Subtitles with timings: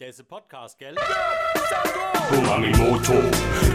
[0.00, 0.96] Der ist ein Podcast, gell?
[2.36, 3.12] Umamimoto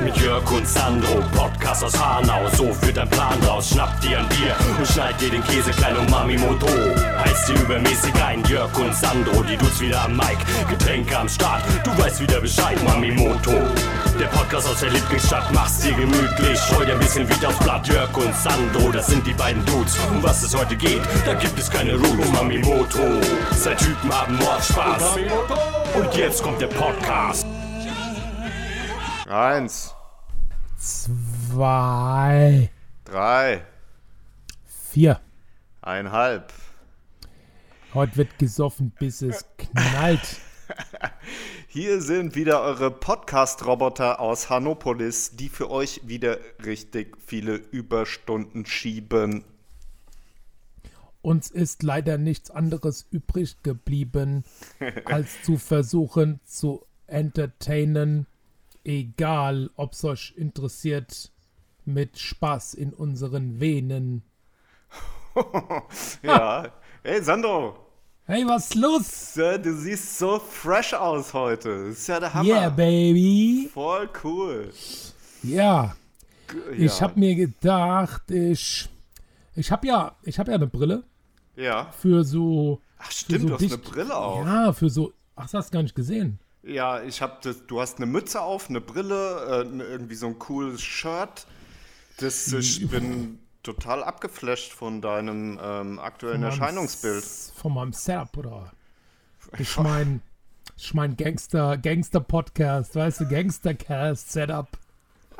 [0.03, 3.69] mit Jörg und Sandro, Podcast aus Hanau, so führt ein Plan raus.
[3.69, 6.67] Schnapp dir ein Bier und schneid dir den Käse klein Umamimoto.
[7.23, 10.37] Heißt dir übermäßig ein Jörg und Sandro, die Dudes wieder am Mic,
[10.69, 13.53] Getränke am Start, du weißt wieder Bescheid, Umamimoto.
[14.19, 17.87] Der Podcast aus der Lieblingsstadt, mach's dir gemütlich, scheu dir ein bisschen wieder aufs Blatt.
[17.87, 19.97] Jörg und Sandro, das sind die beiden Dudes.
[20.09, 22.27] Um was es heute geht, da gibt es keine Ruhe.
[22.27, 23.21] Umamimoto,
[23.57, 25.15] zwei Typen haben Mordspaß.
[25.95, 27.45] Und jetzt kommt der Podcast.
[29.27, 29.93] Eins,
[30.77, 32.69] Zwei,
[33.05, 33.63] drei,
[34.65, 35.19] vier.
[35.81, 36.53] einhalb.
[37.93, 40.37] Heute wird gesoffen, bis es knallt.
[41.67, 49.43] Hier sind wieder eure Podcast-Roboter aus Hannopolis, die für euch wieder richtig viele Überstunden schieben.
[51.21, 54.43] Uns ist leider nichts anderes übrig geblieben,
[55.05, 58.25] als zu versuchen zu entertainen,
[58.85, 61.31] egal ob es euch interessiert,
[61.85, 64.21] mit Spaß in unseren Venen.
[66.23, 66.71] Ja.
[67.03, 67.77] Hey Sandro,
[68.25, 69.33] Hey, was ist los?
[69.35, 71.87] du siehst so fresh aus heute.
[71.87, 72.47] Das ist ja der Hammer.
[72.47, 73.69] Yeah, baby.
[73.73, 74.71] Voll cool.
[75.41, 75.95] Ja,
[76.77, 77.01] ich Ja.
[77.01, 78.87] habe mir gedacht, ich,
[79.55, 81.03] ich habe ja, ich habe ja eine Brille
[81.59, 81.91] Ja.
[81.91, 84.45] für so Ach stimmt, so du hast eine dicht- Brille auf.
[84.45, 85.13] Ja, für so.
[85.35, 86.39] Ach, das hast du gar nicht gesehen.
[86.63, 90.27] Ja, ich hab das, du hast eine Mütze auf, eine Brille, äh, ne- irgendwie so
[90.27, 91.47] ein cooles Shirt.
[92.17, 97.23] Das, ich bin total abgeflasht von deinem ähm, aktuellen Von Erscheinungsbild.
[97.23, 98.71] Von meinem Setup, oder?
[99.57, 100.21] Ich mein,
[100.77, 104.67] ich mein Gangster, Gangster-Podcast, weißt du, Gangstercast-Setup.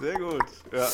[0.00, 0.44] Sehr gut.
[0.72, 0.88] Ja.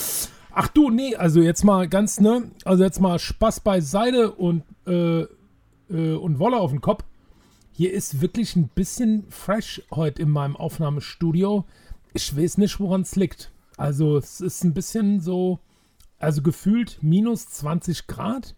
[0.58, 2.50] Ach du, nee, also jetzt mal ganz, ne?
[2.64, 5.26] Also jetzt mal Spaß beiseite und, äh,
[5.90, 7.04] äh, und Wolle auf den Kopf.
[7.72, 11.66] Hier ist wirklich ein bisschen fresh heute in meinem Aufnahmestudio.
[12.14, 13.52] Ich weiß nicht, woran es liegt.
[13.76, 15.58] Also es ist ein bisschen so,
[16.18, 18.54] also gefühlt minus 20 Grad.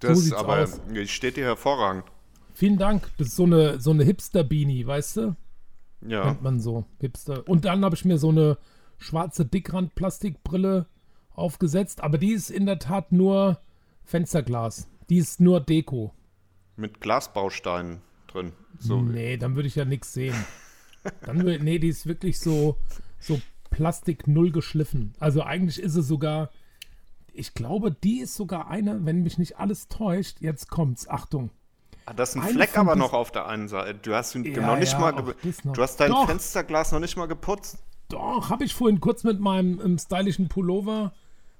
[0.00, 0.80] Das sieht's aber aus.
[1.06, 2.04] steht dir hervorragend.
[2.54, 3.08] Vielen Dank.
[3.18, 5.36] Das ist so eine, so eine Hipster-Beanie, weißt du?
[6.06, 6.26] Ja.
[6.26, 6.84] Nennt man so.
[7.00, 7.46] Hipster.
[7.48, 8.58] Und dann habe ich mir so eine
[8.98, 10.86] schwarze Dickrand-Plastikbrille
[11.30, 12.02] aufgesetzt.
[12.02, 13.60] Aber die ist in der Tat nur
[14.04, 14.88] Fensterglas.
[15.08, 16.12] Die ist nur Deko.
[16.76, 18.52] Mit Glasbausteinen drin.
[18.78, 19.00] So.
[19.00, 20.34] Nee, dann würde ich ja nichts sehen.
[21.22, 22.76] Dann wür- nee, die ist wirklich so,
[23.20, 23.40] so
[23.70, 25.12] Plastik null geschliffen.
[25.18, 26.50] Also eigentlich ist es sogar,
[27.32, 31.50] ich glaube, die ist sogar eine, wenn mich nicht alles täuscht, jetzt kommt's, Achtung.
[32.06, 33.98] Ah, das ist ein Eine Fleck aber noch auf der einen Seite.
[34.00, 35.12] Du hast ihn Ja, noch nicht ja, mal.
[35.12, 36.26] Du hast dein Doch.
[36.26, 37.78] Fensterglas noch nicht mal geputzt.
[38.08, 41.12] Doch, habe ich vorhin kurz mit meinem ähm, stylischen Pullover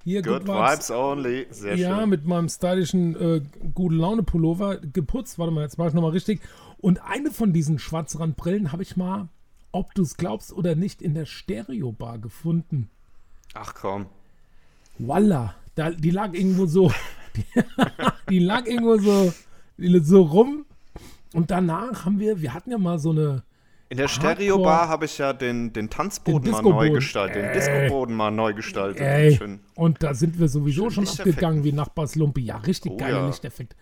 [0.05, 1.47] hier Good Good vibes only.
[1.51, 2.09] Sehr Ja, schön.
[2.09, 3.43] mit meinem stylischen äh,
[3.75, 5.39] gute Laune Pullover geputzt.
[5.39, 6.41] Warte mal, jetzt mache ich nochmal richtig.
[6.79, 9.29] Und eine von diesen Schwarzrandbrillen habe ich mal,
[9.73, 12.91] ob du es glaubst oder nicht, in der Stereobar gefunden.
[13.55, 14.07] Ach komm.
[15.75, 16.93] Da, die lag irgendwo so,
[17.37, 17.45] die,
[18.31, 19.33] die lag irgendwo so,
[20.03, 20.65] so rum.
[21.35, 23.45] Und danach haben wir, wir hatten ja mal so eine,
[23.91, 27.55] In der Stereobar habe ich ja den, den Tanzboden Den mal neu gestaltet, den Ey.
[27.55, 29.01] Discoboden mal neu gestaltet.
[29.03, 29.61] Ey, Schön.
[29.75, 32.41] und da sind wir sowieso Schön schon abgegangen wie Nachbarslumpi.
[32.41, 33.27] Ja, richtig Oh geiler ja.
[33.29, 33.77] Lichteffekt.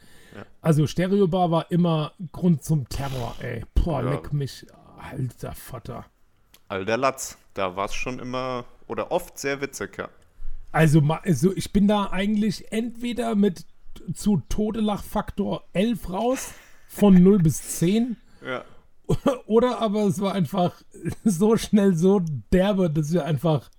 [0.60, 3.64] Also Stereobar war immer Grund zum Terror, ey.
[3.74, 4.10] Boah, Ja.
[4.10, 4.66] leck mich.
[4.98, 6.06] Alter Vater.
[6.68, 7.38] All der Latz.
[7.54, 10.08] Da war es schon immer oder oft sehr witzig, ja.
[10.72, 13.64] Also, also ich bin da eigentlich entweder mit
[14.14, 16.54] zu Todelachfaktor 11 raus,
[16.88, 18.64] von 0 bis 10, Ja.
[19.46, 20.82] oder aber es war einfach
[21.24, 22.20] so schnell, so
[22.52, 23.70] derbe, dass wir einfach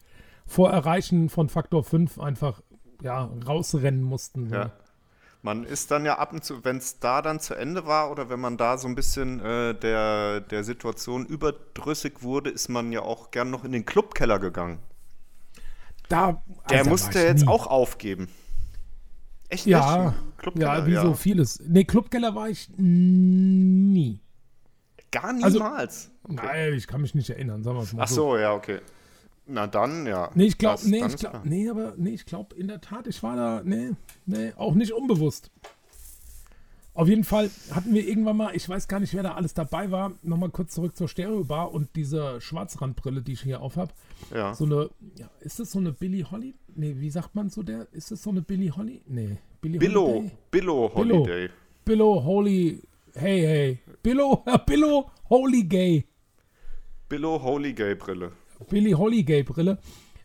[0.46, 2.62] vor Erreichen von Faktor 5 einfach
[3.02, 4.50] ja, rausrennen mussten.
[4.50, 4.56] so.
[4.56, 4.72] Ja.
[5.44, 8.30] Man ist dann ja ab und zu, wenn es da dann zu Ende war oder
[8.30, 13.02] wenn man da so ein bisschen äh, der, der Situation überdrüssig wurde, ist man ja
[13.02, 14.80] auch gern noch in den Clubkeller gegangen.
[16.10, 17.48] Da, Der Alter, war musste jetzt nie.
[17.48, 18.30] auch aufgeben.
[19.50, 20.38] Echt Ja, nicht?
[20.40, 21.62] Clubkeller, ja, wie so vieles.
[21.66, 24.20] Nee, Clubkeller war ich nie.
[25.12, 26.12] Gar Also- niemals.
[26.28, 28.82] Nein, ich kann mich nicht erinnern, sagen wir mal Ach so, ja, okay.
[29.48, 30.30] Na dann, ja.
[30.36, 33.24] Nee, ich glaube, nee, ich glaub, nee, aber nee, ich glaube in der Tat, ich
[33.24, 33.92] war da, nee,
[34.26, 35.52] nee, auch nicht unbewusst.
[36.94, 39.92] Auf jeden Fall hatten wir irgendwann mal, ich weiß gar nicht, wer da alles dabei
[39.92, 43.94] war, nochmal kurz zurück zur Stereobar und diese Schwarzrandbrille, die ich hier aufhab.
[44.34, 44.56] Ja.
[44.56, 46.56] So eine, ja, ist das so eine Billy Holly?
[46.76, 47.88] Nee, wie sagt man so der?
[47.92, 49.04] Ist das so eine Billy Holly?
[49.06, 50.32] Nee, Billy Billo, Holiday?
[50.50, 51.20] Billo Billo.
[51.20, 51.50] Holiday.
[51.86, 52.82] Billo Holy,
[53.14, 53.80] hey, hey.
[54.02, 56.06] Billo, Billo Holy Gay.
[57.08, 58.32] Billo Holy Gay Brille.
[58.70, 59.80] Billy Holiday Brille.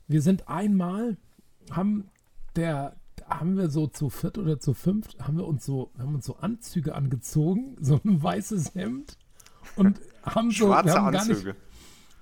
[0.09, 1.17] Wir sind einmal,
[1.71, 2.09] haben
[2.57, 2.97] der,
[3.29, 6.37] haben wir so zu viert oder zu fünft, haben wir uns so, haben uns so
[6.37, 9.17] Anzüge angezogen, so ein weißes Hemd
[9.77, 11.51] und haben so, Schwarze haben Anzüge.
[11.51, 11.57] nicht,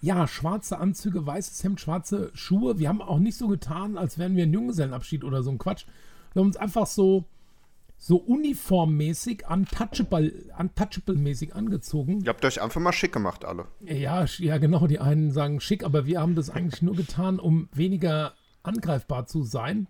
[0.02, 2.78] ja, schwarze Anzüge, weißes Hemd, schwarze Schuhe.
[2.78, 5.84] Wir haben auch nicht so getan, als wären wir ein Junggesellenabschied oder so ein Quatsch.
[6.32, 7.26] Wir haben uns einfach so,
[8.02, 12.22] so uniformmäßig, untouchable, untouchable-mäßig angezogen.
[12.22, 13.66] Ihr habt euch einfach mal schick gemacht, alle.
[13.80, 14.86] Ja, ja, genau.
[14.86, 18.32] Die einen sagen schick, aber wir haben das eigentlich nur getan, um weniger
[18.62, 19.86] angreifbar zu sein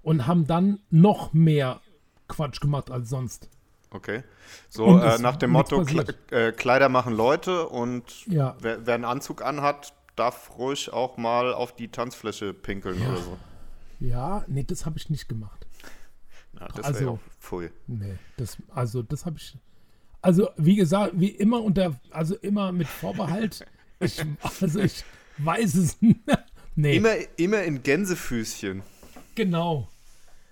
[0.00, 1.82] und haben dann noch mehr
[2.26, 3.50] Quatsch gemacht als sonst.
[3.90, 4.24] Okay.
[4.70, 8.56] So äh, nach dem Motto, Kle äh, Kleider machen Leute und Ja.
[8.60, 13.36] wer, wer einen Anzug anhat, darf ruhig auch mal auf die Tanzfläche pinkeln oder so.
[14.00, 15.61] Ja, nee, das habe ich nicht gemacht.
[16.52, 17.70] Na, das Also- wäre ja pfui.
[17.86, 19.56] Nee, das, also das habe ich.
[20.20, 23.64] Also, wie gesagt, wie immer unter, also immer mit Vorbehalt.
[24.00, 24.20] Ich,
[24.60, 25.04] also ich
[25.38, 25.96] weiß es.
[26.74, 28.82] nee, Immer, immer in Gänsefüßchen.
[29.36, 29.88] genau.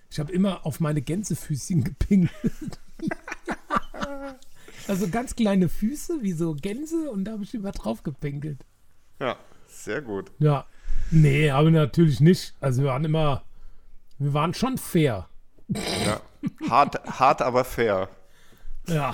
[0.09, 2.79] Ich habe immer auf meine Gänsefüßchen gepinkelt.
[4.87, 8.59] also ganz kleine Füße, wie so Gänse, und da habe ich immer drauf gepinkelt.
[9.19, 9.37] Ja,
[9.67, 10.31] sehr gut.
[10.39, 10.65] Ja.
[11.11, 12.53] Nee, aber natürlich nicht.
[12.61, 13.43] Also wir waren immer,
[14.17, 15.27] wir waren schon fair.
[16.05, 16.21] Ja.
[16.69, 18.09] Hart, hart, aber fair.
[18.87, 19.13] Ja.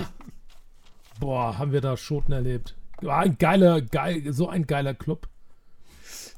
[1.20, 2.76] Boah, haben wir da Schoten erlebt.
[3.00, 5.28] War ein geiler, geil, so ein geiler Club.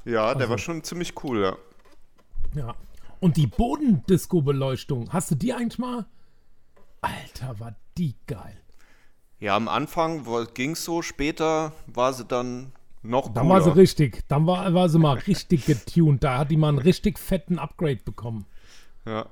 [0.05, 1.55] Ja, der Also- war schon ziemlich cool, ja.
[2.55, 2.75] Ja.
[3.19, 6.05] Und die Bodendisco-Beleuchtung, hast du die eigentlich mal?
[7.01, 8.57] Alter, war die geil.
[9.39, 12.71] Ja, am Anfang ging es so, später war sie dann
[13.01, 13.33] noch cooler.
[13.35, 14.23] Dann war sie richtig.
[14.27, 16.23] Dann war, war sie mal richtig getuned.
[16.23, 18.45] Da hat die mal einen richtig fetten Upgrade bekommen.
[19.05, 19.25] Ja.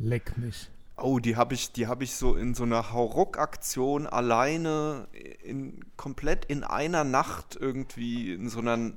[0.00, 0.68] Leck mich.
[0.96, 5.08] Oh, die habe ich, die habe ich so in so einer Hauruck-Aktion alleine
[5.42, 8.92] in komplett in einer Nacht irgendwie in so einer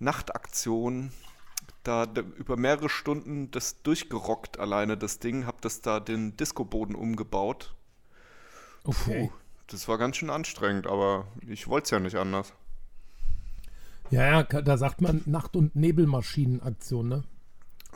[0.00, 1.12] Nachtaktion
[1.82, 6.94] da d- über mehrere Stunden das durchgerockt alleine das Ding, habe das da den Discoboden
[6.94, 7.74] umgebaut.
[8.84, 9.28] Okay.
[9.28, 9.32] Puh,
[9.68, 12.52] das war ganz schön anstrengend, aber ich wollte es ja nicht anders.
[14.10, 17.24] Ja, ja, da sagt man Nacht- und Nebelmaschinenaktion, ne?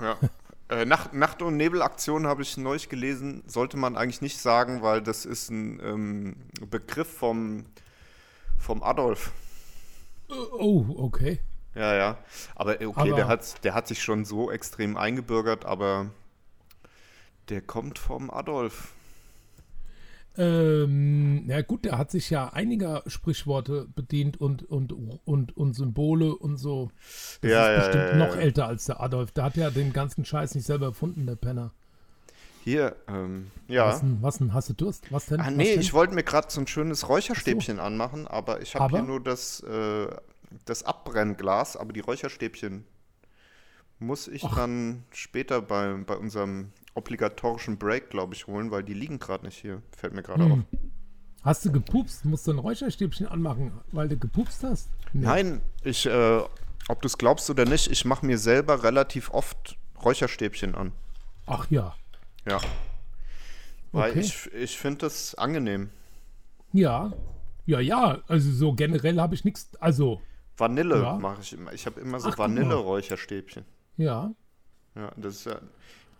[0.00, 0.16] Ja.
[0.72, 5.02] Äh, Nacht, Nacht- und Nebelaktion habe ich neulich gelesen, sollte man eigentlich nicht sagen, weil
[5.02, 6.36] das ist ein ähm,
[6.70, 7.66] Begriff vom,
[8.58, 9.32] vom Adolf.
[10.30, 11.40] Oh, okay.
[11.74, 12.18] Ja, ja.
[12.54, 16.06] Aber äh, okay, Aber- der, hat, der hat sich schon so extrem eingebürgert, aber
[17.50, 18.92] der kommt vom Adolf.
[20.38, 24.92] Ähm, ja gut, der hat sich ja einiger Sprichworte bedient und, und,
[25.24, 26.90] und, und Symbole und so.
[27.42, 29.32] Das Ja, ist ja, bestimmt ja, noch älter als der Adolf.
[29.32, 31.72] Der hat ja den ganzen Scheiß nicht selber erfunden, der Penner.
[32.64, 33.88] Hier, ähm, ja.
[33.88, 34.54] Was denn, was denn?
[34.54, 35.10] Hast du Durst?
[35.10, 35.40] Was denn?
[35.40, 35.80] Ah, nee, denn?
[35.80, 39.60] ich wollte mir gerade so ein schönes Räucherstäbchen anmachen, aber ich habe hier nur das,
[39.60, 40.06] äh,
[40.64, 42.84] das Abbrennglas, aber die Räucherstäbchen
[43.98, 49.18] muss ich dann später bei, bei unserem obligatorischen Break, glaube ich, holen, weil die liegen
[49.18, 49.82] gerade nicht hier.
[49.96, 50.50] Fällt mir gerade auf.
[50.50, 50.64] Hm.
[51.42, 52.24] Hast du gepupst?
[52.24, 54.90] Musst du ein Räucherstäbchen anmachen, weil du gepupst hast?
[55.12, 55.24] Nee.
[55.26, 56.40] Nein, ich, äh,
[56.88, 60.92] ob du es glaubst oder nicht, ich mache mir selber relativ oft Räucherstäbchen an.
[61.46, 61.94] Ach ja.
[62.46, 62.60] Ja.
[63.92, 64.20] Weil Okay.
[64.20, 65.90] ich, ich finde das angenehm.
[66.72, 67.12] Ja.
[67.66, 70.20] Ja, ja, also so generell habe ich nichts, also,
[70.56, 71.14] Vanille Ja.
[71.16, 71.72] mache ich immer.
[71.72, 72.36] Ich habe immer so.
[72.36, 73.64] Vanille-Räucherstäbchen.
[73.96, 74.32] ja.
[74.94, 75.58] Ja, das ist ja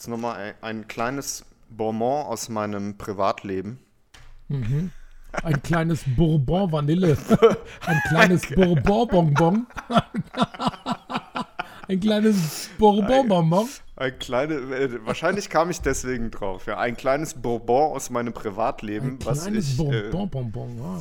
[0.02, 3.78] jetzt nochmal ein, ein kleines Bonbon aus meinem Privatleben.
[5.44, 7.16] Ein kleines Bourbon Vanille.
[7.86, 9.66] Ein kleines Bourbon Bonbon.
[11.88, 13.68] Ein kleines Bourbon Bonbon.
[13.94, 16.66] Ein kleine, äh, wahrscheinlich kam ich deswegen drauf.
[16.66, 20.80] Ja, ein kleines Bonbon aus meinem Privatleben, Ein was kleines ich, äh, Bonbon Bonbon.
[20.82, 21.00] Ah.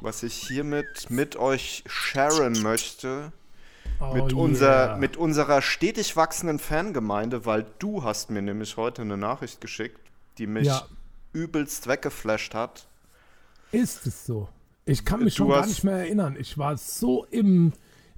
[0.00, 3.32] was ich hiermit mit euch sharen möchte.
[4.02, 4.40] Oh, Mit, yeah.
[4.42, 10.00] unser, mit unserer stetig wachsenden Fangemeinde, weil du hast mir nämlich heute eine Nachricht geschickt,
[10.38, 10.86] die mich Ja.
[11.32, 12.86] übelst weggeflasht hat.
[13.70, 14.48] Ist es so?
[14.84, 16.36] Ich kann mich Du schon gar nicht mehr erinnern.
[16.38, 17.72] Ich war so im,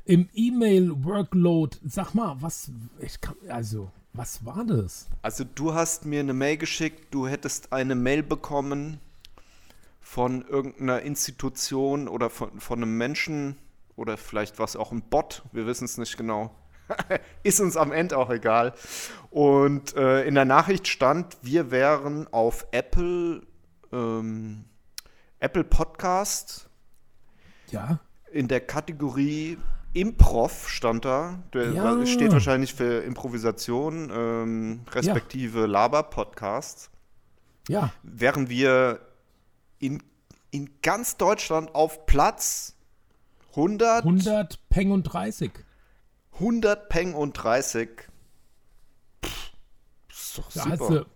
[0.07, 1.77] im E-Mail-Workload.
[1.87, 5.07] Sag mal, was, ich kann, also, was war das?
[5.23, 8.99] Also du hast mir eine Mail geschickt, du hättest eine Mail bekommen
[10.01, 13.57] von irgendeiner Institution oder von, von einem Menschen
[13.97, 16.55] oder vielleicht was auch ein Bot, wir wissen es nicht genau.
[17.43, 18.75] Ist uns am Ende auch egal.
[19.31, 23.43] Und äh, in der Nachricht stand, wir wären auf Apple,
[23.93, 24.65] ähm,
[25.41, 26.69] Apple Podcast
[27.71, 27.99] Ja,
[28.33, 29.59] in der Kategorie
[29.95, 31.43] Improv stand da.
[31.55, 32.05] Der Ja.
[32.05, 36.91] steht wahrscheinlich für Improvisation, ähm, respektive Laber-Podcast.
[37.69, 37.93] ja.
[38.03, 39.01] Wären wir
[39.79, 40.03] in,
[40.51, 42.74] in ganz Deutschland auf Platz
[43.57, 45.53] 100, 100 Peng und 30.
[46.35, 47.89] 100 Peng und 30.
[49.25, 49.53] Pff,
[50.11, 50.89] ist doch Da super.
[50.89, 51.07] du,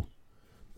[0.00, 0.06] du,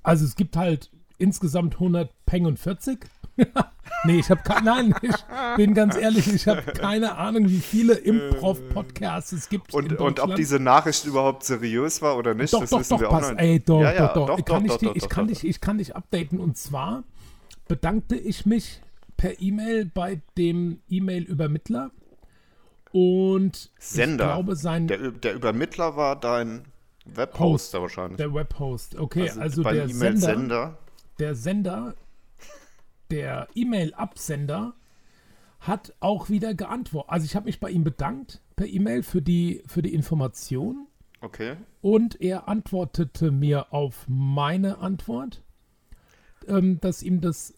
[0.02, 3.04] also es gibt halt insgesamt 100 Peng und 40.
[4.04, 5.16] nee, ich habe keine, nein, ich
[5.56, 10.36] bin ganz ehrlich, ich habe keine Ahnung, wie viele Improv-Podcasts es gibt und, und ob
[10.36, 13.30] diese Nachricht überhaupt seriös war oder nicht, doch, das doch, wissen doch, wir auch pass,
[13.32, 16.58] noch ey, doch, Ja, ja, doch, doch, doch, doch, doch, ich kann dich updaten und
[16.58, 17.04] zwar
[17.66, 18.82] bedankte ich mich
[19.22, 21.92] per E-Mail bei dem E-Mail-Übermittler
[22.90, 24.24] und Sender.
[24.24, 26.64] ich glaube, sein Der, der Übermittler war dein
[27.04, 28.16] Webhoster wahrscheinlich.
[28.16, 30.78] der Webhost, okay, also, beim der Sender, E-Mail-Sender.
[31.20, 31.94] der Sender,
[33.12, 34.74] der E-Mail-Absender
[35.60, 37.12] hat auch wieder geantwortet.
[37.12, 40.88] Also ich habe mich bei ihm bedankt per E-Mail für die, für die Information
[41.20, 41.54] Okay.
[41.80, 45.44] und er antwortete mir auf meine Antwort,
[46.48, 47.54] ähm, dass ihm das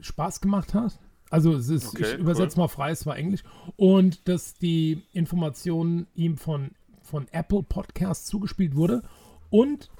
[0.00, 0.98] Spaß gemacht hat.
[1.30, 3.42] Also es ist, Okay, ich übersetze mal frei, es war Englisch.
[3.76, 6.70] Und dass die Information ihm von,
[7.02, 9.02] von Apple Podcasts zugespielt wurde.
[9.50, 9.90] Und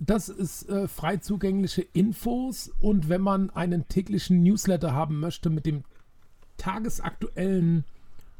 [0.00, 5.66] dass es äh, frei zugängliche Infos und wenn man einen täglichen Newsletter haben möchte mit
[5.66, 5.84] dem
[6.56, 7.84] tagesaktuellen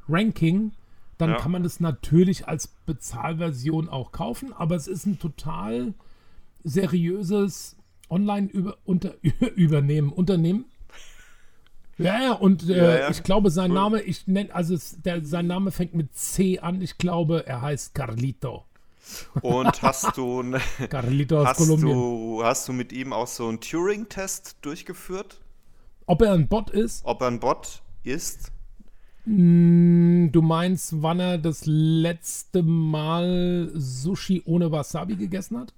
[0.09, 0.73] Ranking,
[1.19, 1.37] dann Ja.
[1.37, 5.95] kann man das natürlich als Bezahlversion auch kaufen, aber es ist ein total
[6.65, 7.77] seriöses
[8.11, 10.65] Online-Übernehmen, Unternehmen.
[11.99, 13.11] Ja, ja, und äh, Ja, ja.
[13.11, 16.81] ich glaube, sein Name, ich nenne, also der, sein Name fängt mit C an.
[16.81, 18.65] Ich glaube, er heißt Carlito.
[19.43, 20.43] Und hast du,
[20.89, 21.93] Carlito aus hast Kolumbien.
[21.93, 25.41] du, hast du mit ihm auch so einen Turing-Test durchgeführt?
[26.07, 27.05] Ob er ein Bot ist?
[27.05, 28.53] Ob er ein Bot ist?
[29.25, 35.73] Du meinst, wann er das letzte Mal Sushi ohne Wasabi gegessen hat?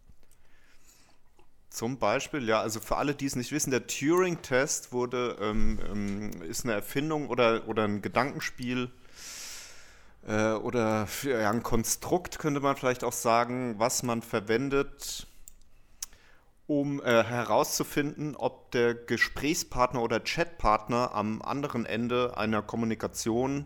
[1.74, 6.42] Zum Beispiel, ja, also für alle, die es nicht wissen, der Turing-Test wurde, ähm, ähm,
[6.42, 8.92] ist eine Erfindung oder, oder ein Gedankenspiel
[10.24, 15.26] äh, oder ja, ein Konstrukt, könnte man vielleicht auch sagen, was man verwendet,
[16.68, 23.64] um äh, herauszufinden, ob der Gesprächspartner oder Chatpartner am anderen Ende einer Kommunikation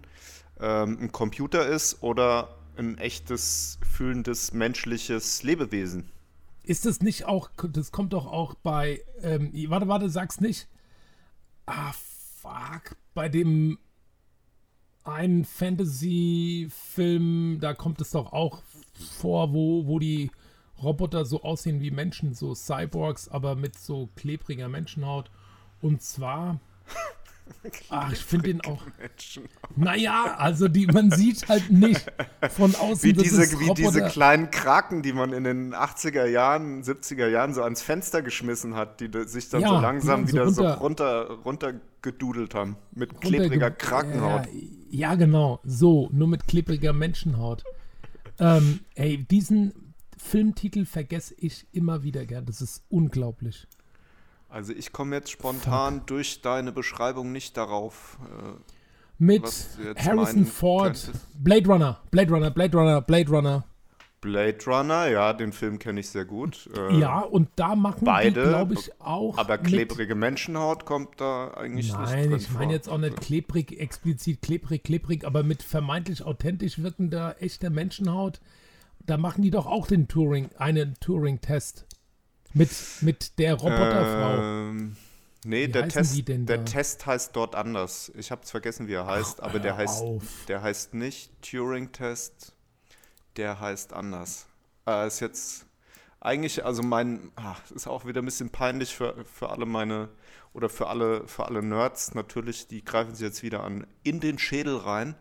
[0.58, 6.10] ähm, ein Computer ist oder ein echtes, fühlendes, menschliches Lebewesen.
[6.68, 10.68] Ist das nicht auch, das kommt doch auch bei, ähm, warte, warte, sag's nicht.
[11.64, 13.78] Ah, fuck, bei dem
[15.02, 18.60] einen Fantasy-Film, da kommt es doch auch
[19.18, 20.30] vor, wo, wo die
[20.82, 25.30] Roboter so aussehen wie Menschen, so Cyborgs, aber mit so klebriger Menschenhaut.
[25.80, 26.60] Und zwar,
[27.90, 28.82] ach, ich finde den auch,
[29.76, 32.04] naja, also die, man sieht halt nicht
[32.50, 36.82] von außen, Wie diese, es wie diese kleinen Kraken, die man in den 80er Jahren,
[36.82, 40.62] 70er Jahren so ans Fenster geschmissen hat, die sich dann Ja, so langsam dann so
[40.62, 42.76] wieder runter- so runter, runtergedudelt haben.
[42.92, 44.46] Mit klebriger Krakenhaut.
[44.46, 44.52] Ja,
[45.10, 45.60] ja, genau.
[45.64, 47.64] So, nur mit klebriger Menschenhaut.
[48.38, 49.72] ähm, ey, diesen
[50.16, 52.46] Filmtitel vergesse ich immer wieder gern.
[52.46, 53.66] Das ist unglaublich.
[54.48, 58.18] Also ich komme jetzt spontan durch deine Beschreibung nicht darauf.
[58.24, 58.58] Äh,
[59.18, 59.44] Mit
[59.96, 61.12] Harrison Ford, könntest.
[61.42, 63.64] Blade Runner, Blade Runner, Blade Runner, Blade Runner.
[64.20, 66.68] Blade Runner, ja, den Film kenne ich sehr gut.
[66.76, 69.38] Äh, ja, und da machen beide, die, glaube ich, auch.
[69.38, 73.78] Aber mit- klebrige Menschenhaut kommt da eigentlich nicht Nein, ich meine jetzt auch nicht klebrig,
[73.78, 78.40] explizit klebrig, klebrig, aber mit vermeintlich authentisch wirkender, echter Menschenhaut.
[79.06, 81.86] Da machen die doch auch den Turing, einen Turing-Test.
[82.58, 84.42] Mit, mit der Roboterfrau.
[84.42, 84.96] Ähm,
[85.44, 86.64] nee, Wie der Test, der?
[86.64, 88.10] Test heißt dort anders.
[88.16, 90.22] Ich habe es vergessen, wie er heißt, aber der heißt, auf.
[90.48, 92.52] der heißt nicht Turing-Test,
[93.36, 94.46] der heißt anders.
[94.86, 95.66] Äh, ist jetzt
[96.20, 100.08] eigentlich, also mein, ach, ist auch wieder ein bisschen peinlich für, für alle meine,
[100.52, 104.38] oder für alle, für alle Nerds natürlich, die greifen sich jetzt wieder an, in den
[104.38, 105.14] Schädel rein.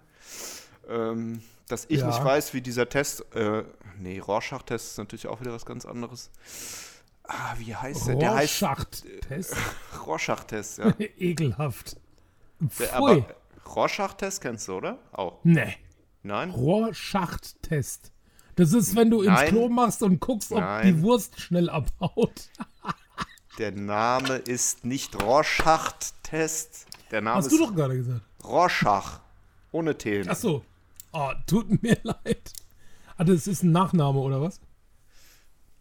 [0.89, 2.07] Ähm, dass ich Ja.
[2.07, 3.63] nicht weiß, wie dieser Test, äh,
[3.99, 6.31] nee, Rorschach-Test ist natürlich auch wieder was ganz anderes.
[7.27, 8.15] Ah, wie heißt der?
[8.15, 9.55] Der heißt Rorschach-Test.
[10.05, 10.93] Rorschach-Test, ja.
[11.17, 11.97] Ekelhaft.
[12.59, 13.25] Der, aber
[13.75, 14.97] Rorschach-Test kennst du, oder?
[15.11, 15.39] Auch.
[15.43, 15.75] Nee.
[16.23, 16.49] Nein?
[16.51, 18.11] Rorschach-Test.
[18.55, 19.49] Das ist, wenn du ins Nein.
[19.49, 20.87] Klo machst und guckst, ob Nein.
[20.87, 22.49] die Wurst schnell abhaut.
[23.59, 26.87] Der Name ist nicht Rorschach-Test.
[27.11, 28.21] Der Name Hast du ist doch gerade gesagt.
[28.43, 29.19] Rorschach.
[29.71, 30.23] Ohne T.
[30.27, 30.63] Ach so.
[31.11, 32.53] Oh, tut mir leid.
[33.17, 34.59] Ah, das ist ein Nachname, oder was?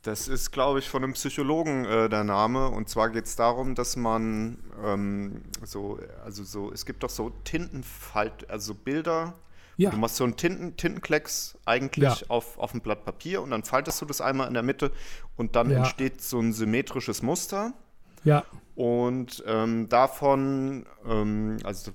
[0.06, 2.68] Das ist, glaube ich, von einem Psychologen äh, der Name.
[2.68, 7.30] Und zwar geht es darum, dass man ähm, so, also so, es gibt doch so
[7.42, 9.34] Tintenfalt, also Bilder.
[9.76, 9.90] Ja.
[9.90, 12.26] Du machst so einen Tinten, Tintenklecks eigentlich Ja.
[12.28, 14.92] auf, auf ein Blatt Papier und dann faltest du das einmal in der Mitte
[15.36, 15.78] und dann Ja.
[15.78, 17.72] entsteht so ein symmetrisches Muster.
[18.26, 18.44] Ja.
[18.74, 21.92] Und ähm, davon, ähm, also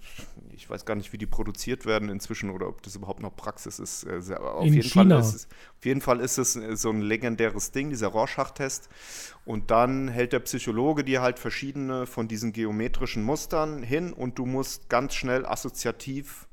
[0.50, 3.78] ich weiß gar nicht, wie die produziert werden inzwischen oder ob das überhaupt noch Praxis
[3.78, 4.08] ist.
[4.32, 5.16] Aber auf, In jeden China.
[5.22, 5.48] Fall ist es,
[5.78, 8.90] auf jeden Fall ist es äh, so ein legendäres Ding, dieser Rorschach-Test.
[9.46, 14.48] Und dann hält der Psychologe dir halt verschiedene von diesen geometrischen Mustern hin und du
[14.48, 16.48] musst ganz schnell assoziativ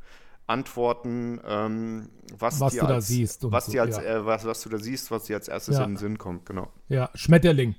[0.47, 2.09] antworten, ähm,
[2.39, 3.11] was, Was dir du da als,
[3.43, 4.03] was, so, dir als, ja.
[4.03, 5.85] äh, was, was du da siehst, was dir als erstes Ja.
[5.85, 6.73] in den Sinn kommt, genau.
[6.89, 7.11] Ja.
[7.15, 7.77] Schmetterling.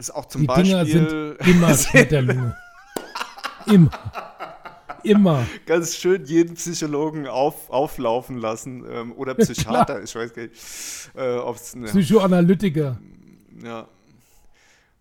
[0.00, 2.56] Ist auch zum Die Dinger Beispiel sind immer Schmetterlinge.
[3.66, 3.90] Immer.
[5.02, 5.46] Immer.
[5.66, 10.54] ganz schön jeden Psychologen auf, auflaufen lassen ähm, oder Psychiater, ich weiß gar nicht,
[11.14, 12.98] äh, ob es ne, Psychoanalytiker.
[13.62, 13.86] ja.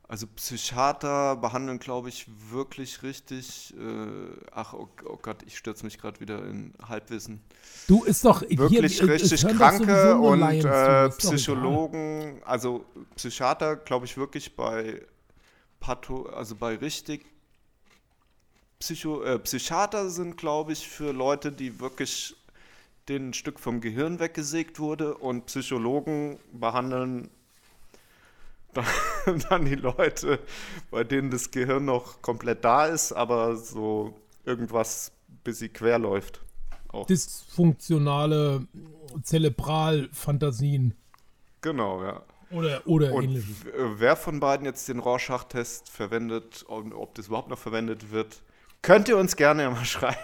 [0.09, 3.75] Also Psychiater behandeln, glaube ich, wirklich richtig.
[3.77, 7.43] Äh, ach, oh, oh Gott, ich stürze mich gerade wieder in Halbwissen.
[7.87, 11.09] Du ist doch Wirklich hier, es richtig Kranke und äh.
[11.09, 12.85] Psychologen, also
[13.17, 15.00] Psychiater, glaube ich, wirklich bei
[15.79, 17.24] Patho, also bei richtig
[18.79, 22.35] Psycho, äh, Psychiater sind, glaube ich, für Leute, die wirklich
[23.09, 27.29] denen ein Stück vom Gehirn weggesägt wurde und Psychologen behandeln
[29.25, 30.39] dann, dann die Leute,
[30.92, 34.13] bei denen das Gehirn noch komplett da ist, aber so
[34.46, 35.11] irgendwas
[35.44, 36.42] bis sie quer läuft.
[36.89, 37.05] Auch.
[37.05, 38.68] Dysfunktionale
[39.24, 40.96] Zerebralfantasien
[41.61, 42.22] Genau, ja.
[42.51, 43.65] oder, oder Und ähnliches.
[43.65, 48.42] äh, wer von beiden jetzt den Rorschach-Test verwendet und ob das überhaupt noch verwendet wird,
[48.81, 50.18] könnt ihr uns gerne mal schreiben.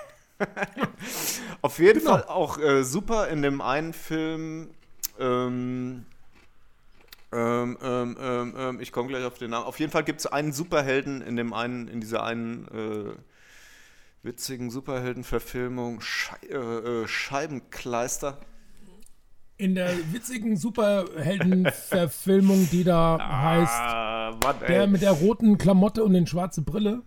[1.61, 2.11] Auf jeden Genau.
[2.11, 4.69] Fall auch äh, super in dem einen Film.
[5.19, 6.05] Ähm,
[7.31, 9.65] ähm, ähm, ähm, ähm, ich komme gleich auf den Namen.
[9.65, 13.13] Auf jeden Fall gibt es einen Superhelden in dem einen, in dieser einen äh,
[14.23, 16.55] witzigen Superheldenverfilmung Schei äh,
[17.03, 18.39] äh, Scheibenkleister.
[19.57, 24.67] In der witzigen Superheldenverfilmung, die da heißt, Ah, Mann, ey.
[24.67, 27.01] der mit der roten Klamotte und den schwarze Brille.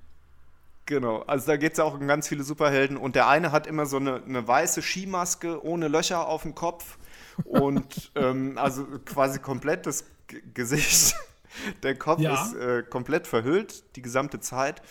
[0.87, 3.66] Genau, also da geht es ja auch um ganz viele Superhelden und der eine hat
[3.66, 6.96] immer so eine, eine weiße Skimaske ohne Löcher auf dem Kopf
[7.44, 11.14] und ähm, also quasi komplett das G Gesicht,
[11.83, 12.35] der Kopf Ja.
[12.44, 14.83] ist äh, komplett verhüllt die gesamte Zeit,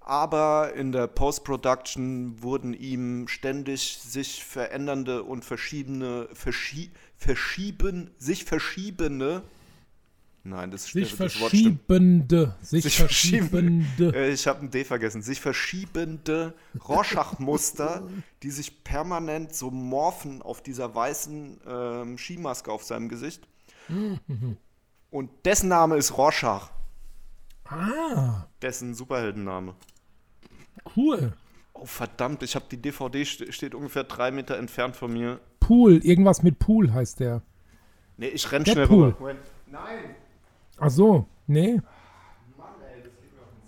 [0.00, 9.42] aber in der Post-Production wurden ihm ständig sich verändernde und verschiebene, verschie verschieben, sich verschiebende,
[10.44, 12.54] nein, das, Sich das verschiebende.
[12.62, 13.48] Sich, sich verschieben.
[13.48, 14.12] verschiebende.
[14.14, 15.22] Äh, ich habe ein D vergessen.
[15.22, 16.54] Sich verschiebende
[16.88, 18.08] Rorschach-Muster,
[18.42, 23.46] die sich permanent so morphen auf dieser weißen ähm, Skimaske auf seinem Gesicht.
[25.10, 26.70] Und dessen Name ist Rorschach.
[27.64, 29.74] Ah, Dessen Superheldenname.
[30.96, 31.32] cool.
[31.74, 35.38] Oh, verdammt, ich habe die DVD, st steht ungefähr drei Meter entfernt von mir.
[35.60, 37.42] Pool, irgendwas mit Pool heißt der.
[38.16, 39.04] Nee, ich renn schnell Deadpool.
[39.08, 39.16] rüber.
[39.20, 39.40] Moment.
[39.66, 40.16] Nein!
[40.80, 41.80] Ach so, nee.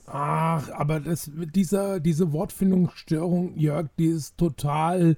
[0.07, 5.17] Ach, aber das, dieser, diese Wortfindungsstörung, Jörg, die ist total,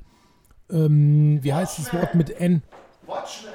[0.70, 2.62] ähm, wie heißt das Wort mit N?
[3.06, 3.52] Watchmen!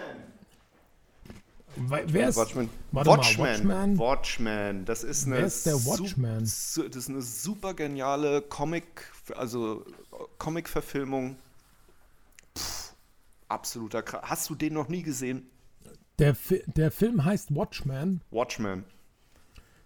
[1.75, 2.69] We- Wer ist, Watchmen.
[2.91, 3.37] Watchmen.
[3.45, 3.97] Watchman?
[3.99, 4.85] Watchmen.
[4.85, 6.39] Das ist eine Wer ist der Watchman?
[6.39, 9.85] das ist eine super geniale Comic, also
[10.39, 11.35] Comic-Verfilmung.
[13.47, 15.47] Absoluter Kra Hast du den noch nie gesehen?
[16.19, 18.21] Der, Fi der Film heißt Watchmen.
[18.31, 18.85] Watchmen.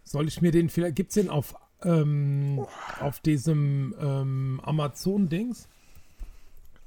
[0.04, 0.96] Soll ich mir den vielleicht.
[0.96, 2.66] Gibt's den auf, ähm,
[3.00, 5.68] auf diesem ähm, Amazon-Dings?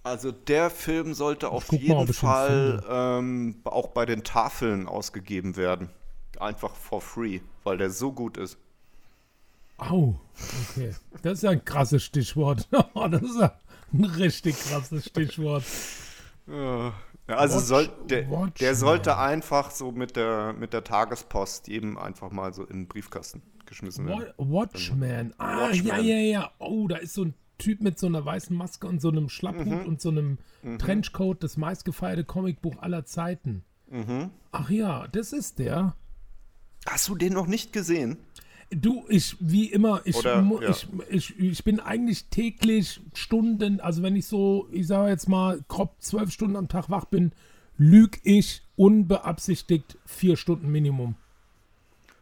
[0.02, 5.56] Also der Film sollte auf mal, jeden ihn Fall ähm, auch bei den Tafeln ausgegeben
[5.56, 5.88] werden.
[6.38, 8.58] Einfach for free, weil der so gut ist.
[9.78, 10.14] Au,
[10.70, 10.94] okay.
[11.22, 12.68] Das ist ja ein krasses Stichwort.
[12.70, 13.58] das ist ja
[13.92, 15.64] ein richtig krasses Stichwort.
[16.46, 16.92] Ja,
[17.26, 18.26] also Watch- soll, der,
[18.60, 22.88] der sollte einfach so mit der, mit der Tagespost jedem einfach mal so in den
[22.88, 24.26] Briefkasten geschmissen werden.
[24.36, 25.32] Wa- Watchman.
[25.38, 25.86] Ah, Watchmen.
[25.86, 26.50] ja, ja, ja.
[26.58, 29.66] Oh, da ist so ein Typ mit so einer weißen Maske und so einem Schlapphut
[29.66, 29.86] Mhm.
[29.86, 30.38] und so einem
[30.78, 33.64] Trenchcoat, das meistgefeierte Comicbuch aller Zeiten.
[33.88, 34.30] Mhm.
[34.52, 35.94] Ach ja, das ist der.
[36.86, 38.18] Hast du den noch nicht gesehen?
[38.70, 40.70] Du, ich, wie immer, ich, Oder, ja.
[40.70, 45.60] ich, ich, ich bin eigentlich täglich Stunden, also wenn ich so, ich sage jetzt mal,
[45.68, 47.32] grob zwölf Stunden am Tag wach bin,
[47.76, 51.16] lüg ich unbeabsichtigt vier Stunden Minimum.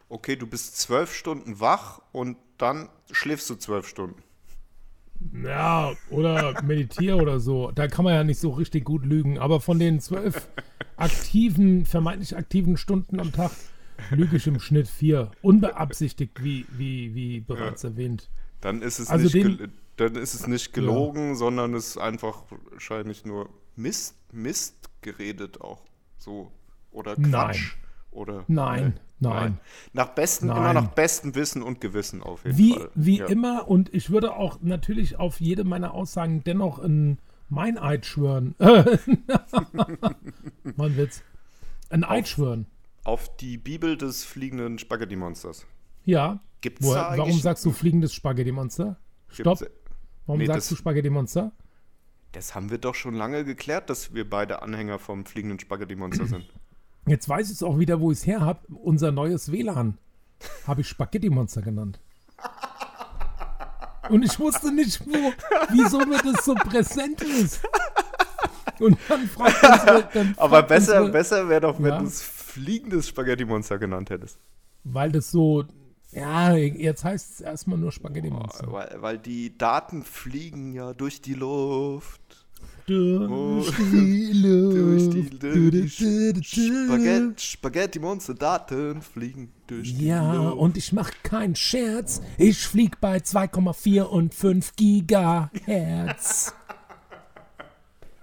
[0.09, 4.21] Okay, du bist zwölf Stunden wach und dann schläfst du zwölf Stunden.
[5.43, 7.71] Ja, oder meditiere oder so.
[7.71, 9.39] Da kann man ja nicht so richtig gut lügen.
[9.39, 10.47] Aber von den zwölf
[10.97, 13.51] aktiven, vermeintlich aktiven Stunden am Tag
[14.11, 15.31] lüge ich im Schnitt vier.
[15.41, 18.29] Unbeabsichtigt, wie, wie, wie bereits erwähnt.
[18.61, 22.43] Dann ist es, Also nicht, den- dann ist es nicht gelogen, sondern es ist einfach
[22.71, 25.81] wahrscheinlich nur Mist, Mist geredet auch
[26.17, 26.51] so.
[26.91, 27.31] Oder Nein.
[27.31, 27.75] Quatsch.
[28.11, 29.57] Oder, Nein, nein.
[29.91, 30.57] Nach bestem, Nein.
[30.57, 32.89] immer nach bestem Wissen und Gewissen auf jeden Wie, Fall.
[32.93, 33.25] wie ja.
[33.25, 37.17] immer, und ich würde auch natürlich auf jede meiner Aussagen dennoch ein
[37.49, 38.53] Meineid schwören.
[40.75, 41.23] Mann, Witz.
[41.89, 42.65] Ein Eid schwören.
[43.03, 45.65] Auf die Bibel des fliegenden Spaghetti-Monsters.
[46.05, 46.39] Ja.
[46.61, 48.97] Gibt's Woher, da warum sagst du fliegendes Spaghetti-Monster?
[49.27, 49.59] Stopp.
[49.59, 49.73] Gibt's-
[50.25, 51.51] Warum Nee, sagst das- du Spaghetti-Monster?
[52.31, 56.45] Das haben wir doch schon lange geklärt, dass wir beide Anhänger vom fliegenden Spaghetti-Monster sind.
[57.05, 58.61] Jetzt weiß ich es auch wieder, wo ich es her habe.
[58.73, 59.97] Unser neues WLAN
[60.65, 61.99] habe ich Spaghetti-Monster genannt.
[64.09, 65.31] Und ich wusste nicht, wo,
[65.71, 67.61] wieso mir das so präsent ist.
[68.79, 71.99] Und dann fragt unsere, dann Aber fragt besser, unsere, besser wäre doch, wenn Ja.
[71.99, 72.21] du es
[72.53, 74.37] fliegendes Spaghetti-Monster genannt hättest.
[74.83, 75.63] Weil das so,
[76.11, 78.71] ja, jetzt heißt es erstmal nur Spaghetti-Monster.
[78.71, 82.21] Weil, weil die Daten fliegen ja durch die Luft.
[82.85, 86.89] Durch die Durch die, durch die Luft.
[86.89, 90.57] Spaghetti, Spaghetti-Monster-Daten fliegen durch die Ja, Luft.
[90.57, 92.21] und ich mach keinen Scherz.
[92.37, 96.53] Ich flieg bei 2,4 und 5 Gigahertz.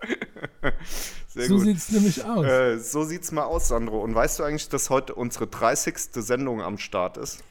[1.33, 1.65] Sehr so gut.
[1.67, 2.45] sieht's nämlich aus.
[2.45, 4.03] Äh, so sieht's mal aus, Sandro.
[4.03, 5.95] Und weißt du eigentlich, dass heute unsere 30.
[6.15, 7.43] Sendung am Start ist?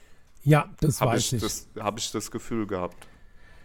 [0.44, 1.42] ja, das Habe weiß ich, ich.
[1.42, 3.08] das, hab ich das Gefühl gehabt.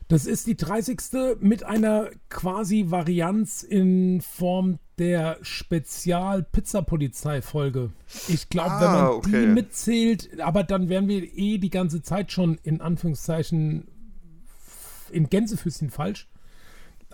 [0.09, 1.01] Das ist die 30.
[1.41, 7.91] mit einer quasi Varianz in Form der Spezial-Pizza-Polizei-Folge.
[8.29, 9.41] Ich glaube, wenn Ah, man okay.
[9.41, 13.89] die mitzählt, aber dann wären wir eh die ganze Zeit schon in Anführungszeichen
[15.11, 16.29] in Gänsefüßchen falsch.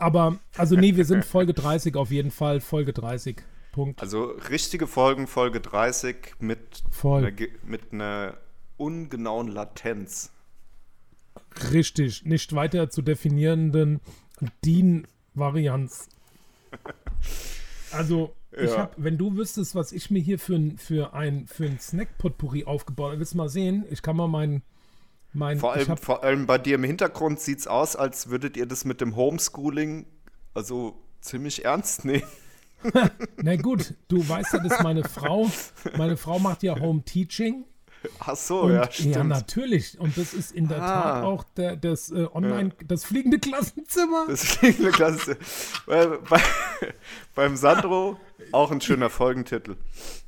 [0.00, 2.60] Aber, also nee, wir sind Folge 30 auf jeden Fall.
[2.60, 3.36] Folge 30.
[3.72, 4.00] Punkt.
[4.00, 7.32] Also richtige Folgen, Folge 30 mit, Voll.
[7.64, 8.36] mit einer
[8.76, 10.32] ungenauen Latenz.
[11.72, 12.24] Richtig.
[12.24, 14.00] Nicht weiter zu definierenden
[14.64, 16.08] DIN-Varianz.
[17.92, 18.78] Also, ich Ja.
[18.78, 22.64] hab, wenn du wüsstest, was ich mir hier für ein, für ein, für ein Snack-Potpourri
[22.64, 23.84] aufgebaut habe, willst du mal sehen?
[23.90, 24.62] Ich kann mal mein,
[25.32, 28.66] mein Vor allem, hab, vor allem bei dir im Hintergrund sieht's aus, als würdet ihr
[28.66, 30.06] das mit dem Homeschooling
[30.54, 32.24] also ziemlich ernst nehmen.
[33.36, 35.50] na gut, du weißt ja, dass meine Frau,
[35.96, 37.64] meine Frau macht ja Home Teaching.
[38.18, 39.28] Ach so, Und, ja, ja, stimmt.
[39.28, 40.00] natürlich.
[40.00, 40.86] Und das ist in der Ah.
[41.02, 44.24] Tat auch der, das äh, Online, das fliegende Klassenzimmer.
[44.26, 45.36] Das fliegende Klasse.
[45.84, 46.40] Weil, bei,
[47.34, 48.16] beim Sandro
[48.52, 49.72] auch ein schöner Folgentitel.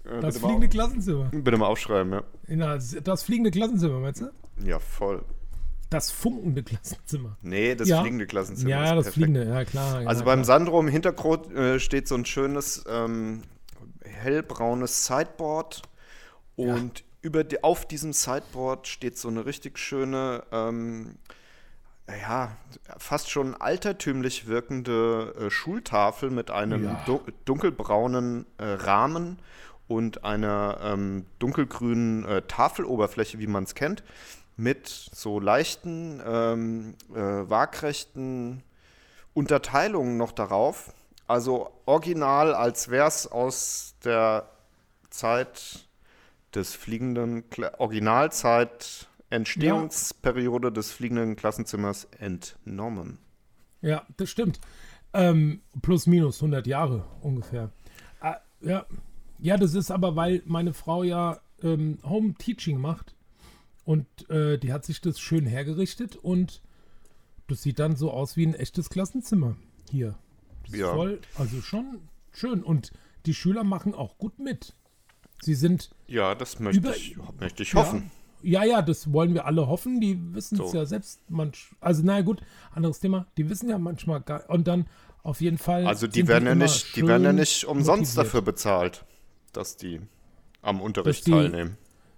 [0.05, 1.31] Äh, Das bitte, mal, fliegende Klassenzimmer.
[1.33, 2.23] bitte mal aufschreiben, ja.
[2.49, 4.31] Na, das fliegende Klassenzimmer, meinst du?
[4.65, 5.25] Ja, voll.
[5.91, 7.37] Das funkende Klassenzimmer.
[7.43, 8.01] Nee, das Ja.
[8.01, 8.71] fliegende Klassenzimmer.
[8.71, 9.15] Ja, ist das perfekt.
[9.15, 9.97] fliegende, ja klar.
[10.07, 10.45] Also ja, beim klar.
[10.45, 13.43] Sandro im Hintergrund äh, steht so ein schönes ähm,
[14.05, 15.83] hellbraunes Sideboard
[16.57, 21.17] und über die, auf diesem Sideboard steht so eine richtig schöne, ähm,
[22.09, 22.57] ja,
[22.99, 27.03] fast schon altertümlich wirkende äh, Schultafel mit einem Ja.
[27.07, 29.39] du dunkelbraunen äh, Rahmen
[29.89, 34.03] und einer ähm, dunkelgrünen äh, Tafeloberfläche, wie man es kennt,
[34.57, 38.63] mit so leichten, ähm, äh, waagrechten
[39.35, 40.93] Unterteilungen noch darauf.
[41.27, 44.49] Also original, als wäre es aus der
[45.11, 45.89] Zeit
[46.55, 53.19] des fliegenden, Kla Originalzeit, Entstehungsperiode des fliegenden Klassenzimmers entnommen.
[53.81, 54.61] Ja, das stimmt.
[55.15, 57.71] Ähm, plus minus 100 Jahre ungefähr.
[58.21, 58.85] Ah, ja,
[59.39, 63.15] Ja, das ist aber, weil meine Frau ja ähm, Home Teaching macht
[63.85, 66.63] und äh, die hat sich das schön hergerichtet und
[67.49, 69.57] das sieht dann so aus wie ein echtes Klassenzimmer
[69.91, 70.15] hier.
[70.67, 70.93] Das Ja.
[70.95, 72.01] voll, also schon
[72.33, 72.93] schön und
[73.27, 74.75] die Schüler machen auch gut mit.
[75.43, 78.11] Sie sind Ja, das möchte Über- ich, möchte ich hoffen.
[78.45, 80.01] Ja, ja, das wollen wir alle hoffen.
[80.01, 80.77] Die wissen es So.
[80.77, 81.71] ja selbst manch.
[81.81, 82.43] Also, naja, gut,
[82.73, 83.27] anderes Thema.
[83.37, 84.49] Die wissen ja manchmal gar.
[84.51, 84.87] Und dann
[85.23, 85.87] auf jeden Fall.
[85.87, 88.27] Also die werden ja immer nicht, die werden ja nicht umsonst motiviert.
[88.27, 89.05] dafür bezahlt,
[89.53, 90.01] dass die
[90.61, 91.77] am Unterricht die- teilnehmen.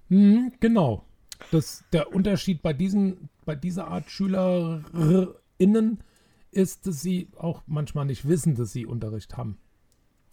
[0.08, 1.04] Mhm, genau.
[1.50, 6.02] Das, der Unterschied bei diesen, bei dieser Art SchülerInnen
[6.50, 9.58] ist, dass sie auch manchmal nicht wissen, dass sie Unterricht haben.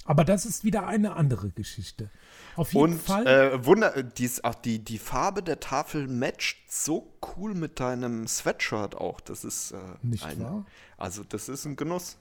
[0.06, 2.10] Aber das ist wieder eine andere Geschichte.
[2.56, 3.28] Auf jeden Und Fall.
[3.28, 8.96] äh, Wunder, dies, ach, die, die Farbe der Tafel matcht so cool mit deinem Sweatshirt
[8.96, 9.20] auch.
[9.22, 10.66] Das ist äh, Nicht ein, wahr?
[10.98, 12.18] Also das ist ein Genuss.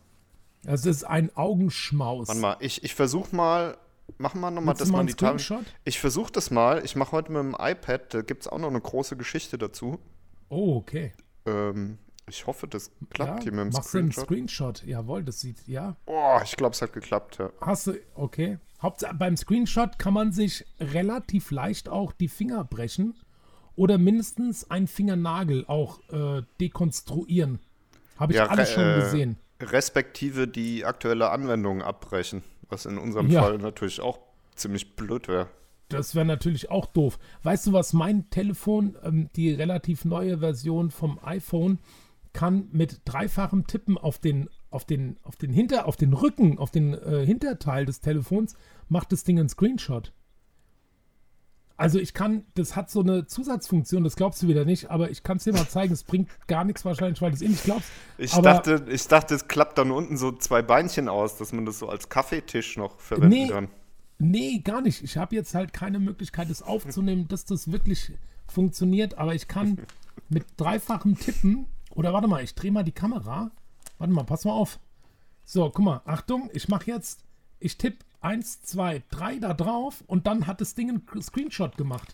[0.66, 2.28] es ist ein Augenschmaus.
[2.28, 3.78] Warte mal, ich, ich versuche mal,
[4.18, 5.38] machen wir nochmal, dass man Tafel.
[5.38, 5.66] Screenshot?
[5.84, 6.84] Ich versuche das mal.
[6.84, 9.98] Ich mache heute mit dem iPad, da gibt es auch noch eine große Geschichte dazu.
[10.48, 11.12] Oh, okay.
[11.46, 14.78] Ähm, ich hoffe, das klappt Ja, hier mit dem machst du einen Screenshot.
[14.78, 14.84] Screenshot?
[14.86, 15.96] Jawohl, das sieht, ja.
[16.06, 17.50] Oh, ich glaube, es hat geklappt, ja.
[17.60, 18.58] Hast du, okay.
[18.82, 23.14] Hauptsache, beim Screenshot kann man sich relativ leicht auch die Finger brechen
[23.76, 27.58] oder mindestens einen Fingernagel auch äh, dekonstruieren.
[28.18, 29.36] Habe ich Ja, alles schon äh, gesehen.
[29.60, 33.42] Respektive die aktuelle Anwendung abbrechen, was in unserem Ja.
[33.42, 34.18] Fall natürlich auch
[34.54, 35.48] ziemlich blöd wäre.
[35.88, 37.18] Das wäre natürlich auch doof.
[37.42, 41.78] Weißt du, was mein Telefon, ähm, die relativ neue Version vom iPhone,
[42.32, 46.70] kann mit dreifachem Tippen auf den, auf den, auf den Hinter, auf den Rücken, auf
[46.70, 48.54] den äh, Hinterteil des Telefons,
[48.88, 50.12] macht das Ding einen Screenshot.
[51.80, 55.22] Also ich kann, das hat so eine Zusatzfunktion, das glaubst du wieder nicht, aber ich
[55.22, 57.64] kann es dir mal zeigen, es bringt gar nichts wahrscheinlich, weil du es eh nicht
[57.64, 57.88] glaubst.
[58.18, 61.78] Ich dachte, ich dachte, es klappt dann unten so zwei Beinchen aus, dass man das
[61.78, 63.46] so als Kaffeetisch noch verwenden Nee.
[63.48, 63.68] kann.
[64.18, 65.02] Nee, gar nicht.
[65.02, 68.12] Ich habe jetzt halt keine Möglichkeit, das aufzunehmen, dass das wirklich
[68.46, 69.16] funktioniert.
[69.16, 69.78] Aber ich kann
[70.28, 71.64] mit dreifachem Tippen.
[71.94, 73.52] Oder warte mal, ich drehe mal die Kamera.
[73.96, 74.78] Warte mal, pass mal auf.
[75.46, 77.24] So, guck mal, Achtung, ich mache jetzt.
[77.58, 82.12] Ich tippe 1, 2, 3 da drauf und dann hat das Ding einen Screenshot gemacht.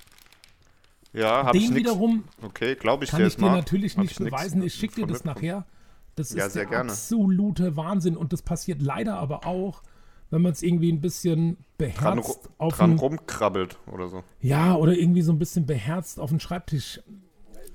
[1.13, 1.75] Ja, ich Den nichts.
[1.77, 4.63] wiederum Okay, glaube ich kann dir ich dir natürlich Hab nicht ich beweisen.
[4.63, 5.65] Ich schicke dir das nachher.
[6.15, 6.91] Das Ja, ist der gerne.
[6.91, 8.17] absolute Wahnsinn.
[8.17, 9.83] Und das passiert leider aber auch,
[10.31, 14.25] wenn man es irgendwie ein bisschen Dran, beherzt ru- auf dran rumkrabbelt oder so.
[14.41, 17.01] Ja, oder irgendwie so ein bisschen beherzt auf den Schreibtisch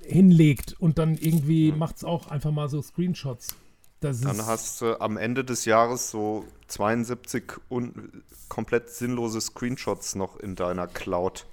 [0.03, 3.55] hinlegt und dann irgendwie macht es auch einfach mal so Screenshots.
[4.01, 10.37] Das Dann hast du am Ende des Jahres so 72 un komplett sinnlose Screenshots noch
[10.37, 11.45] in deiner Cloud.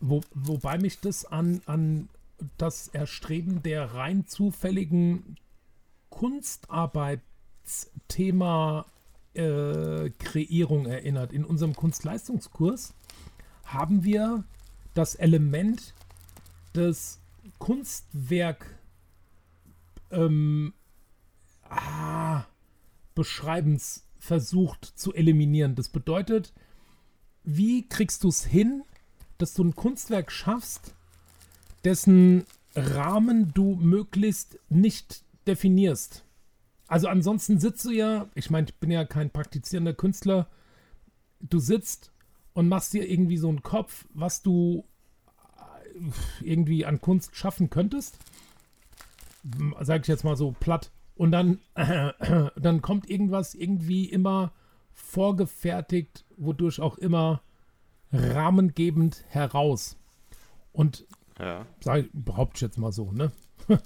[0.00, 2.10] wo, wobei mich das an, an
[2.58, 5.36] das Erstreben der rein zufälligen
[6.10, 8.84] Kunstarbeitsthema
[9.32, 11.32] äh, Kreierung erinnert.
[11.32, 12.92] In unserem Kunstleistungskurs
[13.64, 14.44] haben wir
[14.92, 15.94] das Element
[16.74, 17.18] des
[17.58, 18.66] Kunstwerk
[20.10, 20.74] ähm,
[21.76, 22.46] ah,
[23.14, 25.74] Beschreibens versucht zu eliminieren.
[25.74, 26.52] Das bedeutet,
[27.42, 28.82] wie kriegst du es hin,
[29.38, 30.94] dass du ein Kunstwerk schaffst,
[31.84, 36.24] dessen Rahmen du möglichst nicht definierst?
[36.88, 40.48] Also ansonsten sitzt du ja, ich meine, ich bin ja kein praktizierender Künstler,
[41.40, 42.12] du sitzt
[42.54, 44.84] und machst dir irgendwie so einen Kopf, was du
[45.58, 46.00] äh,
[46.46, 48.18] irgendwie an Kunst schaffen könntest.
[49.80, 50.90] Sag ich jetzt mal so platt.
[51.14, 51.60] Und dann,
[52.56, 54.52] dann kommt irgendwas irgendwie immer
[54.92, 57.42] vorgefertigt, wodurch auch immer
[58.12, 59.96] rahmengebend heraus.
[60.72, 61.06] Und
[61.38, 61.66] Ja.
[61.80, 63.32] sag, behaupte ich jetzt mal so, ne?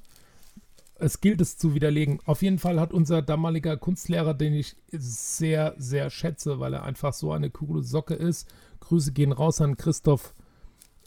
[0.96, 2.20] es gilt es zu widerlegen.
[2.26, 7.12] Auf jeden Fall hat unser damaliger Kunstlehrer, den ich sehr, sehr schätze, weil er einfach
[7.12, 8.48] so eine coole Socke ist.
[8.80, 10.34] Grüße gehen raus an Christoph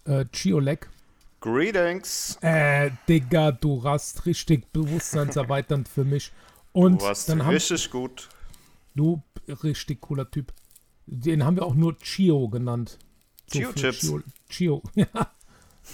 [0.06, 0.90] äh, Ciolek.
[1.42, 2.38] Greetings.
[2.42, 6.32] Äh, Digga, du hast richtig bewusstseinserweiternd für mich.
[6.72, 8.30] Und Du warst dann haben richtig gut.
[8.96, 9.22] du
[9.64, 10.54] richtig cooler Typ.
[11.08, 12.98] Den haben wir auch nur Chio genannt.
[13.52, 14.00] Chio für Chips.
[14.02, 14.84] Chio, Chio.
[14.96, 15.08] Ja.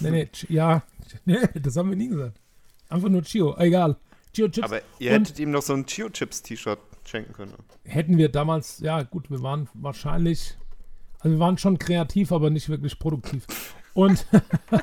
[0.02, 0.84] Nee, nee, ja.
[1.26, 2.40] Nee, das haben wir nie gesagt.
[2.90, 3.56] Einfach nur Chio.
[3.58, 3.96] Egal.
[4.34, 4.66] Chio Chips.
[4.66, 7.54] Aber ihr Und- hättet ihm noch so ein Chio Chips T-Shirt schenken können.
[7.86, 10.58] hätten wir damals, ja gut, wir waren wahrscheinlich,
[11.20, 13.46] also wir waren schon kreativ, aber nicht wirklich produktiv.
[13.98, 14.28] Und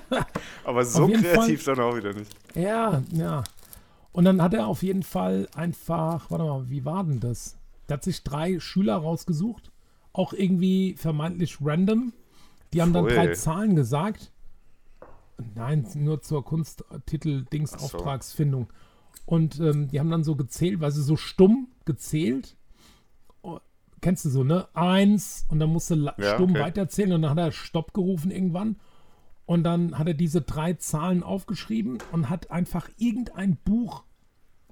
[0.64, 2.34] Aber so kreativ dann auch wieder nicht.
[2.56, 3.44] ja, ja.
[4.10, 7.56] Und dann hat er auf jeden Fall einfach, warte mal, wie war denn das?
[7.88, 9.70] Der hat sich drei Schüler rausgesucht,
[10.12, 12.12] auch irgendwie vermeintlich random.
[12.72, 13.14] Die haben dann Pfui.
[13.14, 14.32] drei Zahlen gesagt.
[15.54, 17.98] Nein, nur zur Kunsttitel Dings Ach so.
[17.98, 18.66] Auftragsfindung.
[19.26, 22.56] Und ähm, die haben dann so gezählt, weil sie so stumm gezählt,
[23.42, 23.60] oh,
[24.00, 24.66] kennst du so, ne?
[24.74, 26.62] Eins und dann musste ja, stumm okay.
[26.62, 28.74] weiterzählen und dann hat er Stopp gerufen irgendwann.
[29.46, 34.04] Und dann hat er diese drei Zahlen aufgeschrieben und hat einfach irgendein Buch,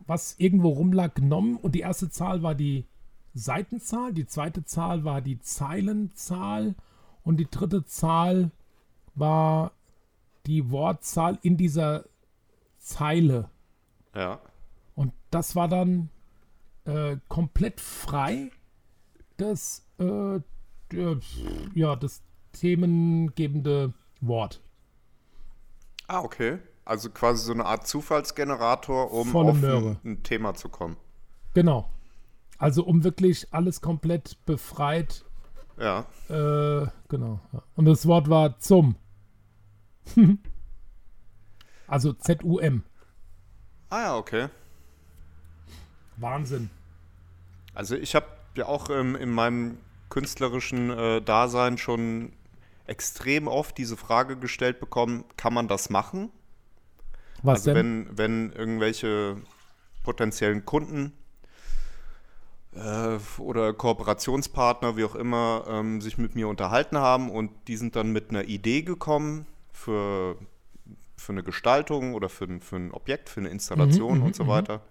[0.06, 1.56] was irgendwo rumlag, genommen.
[1.56, 2.86] Und die erste Zahl war die
[3.34, 6.74] Seitenzahl, die zweite Zahl war die Zeilenzahl
[7.22, 8.50] und die dritte Zahl
[9.14, 9.72] war
[10.46, 12.04] die Wortzahl in dieser
[12.78, 13.48] Zeile.
[14.14, 14.40] Ja.
[14.94, 16.10] Und das war dann
[16.84, 18.50] äh, komplett frei,
[19.36, 20.40] das, äh,
[21.74, 24.60] ja, das themengebende Wort.
[26.06, 26.58] Ah, okay.
[26.84, 30.96] Also quasi so eine Art Zufallsgenerator, um Volle auf ein, ein, Thema zu kommen.
[31.54, 31.88] Genau.
[32.58, 35.24] Also um wirklich alles komplett befreit.
[35.78, 36.06] Ja.
[36.28, 37.40] Äh, genau.
[37.76, 38.96] Und das Wort war zum.
[41.86, 42.82] also Z-U-M.
[43.90, 44.48] Ah ja, okay.
[46.16, 46.70] Wahnsinn.
[47.74, 52.32] Also ich habe ja auch ähm, in meinem künstlerischen äh, Dasein schon
[52.92, 56.30] extrem oft diese Frage gestellt bekommen, kann man das machen?
[57.42, 58.06] Was also denn?
[58.10, 59.36] Wenn, wenn irgendwelche
[60.02, 61.14] potenziellen Kunden
[62.74, 67.96] äh, oder Kooperationspartner, wie auch immer, ähm, sich mit mir unterhalten haben und die sind
[67.96, 70.36] dann mit einer Idee gekommen für,
[71.16, 74.48] für eine Gestaltung oder für, für ein Objekt, für eine Installation mhm, und so mhm,
[74.48, 74.82] weiter mhm.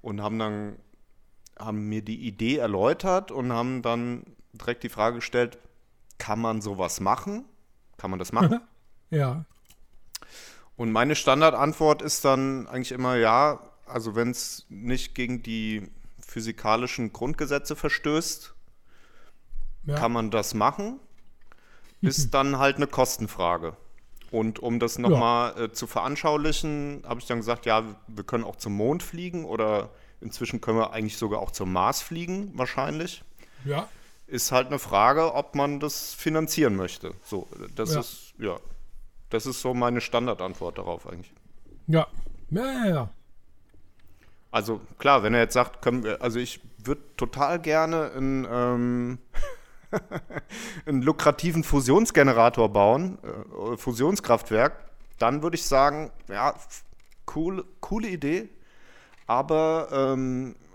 [0.00, 0.76] und haben dann
[1.58, 5.58] haben mir die Idee erläutert und haben dann direkt die Frage gestellt,
[6.18, 7.44] kann man sowas machen?
[7.96, 8.60] Kann man das machen?
[9.10, 9.44] ja.
[10.76, 15.88] Und meine Standardantwort ist dann eigentlich immer ja, also wenn es nicht gegen die
[16.20, 18.54] physikalischen Grundgesetze verstößt,
[19.86, 19.94] ja.
[19.96, 21.00] kann man das machen.
[22.00, 23.76] Ist dann halt eine Kostenfrage.
[24.30, 25.64] Und um das nochmal ja.
[25.64, 29.90] äh, zu veranschaulichen, habe ich dann gesagt, ja, wir können auch zum Mond fliegen oder
[30.20, 33.24] inzwischen können wir eigentlich sogar auch zum Mars fliegen, wahrscheinlich.
[33.64, 33.88] Ja
[34.28, 37.14] ist halt eine Frage, ob man das finanzieren möchte.
[37.24, 38.00] So, das ja.
[38.00, 38.56] ist, ja,
[39.30, 41.32] das ist so meine Standardantwort darauf eigentlich.
[41.86, 42.06] Ja,
[42.50, 43.10] ja, ja, ja.
[44.50, 49.18] Also klar, wenn er jetzt sagt, können wir, also ich würde total gerne einen, ähm,
[50.86, 54.84] einen lukrativen Fusionsgenerator bauen, äh, Fusionskraftwerk,
[55.18, 56.54] dann würde ich sagen, ja,
[57.34, 58.48] cool, coole Idee,
[59.26, 60.67] aber ähm, äh,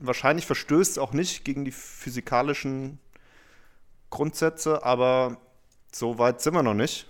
[0.00, 2.98] wahrscheinlich verstößt es auch nicht gegen die physikalischen
[4.10, 5.38] Grundsätze, aber
[5.92, 7.08] so weit sind wir noch nicht.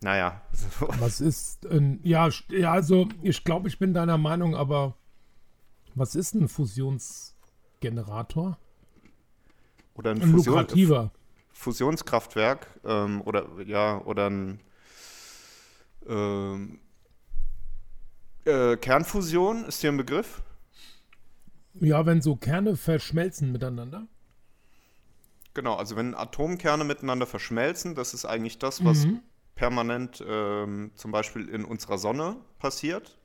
[0.00, 0.42] Naja.
[1.00, 4.96] Was ist ein, ja, ja, also ich glaube, ich bin deiner Meinung, aber
[5.94, 8.58] was ist ein Fusionsgenerator?
[9.94, 11.12] Oder ein, ein Fusion, lukrativer.
[11.52, 14.60] Fusionskraftwerk ähm, oder ja, oder ein
[16.08, 16.80] ähm,
[18.44, 20.42] äh, Kernfusion, ist hier ein Begriff?
[21.80, 24.06] Ja, wenn so Kerne verschmelzen miteinander.
[25.54, 29.20] Genau, also wenn Atomkerne miteinander verschmelzen, das ist eigentlich das, was mhm.
[29.54, 33.18] permanent ähm, zum Beispiel in unserer Sonne passiert.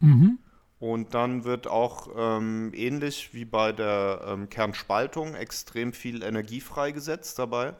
[0.00, 0.38] Mhm.
[0.78, 7.38] Und dann wird auch ähm, ähnlich wie bei der ähm, Kernspaltung extrem viel Energie freigesetzt
[7.38, 7.74] dabei.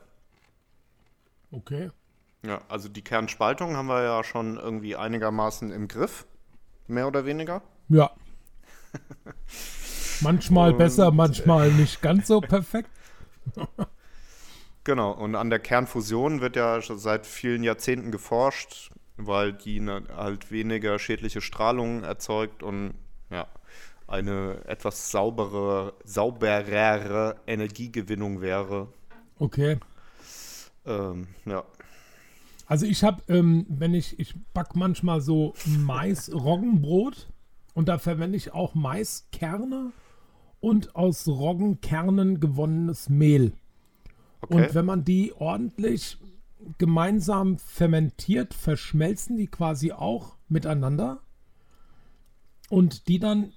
[1.50, 1.90] Okay.
[2.44, 6.26] Ja, also die Kernspaltung haben wir ja schon irgendwie einigermaßen im Griff,
[6.86, 7.62] mehr oder weniger.
[7.88, 8.12] Ja.
[10.20, 12.90] Manchmal und, besser, manchmal nicht ganz so perfekt.
[14.84, 20.50] genau, und an der Kernfusion wird ja schon seit vielen Jahrzehnten geforscht, weil die halt
[20.50, 22.94] weniger schädliche Strahlung erzeugt und
[23.30, 23.46] ja,
[24.06, 28.88] eine etwas saubere, sauberere Energiegewinnung wäre.
[29.38, 29.78] Okay.
[30.84, 31.64] Ähm, ja.
[32.66, 37.31] Also ich habe, ähm, wenn ich, ich back manchmal so Mais-Roggenbrot
[37.74, 39.92] und da verwende ich auch Maiskerne
[40.60, 43.52] und aus Roggenkernen gewonnenes Mehl.
[44.42, 44.54] Okay.
[44.54, 46.18] Und wenn man die ordentlich
[46.78, 51.20] gemeinsam fermentiert, verschmelzen die quasi auch miteinander.
[52.68, 53.52] Und die dann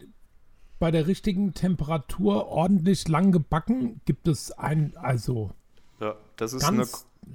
[0.80, 5.52] bei der richtigen Temperatur ordentlich lang gebacken, gibt es ein, also.
[6.00, 6.86] Ja, das ist eine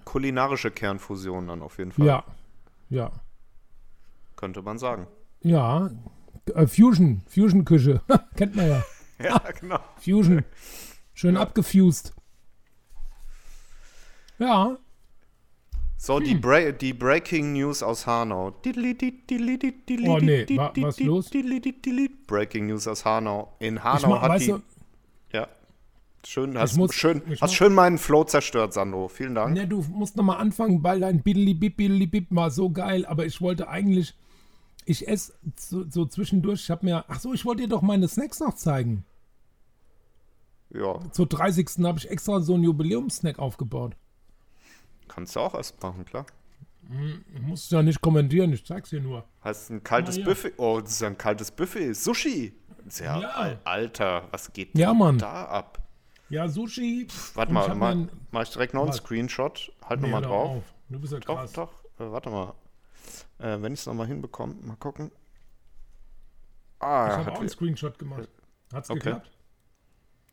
[0.04, 2.06] kulinarische Kernfusion dann auf jeden Fall.
[2.06, 2.24] Ja,
[2.90, 3.10] ja.
[4.36, 5.06] Könnte man sagen.
[5.42, 5.90] Ja,
[6.54, 8.02] äh, Fusion, Fusion-Küche.
[8.36, 8.84] Kennt man ja.
[9.22, 9.80] ja, genau.
[9.98, 10.44] Fusion.
[11.14, 11.40] Schön ja.
[11.40, 12.14] abgefused.
[14.38, 14.78] Ja.
[15.96, 16.24] So, hm.
[16.24, 18.48] die, Bra die Breaking News aus Hanau.
[18.48, 21.30] Oh nee, wa was los?
[22.26, 23.52] Breaking News aus Hanau.
[23.58, 24.46] In Hanau hat die...
[24.46, 24.62] Du,
[25.32, 25.46] ja.
[26.26, 29.08] Schön, hast, muss, schön, hast schön meinen Flow zerstört, Sandro.
[29.08, 29.54] Vielen Dank.
[29.54, 33.40] Ne, du musst nochmal anfangen, weil dein Bidli Bip Bip war so geil, aber ich
[33.40, 34.14] wollte eigentlich
[34.86, 38.08] ich esse so, so, zwischendurch, ich habe mir, ach so, ich wollte dir doch meine
[38.08, 39.04] Snacks noch zeigen.
[40.72, 41.68] Ja, Zur 30.
[41.84, 43.96] habe ich extra so einen Jubiläumssnack aufgebaut.
[45.08, 46.26] kannst du auch erst machen, klar.
[46.88, 49.24] Du musst ja nicht kommentieren, ich zeig's dir nur.
[49.42, 50.24] Hast ein kaltes Ah, ja.
[50.26, 50.52] Buffet.
[50.56, 51.92] Oh, das ist ja ein kaltes Buffet.
[51.94, 52.54] Sushi.
[52.98, 53.18] Ja.
[53.18, 55.18] al- Alter, was geht Ja, Mann.
[55.18, 55.78] da ab?
[56.30, 57.06] Ja, Sushi.
[57.34, 58.92] Warte Und mal, mal mach ich direkt noch einen?
[58.92, 59.72] Screenshot.
[59.84, 60.56] Halt Nee, nochmal drauf.
[60.58, 60.62] auf.
[60.88, 61.52] Du bist ja Doch, krass.
[61.52, 61.72] doch.
[61.98, 62.54] Äh, warte mal.
[63.38, 65.10] Äh, wenn ich es nochmal hinbekomme, mal gucken.
[66.78, 68.28] Ah, Ich habe hat auch einen Screenshot gemacht.
[68.72, 69.00] Hat's Okay.
[69.00, 69.30] geklappt?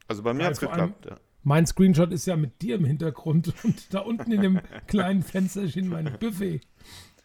[0.07, 1.05] also bei mir Ja, hat es geklappt.
[1.05, 1.17] Ja.
[1.43, 5.87] Mein Screenshot ist ja mit dir im Hintergrund und da unten in dem kleinen Fensterchen
[5.89, 6.61] mein Buffet.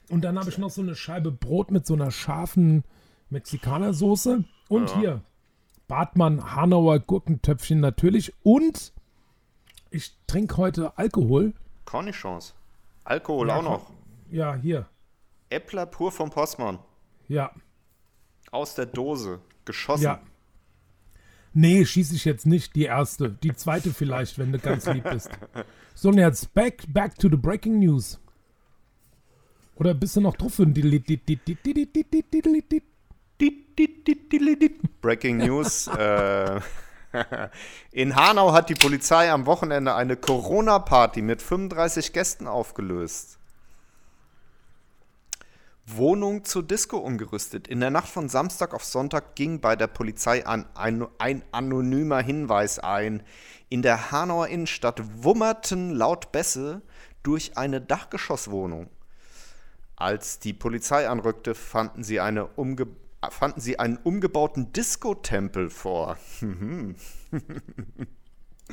[0.09, 2.85] Und dann habe ich noch so eine Scheibe Brot mit so einer scharfen
[3.31, 4.45] Mexikanersoße.
[4.69, 4.99] Und Ja.
[4.99, 5.23] hier
[5.89, 8.33] Bartmann Hanauer Gurkentöpfchen natürlich.
[8.43, 8.93] Und
[9.91, 11.53] ich trinke heute Alkohol.
[11.85, 12.55] Cornichons.
[13.05, 13.91] Alkohol Ja, auch noch.
[14.31, 14.87] Ja, hier.
[15.53, 16.79] Äppler pur vom Postmann.
[17.29, 17.53] Ja.
[18.51, 19.41] Aus der Dose.
[19.65, 20.05] Geschossen.
[20.05, 20.21] Ja.
[21.55, 23.31] Nee, schieße ich jetzt nicht die erste.
[23.31, 25.31] Die zweite vielleicht, wenn du ganz lieb bist.
[25.95, 28.19] So, und jetzt back, back to the breaking news.
[29.77, 30.57] Oder bist du noch drauf?
[35.01, 35.89] Breaking News.
[35.89, 36.61] äh,
[37.91, 43.39] in Hanau hat die Polizei am Wochenende eine Corona-Party mit 35 Gästen aufgelöst.
[45.97, 47.69] Wohnung zur Disco umgerüstet.
[47.69, 52.21] In der Nacht von Samstag auf Sonntag ging bei der Polizei an ein, ein anonymer
[52.21, 53.23] Hinweis ein.
[53.69, 56.83] In der Hanauer Innenstadt wummerten laut Bässe
[57.23, 58.91] durch eine Dachgeschosswohnung.
[59.97, 62.89] Als die Polizei anrückte, fanden sie, eine umge
[63.31, 66.17] fanden sie einen umgebauten Disco-Tempel vor.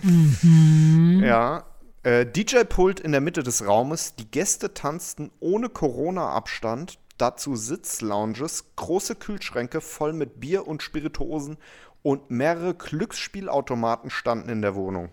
[0.01, 1.65] Ja.
[2.03, 4.15] Äh, DJ-Pult in der Mitte des Raumes.
[4.15, 6.99] Die Gäste tanzten ohne Corona-Abstand.
[7.19, 11.57] Dazu Sitzlounges, große Kühlschränke voll mit Bier und Spirituosen
[12.01, 15.09] und mehrere Glücksspielautomaten standen in der Wohnung.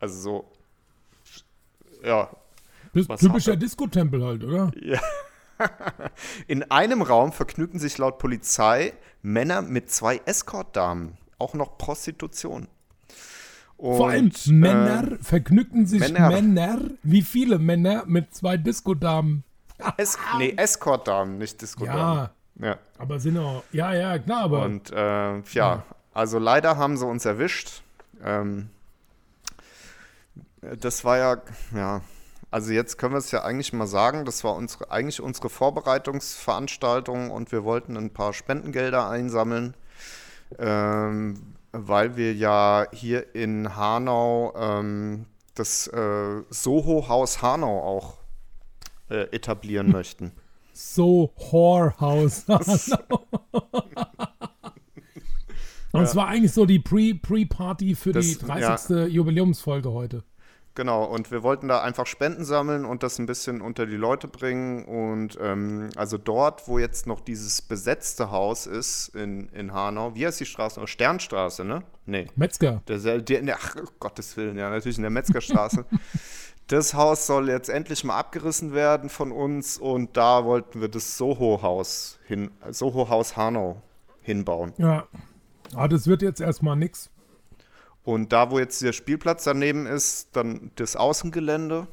[0.00, 0.52] Also so.
[2.02, 2.30] Ja,
[3.16, 3.56] typischer er?
[3.56, 4.70] Disco-Tempel halt, oder?
[6.46, 11.18] In einem Raum vergnügten sich laut Polizei Männer mit zwei Escort-Damen.
[11.38, 12.68] Auch noch Prostitution.
[13.76, 16.30] Vor allem Und, Männer äh, vergnügten sich Männer.
[16.30, 16.80] Männer.
[17.02, 19.44] Wie viele Männer mit zwei Disco-Damen?
[19.96, 22.30] es nee, Escort-Damen, nicht Disco-Damen.
[22.60, 22.78] Ja, Ja.
[22.98, 23.62] aber sind auch.
[23.72, 24.62] Ja, ja, klar, aber.
[24.62, 27.82] Und äh, ja, also leider haben sie uns erwischt.
[28.24, 28.70] Ähm,
[30.60, 31.36] das war ja,
[31.74, 32.00] ja,
[32.50, 37.30] also jetzt können wir es ja eigentlich mal sagen, das war unsere, eigentlich unsere Vorbereitungsveranstaltung
[37.30, 39.74] und wir wollten ein paar Spendengelder einsammeln,
[40.58, 48.17] ähm, weil wir ja hier in Hanau ähm, das äh, Soho-Haus Hanau auch
[49.10, 50.32] äh, etablieren möchten.
[50.72, 52.44] so Whorehouse.
[55.92, 59.12] Und es war eigentlich so die Pre- Pre-Party für die Das- 30.
[59.12, 60.22] Jubiläumsfolge heute.
[60.74, 64.28] Genau, und wir wollten da einfach Spenden sammeln und das ein bisschen unter die Leute
[64.28, 64.84] bringen.
[64.84, 70.24] Und ähm, also dort, wo jetzt noch dieses besetzte Haus ist in, in Hanau, wie
[70.24, 70.86] heißt die Straße?
[70.86, 71.82] Sternstraße, ne?
[72.06, 72.28] Nee.
[72.36, 72.80] Metzger.
[72.86, 75.84] Der, der, der, ach, Gottes Willen, ja, natürlich in der Metzgerstraße.
[76.68, 81.16] das Haus soll jetzt endlich mal abgerissen werden von uns und da wollten wir das
[81.16, 83.82] Soho-Haus hin, Soho-Haus Hanau
[84.20, 84.74] hinbauen.
[84.76, 85.06] Ja.
[85.74, 87.10] Aber das wird jetzt erstmal nix.
[88.04, 91.88] Und da, wo jetzt der Spielplatz daneben ist, dann das Außengelände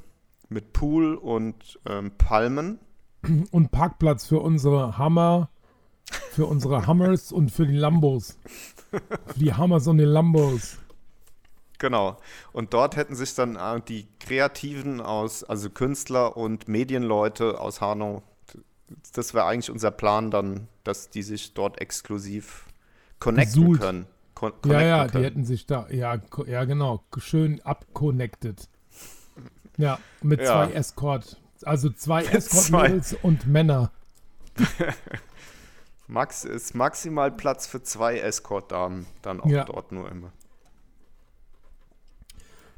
[0.50, 2.80] mit Pool und ähm, Palmen.
[3.52, 5.50] Und Parkplatz für unsere Hammer,
[6.32, 8.38] für unsere Hammers und für die Lambos.
[8.92, 10.78] Für die Hammers und die Lambos.
[11.80, 12.18] Genau.
[12.54, 18.24] Und dort hätten sich dann äh, die Kreativen aus, also Künstler und Medienleute aus Hanau,
[19.14, 22.66] das wäre eigentlich unser Plan dann, dass die sich dort exklusiv
[23.20, 23.82] connecten Suhlt.
[23.82, 24.06] können.
[24.36, 25.24] Con Ja, ja, die können.
[25.24, 28.70] hätten sich da, ja, ja genau, schön abconnected.
[29.78, 30.46] Ja, mit Ja.
[30.68, 32.32] zwei Escort, also zwei zwei.
[32.38, 33.92] Escort-Mädels und Männer.
[36.08, 39.64] Max ist maximal Platz für zwei Escort-Damen, dann auch Ja.
[39.64, 40.32] dort nur immer.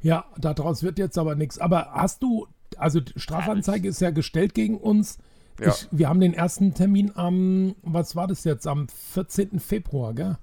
[0.00, 1.58] Ja, daraus wird jetzt aber nichts.
[1.58, 2.46] Aber hast du,
[2.76, 5.18] also die Strafanzeige ist ja gestellt gegen uns.
[5.60, 5.70] Ja.
[5.70, 9.58] Ich, wir haben den ersten Termin am, was war das jetzt, am 14.
[9.58, 10.38] Februar, gell?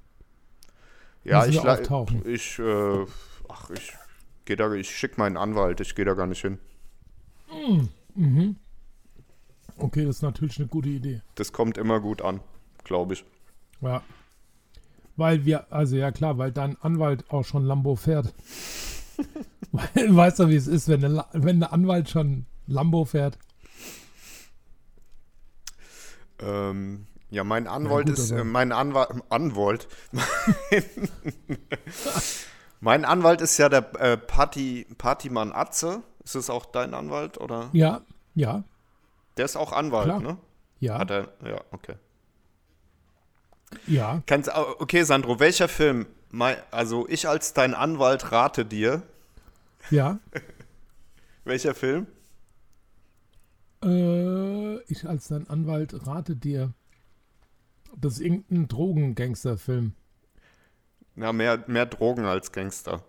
[1.23, 1.57] Ja, ich,
[2.25, 3.05] ich, äh,
[3.49, 3.93] ach, ich
[4.43, 6.59] gehe da, ich schicke meinen Anwalt, ich gehe da gar nicht hin.
[9.77, 11.21] Okay, das ist natürlich eine gute Idee.
[11.35, 12.41] Das kommt immer gut an,
[12.83, 13.25] glaube ich.
[13.81, 14.03] Ja.
[15.17, 18.33] Weil wir, also ja klar, weil dein Anwalt auch schon Lambo fährt.
[19.71, 23.37] Weißt du, wie es ist, wenn der, wenn der Anwalt schon Lambo fährt?
[26.39, 29.87] Ähm, ja, mein Anwalt gut, ist, äh, mein Anwalt, Anwalt,
[32.81, 36.03] Mein Anwalt ist ja der äh, Party, Partymann Atze.
[36.23, 37.69] Ist es auch dein Anwalt oder?
[37.73, 38.01] Ja,
[38.35, 38.63] ja,
[39.37, 40.19] Der ist auch Anwalt, Klar.
[40.19, 40.37] ne?
[40.79, 41.95] ja, Hat er, ja, okay.
[43.87, 44.21] ja.
[44.27, 46.05] Kannst, okay, Sandro, welcher Film?
[46.35, 49.03] Mei- Also ich als dein Anwalt rate dir.
[49.89, 50.19] Ja.
[51.45, 52.07] Welcher Film?
[53.81, 56.73] Äh, ich als dein Anwalt rate dir,
[57.95, 59.93] das ist irgendein Drogengangsterfilm.
[61.15, 63.01] Na, mehr, mehr Drogen als Gangster.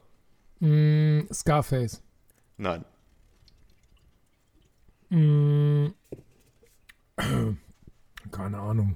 [0.60, 2.02] Mm, Scarface.
[2.58, 2.84] Nein.
[5.10, 5.88] Mm,
[8.30, 8.94] keine Ahnung.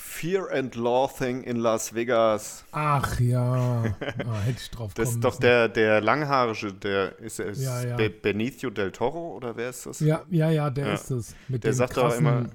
[0.00, 2.64] Fear and Loathing in Las Vegas.
[2.72, 3.84] Ach ja,
[4.26, 5.42] ah, hätte ich drauf Das ist doch müssen.
[5.42, 7.96] der, der Langhaarige, der ist, ist Ja, ja.
[7.96, 10.00] Be Benicio del Toro oder wer ist das?
[10.00, 10.92] Ja, ja, ja, der Ja.
[10.94, 11.34] ist es.
[11.48, 12.46] Mit Der sagt doch immer,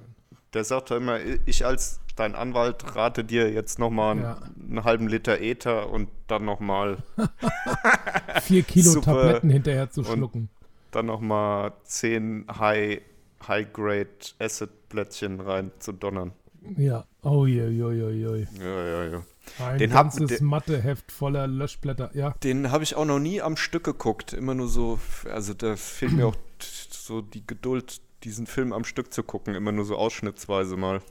[0.53, 4.37] der sagt doch immer, ich als dein Anwalt rate dir jetzt nochmal Ja.
[4.59, 6.97] einen halben Liter Ether und dann nochmal
[8.41, 9.13] vier Kilo Super.
[9.13, 10.49] Tabletten hinterher zu Und- schlucken.
[10.91, 13.01] dann noch mal 10 High,
[13.47, 14.07] High Grade
[14.39, 16.31] Acid Blättchen rein zu donnern.
[16.78, 18.47] Ja, oh je, je, je, je.
[18.59, 19.24] Ja, ja, ja.
[19.59, 22.09] Ein Den hab- ganzes den- Matheheft voller Löschblätter.
[22.16, 24.34] Ja, Den habe ich auch noch nie am Stück geguckt.
[24.34, 24.99] Immer nur so,
[25.32, 29.53] also da fehlt mir auch so die Geduld, diesen Film am Stück zu gucken.
[29.55, 31.01] Immer nur so ausschnittsweise mal.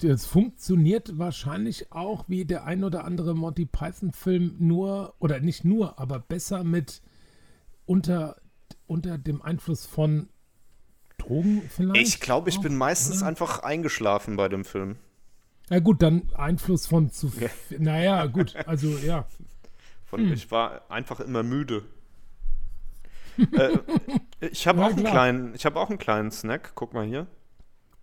[0.00, 5.98] das funktioniert wahrscheinlich auch wie der ein oder andere Monty Python-Film nur, oder nicht nur,
[5.98, 7.02] aber besser mit
[7.84, 8.36] unter,
[8.86, 10.28] unter dem Einfluss von
[11.26, 12.00] Drogen vielleicht.
[12.06, 13.28] Ich glaube, ich auch, bin meistens oder?
[13.28, 14.96] einfach eingeschlafen bei dem Film.
[15.70, 17.50] Ja gut, dann Einfluss von zu viel.
[17.78, 19.26] Naja, gut, also ja.
[20.04, 21.84] Von, Ich war einfach immer müde.
[23.52, 23.78] äh,
[24.40, 26.72] ich habe Ja, auch, einen kleinen- ich hab auch einen kleinen Snack.
[26.74, 27.26] Guck mal hier.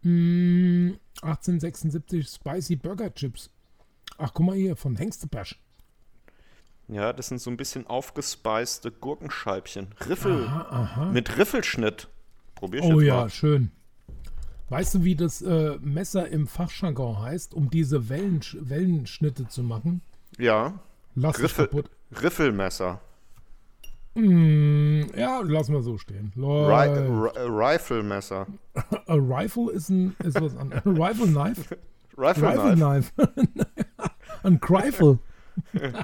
[0.02, 3.50] Mm, 1876 Spicy Burger Chips.
[4.18, 5.60] Ach, guck mal hier, von Hengstebash.
[6.88, 9.88] Ja, das sind so ein bisschen aufgespeiste Gurkenscheibchen.
[10.10, 10.46] Riffel.
[10.46, 11.06] Aha, aha.
[11.06, 12.10] Mit Riffelschnitt.
[12.62, 13.30] Probier ich Oh ja, mal.
[13.32, 13.72] schön.
[14.70, 20.02] Weißt du, wie das äh, Messer im Fachjargon heißt, um diese Wellensch Wellenschnitte zu machen?
[20.38, 20.80] Ja,
[21.16, 21.90] Lass es Riffel, kaputt.
[22.22, 23.02] Riffelmesser.
[24.14, 26.32] Mm, ja, lass mal so stehen.
[26.38, 28.46] Riflemesser.
[29.08, 30.84] A Rifle ist, ein, ist was anderes.
[30.86, 31.78] Rifle Knife?
[32.16, 33.12] Rifle Rifle Knife.
[33.16, 33.72] Knife.
[34.44, 35.18] Ein Crifle.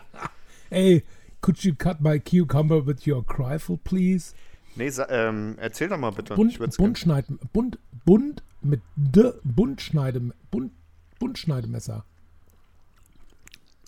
[0.71, 1.03] Ey,
[1.41, 4.33] could you cut my cucumber with your Crifle, please?
[4.77, 6.35] Nee, ähm, erzähl doch mal bitte.
[6.35, 10.71] Gern- Buntschneid, bunt, bunt mit D, Buntschneide, bunt,
[11.19, 12.05] Buntschneidemesser.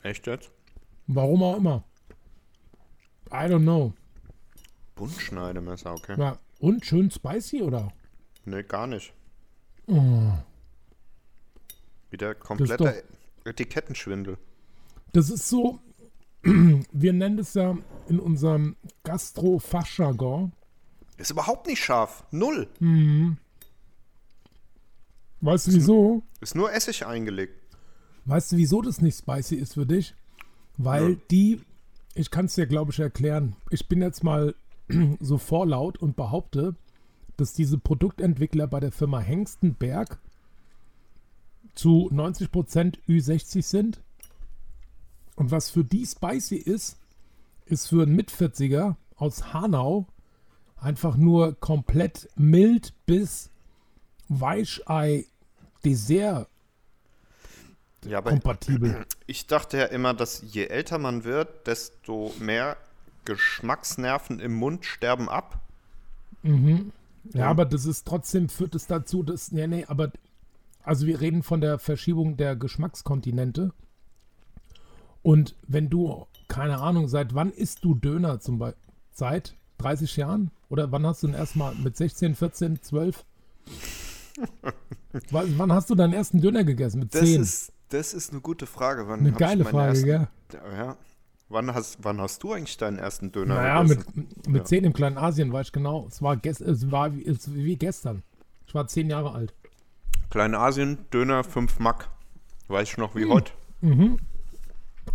[0.03, 0.51] Echt jetzt?
[1.07, 1.83] Warum auch immer.
[3.31, 3.93] I don't know.
[4.95, 6.15] Buntschneidemesser, okay.
[6.19, 7.91] Ja, und schön spicy, oder?
[8.45, 9.13] Nee, gar nicht.
[9.87, 10.33] Oh,
[12.09, 12.93] Wieder doch- kompletter
[13.45, 14.37] Etikettenschwindel.
[15.13, 15.79] das ist so,
[16.43, 17.77] wir nennen das ja
[18.07, 20.53] in unserem Gastro-Fachjargon.
[21.19, 22.23] Ist überhaupt nicht scharf.
[22.31, 22.67] Null.
[25.41, 26.23] Weißt du wieso?
[26.41, 27.53] Ist nur Essig eingelegt.
[28.25, 30.15] Weißt du, wieso das nicht spicy ist für dich?
[30.77, 31.17] Weil Ja.
[31.29, 31.61] die,
[32.15, 33.55] ich kann es dir, glaube ich, erklären.
[33.69, 34.55] Ich bin jetzt mal
[35.19, 36.75] so vorlaut und behaupte,
[37.37, 40.19] dass diese Produktentwickler bei der Firma Hengstenberg
[41.75, 44.01] zu 90% Ü60 sind.
[45.35, 46.97] Und was für die spicy ist,
[47.65, 50.07] ist für einen Mit-40er aus Hanau
[50.81, 53.49] einfach nur komplett mild bis
[54.27, 55.25] Weichei
[55.83, 56.47] Dessert
[58.05, 59.05] Ja, kompatibel.
[59.27, 62.77] ich dachte ja immer, dass je älter man wird, desto mehr
[63.25, 65.59] Geschmacksnerven im Mund sterben ab.
[67.33, 70.11] Ja, aber das ist trotzdem, führt es dazu, dass, nee, nee, aber,
[70.83, 73.73] also wir reden von der Verschiebung der Geschmackskontinente.
[75.21, 78.81] Und wenn du, keine Ahnung, seit wann isst du Döner zum Beispiel?
[79.11, 80.51] Seit 30 Jahren?
[80.69, 83.25] Oder wann hast du denn erstmal mit 16, 14, 12?
[85.31, 86.99] wann, wann hast du deinen ersten Döner gegessen?
[86.99, 87.41] Mit Das 10?
[87.41, 89.07] ist, das ist eine gute Frage.
[89.07, 90.27] Wann Eine geile Frage, ersten, gell?
[90.77, 90.97] Ja.
[91.51, 94.03] Wann hast, wann hast du eigentlich deinen ersten Döner Naja, gegessen?
[94.15, 94.65] mit, mit Ja.
[94.65, 96.05] 10 im kleinen Asien war ich genau.
[96.07, 98.21] Es war, gest, es war wie, es, wie gestern.
[98.67, 99.53] Ich war 10 Jahre alt.
[100.29, 102.09] Kleinasien, Döner 5 Mack.
[102.67, 103.31] Weiß ich noch wie Hm.
[103.31, 103.51] heute.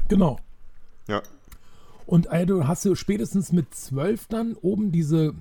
[0.09, 0.39] Genau.
[1.07, 1.23] Ja.
[2.07, 5.35] Und du hast du spätestens mit 12 dann oben diese,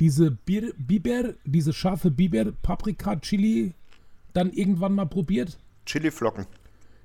[0.00, 3.74] diese Bier, Biber, diese scharfe Biber, Paprika, Chili
[4.32, 5.58] dann irgendwann mal probiert?
[5.86, 6.46] Chiliflocken.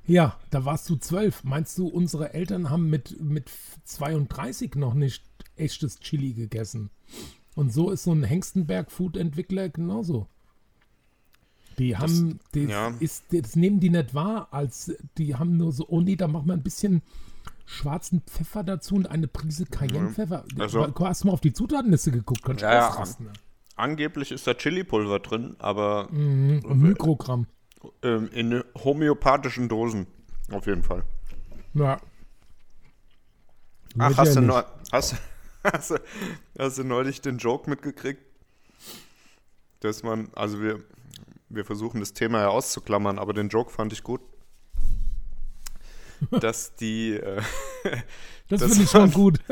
[0.05, 1.43] Ja, da warst du 12.
[1.43, 3.49] Meinst du, unsere Eltern haben mit, mit
[3.85, 5.23] 32 noch nicht
[5.55, 6.89] echtes Chili gegessen?
[7.55, 10.27] Und so ist so ein Hengstenberg-Food-Entwickler genauso.
[11.77, 12.93] Die haben, das, ja.
[12.99, 16.47] ist, das nehmen die nicht wahr, als die haben nur so, oh nee, da machen
[16.47, 17.01] wir ein bisschen
[17.69, 20.43] schwarzen Pfeffer dazu und eine Prise Cayennepfeffer.
[20.57, 22.41] Also- Hast du mal auf die Zutatenliste geguckt?
[22.43, 23.05] Kannst Ja, ja.
[23.19, 23.31] ne?
[23.75, 27.45] Angeblich ist da Chili-Pulver drin, aber Mhm, und Mikrogramm.
[28.03, 30.07] ähm, in homöopathischen Dosen.
[30.51, 31.03] Auf jeden Fall.
[31.75, 32.01] Ja.
[33.99, 35.15] Ach, hast du, neu, hast,
[35.63, 35.93] hast,
[36.57, 38.21] hast du neulich den Joke mitgekriegt?
[39.81, 40.83] Dass man, also wir,
[41.49, 44.21] wir versuchen das Thema ja auszuklammern, aber den Joke fand ich gut.
[46.39, 47.41] Dass die, äh,
[48.49, 49.39] Das, finde ich schon gut.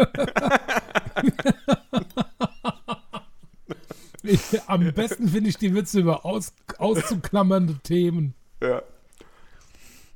[4.23, 8.33] ich, am besten finde ich die Witze über aus, auszuklammernde Themen.
[8.61, 8.81] ja,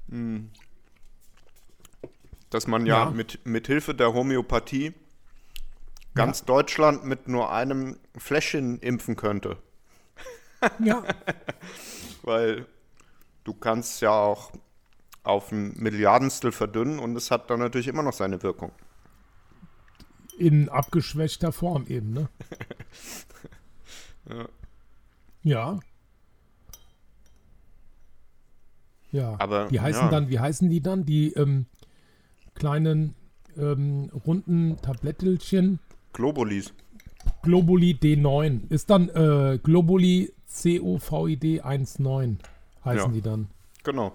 [0.09, 0.49] Hm.
[2.49, 3.11] dass man ja, Ja.
[3.11, 4.93] mit, mit Hilfe der Homöopathie
[6.15, 9.57] ganz Deutschland mit nur einem Fläschchen impfen könnte.
[10.83, 11.03] Ja,
[12.23, 12.65] Weil
[13.45, 14.51] du kannst ja auch
[15.23, 18.71] auf ein Milliardenstel verdünnen und es hat dann natürlich immer noch seine Wirkung.
[20.37, 22.29] in abgeschwächter Form eben, ne?
[24.29, 24.47] Ja.
[25.43, 25.79] Ja.
[29.11, 29.35] Ja.
[29.39, 30.09] Aber, die heißen ja.
[30.09, 31.05] dann, wie heißen die dann?
[31.05, 31.65] Die ähm,
[32.53, 33.15] kleinen
[33.57, 35.79] ähm, runden Tablettelchen.
[36.13, 36.73] Globulis.
[37.43, 38.69] Globuli D9.
[38.71, 42.39] Ist dann äh, Globuli COVID 19
[42.85, 43.07] heißen Ja.
[43.07, 43.47] die dann.
[43.83, 44.13] Genau.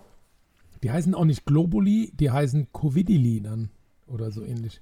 [0.87, 3.70] Die heißen auch nicht Globuli, die heißen Covidili dann.
[4.07, 4.80] Oder so ähnlich.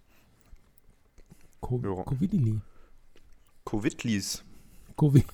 [1.61, 2.02] Co Ja.
[2.02, 2.61] Covidili.
[3.64, 4.44] Covidlis.
[4.98, 5.24] Covid.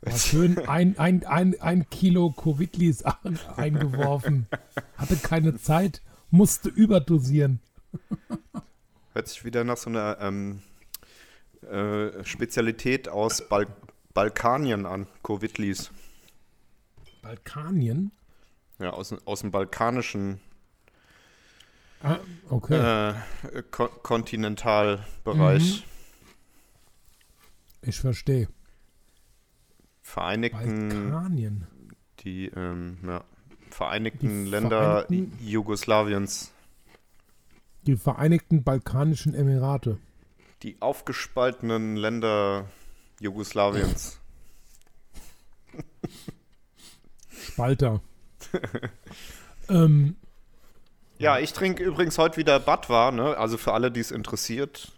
[0.00, 4.46] War schön ein, ein, ein, ein Kilo Covidlis ein- eingeworfen.
[4.96, 6.00] Hatte keine Zeit,
[6.30, 7.60] musste überdosieren.
[9.12, 10.62] Hört sich wieder nach so einer ähm,
[11.70, 13.66] äh, Spezialität aus Bal
[14.14, 15.08] Balkanien an.
[15.22, 15.90] Covidlis.
[17.20, 18.12] Balkanien?
[18.78, 20.40] Ja, aus, aus dem balkanischen
[22.02, 22.18] Ah,
[22.50, 23.14] okay.
[23.54, 25.84] äh, Ko Kontinentalbereich.
[27.82, 28.48] ich verstehe.
[30.02, 31.66] Vereinigten, Balkanien.
[32.20, 33.24] die ähm, ja,
[33.70, 36.52] Vereinigten Die Länder Vereinigten- Jugoslawiens.
[37.86, 39.98] Die Vereinigten Balkanischen Emirate.
[40.62, 42.66] Die aufgespaltenen Länder
[43.20, 44.20] Jugoslawiens.
[47.30, 48.00] Spalter.
[49.68, 50.16] ähm,
[51.18, 53.36] Ja, ich trinke übrigens heute wieder Badwa, ne?
[53.36, 54.92] Also für alle, die es interessiert.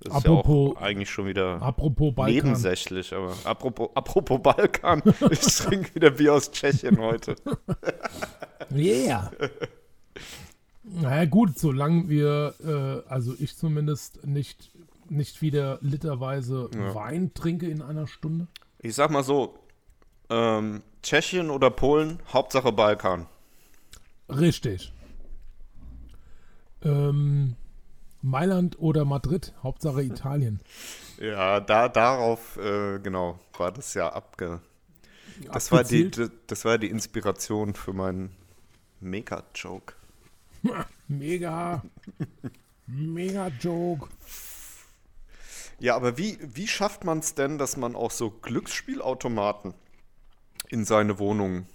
[0.00, 2.34] Das ist Apropos- ja auch eigentlich schon wieder apropos Balkan.
[2.34, 7.36] nebensächlich, aber apropos, apropos Balkan, ich trinke wieder Bier aus Tschechien heute.
[8.74, 9.30] Yeah.
[10.82, 14.70] Naja gut, solange wir, äh, also ich zumindest nicht,
[15.08, 16.94] nicht wieder literweise Ja.
[16.94, 18.46] Wein trinke in einer Stunde.
[18.80, 19.54] Ich sag mal so,
[20.30, 23.26] ähm, Tschechien oder Polen, Hauptsache Balkan.
[24.28, 24.90] Richtig.
[26.82, 27.56] Ähm,
[28.22, 30.60] Mailand oder Madrid, Hauptsache Italien.
[31.20, 34.60] Ja, da, darauf, äh, genau, war das ja abge...
[35.52, 36.10] Das war, die,
[36.46, 38.34] das war die Inspiration für meinen
[39.00, 39.94] Mega-Joke.
[41.08, 41.82] Mega.
[42.86, 44.08] Mega Joke.
[45.80, 49.74] Ja, aber wie, wie schafft man es denn, dass man auch so Glücksspielautomaten
[50.74, 51.66] in seine Wohnung,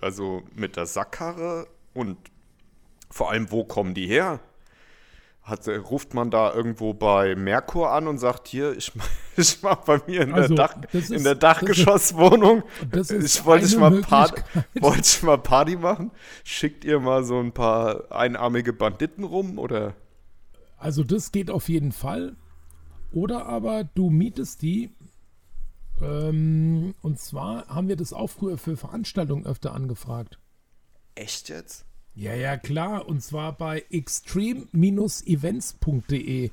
[0.00, 2.16] also mit der Sackkarre und
[3.10, 4.40] vor allem, wo kommen die her?
[5.42, 8.90] Hat, ruft man da irgendwo bei Merkur an und sagt, hier, ich,
[9.36, 13.10] ich mach bei mir in, Also, der, Dach, das in ist- der ist- Dachgeschosswohnung, ist
[13.12, 14.64] ich wollte ich mal, Part, Möglichkeit.
[14.82, 16.10] wollte ich mal Party machen?
[16.42, 19.94] Schickt ihr mal so ein paar einarmige Banditen rum oder?
[20.78, 22.34] Also das geht auf jeden Fall.
[23.12, 24.90] Oder aber du mietest die.
[26.02, 30.38] Ähm, und zwar haben wir das auch früher für Veranstaltungen öfter angefragt.
[31.14, 31.84] Echt jetzt?
[32.14, 33.08] Ja, ja, klar.
[33.08, 36.50] Und zwar bei extreme-events.de.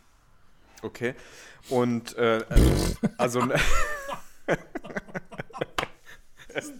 [0.81, 1.13] Okay.
[1.69, 2.43] Und äh, äh,
[3.17, 3.41] also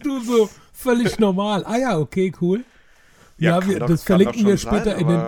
[0.02, 1.64] Du so völlig normal.
[1.66, 2.64] Ah ja, okay, cool.
[3.38, 5.20] Ja, kann wir, doch- das verlinken wir später sein, in den.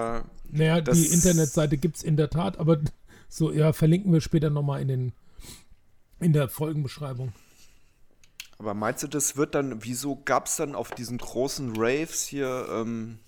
[0.52, 2.78] Naja, die Internetseite gibt es in der Tat, aber
[3.28, 5.12] so, ja, verlinken wir später nochmal in den
[6.20, 7.32] in der Folgenbeschreibung.
[8.58, 12.66] Aber meinst du, das wird dann, wieso gab es dann auf diesen großen Raves hier,
[12.70, 13.18] ähm,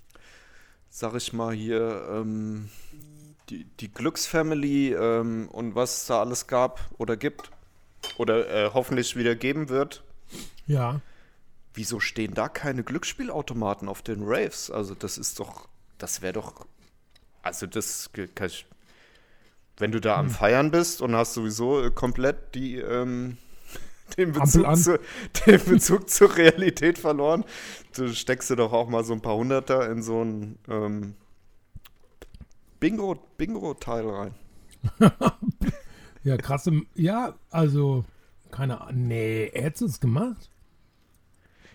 [0.89, 2.69] sag ich mal hier, ähm,
[3.49, 7.51] die, die Glücksfamily ähm, und was es da alles gab oder gibt
[8.17, 10.03] oder äh, hoffentlich wieder geben wird?
[10.65, 11.01] Ja.
[11.73, 14.71] Wieso stehen da keine Glücksspielautomaten auf den Raves?
[14.71, 15.67] Also das ist doch,
[15.99, 16.65] das wäre doch,
[17.43, 18.65] also das, kann ich,
[19.79, 20.25] wenn du da Hm.
[20.25, 23.37] am Feiern bist und hast sowieso äh, komplett die, ähm,
[24.17, 24.99] den, Bezug zu,
[25.47, 27.43] den Bezug zur Realität verloren,
[27.95, 31.15] du steckst du doch auch mal so ein paar Hunderter in so ein, ähm,
[32.79, 34.35] Bingo, Bingo-Teil rein.
[36.23, 36.81] Ja, krasse.
[36.95, 38.03] Ja, also,
[38.51, 39.07] keine Ahnung.
[39.07, 40.49] Nee, hättest du es gemacht?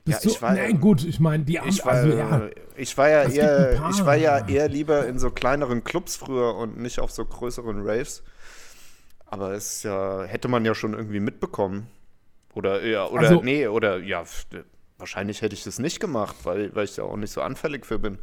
[0.07, 3.09] Ja, Bist ich war- nee, gut, ich meine, die Ich war, also, ja, ich war
[3.09, 3.91] ja eher, paar.
[3.91, 7.81] ich war ja eher lieber in so kleineren Clubs früher und nicht auf so größeren
[7.87, 8.23] Raves.
[9.27, 11.87] Aber es ja, hätte man ja schon irgendwie mitbekommen.
[12.53, 14.25] Oder ja, oder Also- nee, oder ja,
[14.99, 17.99] wahrscheinlich hätte ich das nicht gemacht, weil, weil ich ja auch nicht so anfällig für
[17.99, 18.19] bin.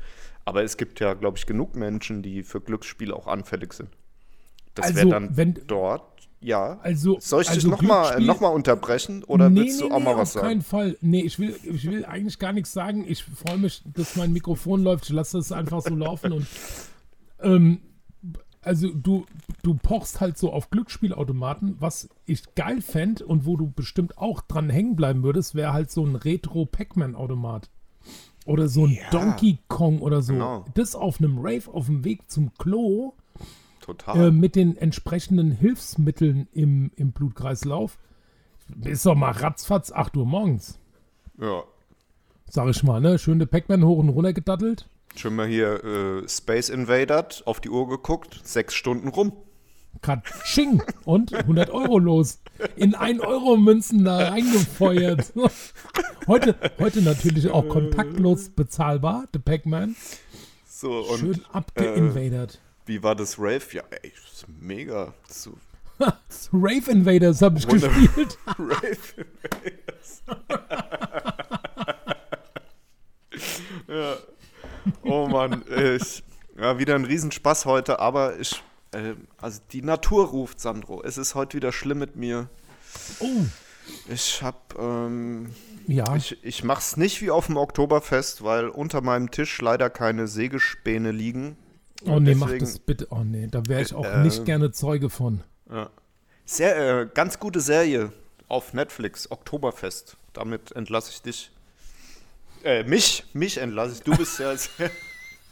[0.46, 3.90] Aber es gibt ja, glaube ich, genug Menschen, die für Glücksspiele auch anfällig sind.
[4.76, 6.80] Das Also, wäre dann wenn- dort, ja.
[6.82, 7.18] also.
[7.20, 10.00] Soll ich dich also nochmal Glücksspiel- noch mal unterbrechen oder nee, willst du nee, auch
[10.00, 10.48] nee, mal was auf sagen?
[10.48, 10.98] keinen Fall.
[11.02, 13.06] Nee, ich will, ich will eigentlich gar nichts sagen.
[13.08, 15.06] Ich freue mich, dass mein Mikrofon läuft.
[15.06, 16.48] Ich lasse es einfach so laufen und
[17.42, 17.82] ähm,
[18.64, 19.26] also du,
[19.64, 24.42] du pochst halt so auf Glücksspielautomaten, was ich geil fände und wo du bestimmt auch
[24.42, 27.70] dran hängen bleiben würdest, wäre halt so ein Retro-Pac-Man-Automat.
[28.46, 30.34] Oder so ein Ja, Donkey Kong oder so.
[30.34, 30.66] genau.
[30.74, 33.14] Das auf einem Rave auf dem Weg zum Klo
[33.98, 34.28] Total.
[34.28, 37.98] äh, mit den entsprechenden Hilfsmitteln im, im Blutkreislauf.
[38.84, 40.80] Ist doch mal ratzfatz 8 Uhr morgens.
[41.40, 41.64] ja.
[42.54, 43.18] Sag ich mal, ne?
[43.18, 44.90] Schöne Pac-Man hoch und runter gedattelt.
[45.16, 49.32] Schon mal hier äh, Space Invaded, auf die Uhr geguckt, sechs Stunden rum.
[50.02, 50.84] Katsching!
[51.06, 52.42] Und 100 Euro los.
[52.76, 55.32] In 1-Euro-Münzen da reingefeuert.
[56.28, 59.96] heute, heute natürlich auch kontaktlos bezahlbar, der Pac-Man.
[60.66, 62.60] So, Schön abgeinvadert.
[62.86, 63.62] Wie war das Rave?
[63.72, 65.14] Ja, ey, ist mega.
[65.30, 65.54] So,
[66.54, 68.38] Rave Invaders habe ich Wunder- gespielt.
[68.48, 70.24] Rave Invaders.
[73.88, 74.16] ja.
[75.04, 76.24] Oh Mann, ich,
[76.60, 81.04] ja, wieder ein Riesenspaß heute, aber ich, äh, also die Natur ruft, Sandro.
[81.04, 82.50] Es ist heute wieder schlimm mit mir.
[83.20, 83.46] Oh,
[84.10, 85.54] Ich hab, ähm,
[85.88, 86.16] ja.
[86.16, 91.12] Ich, ich mach's nicht wie auf dem Oktoberfest, weil unter meinem Tisch leider keine Sägespäne
[91.12, 91.58] liegen.
[92.06, 93.08] Oh nee, mach das bitte.
[93.10, 95.42] Oh nee, da wäre ich auch Äh, nicht gerne Zeuge von.
[96.46, 98.12] Sehr, äh, ganz gute Serie
[98.48, 100.18] auf Netflix, Oktoberfest.
[100.34, 101.52] Damit entlasse ich dich.
[102.64, 104.02] Äh, mich, mich entlasse ich.
[104.02, 104.54] Du bist ja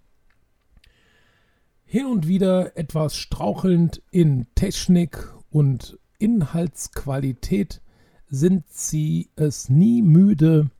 [1.85, 7.83] Hin und wieder etwas strauchelnd in Technik und Inhaltsqualität
[8.29, 10.71] sind sie es nie müde,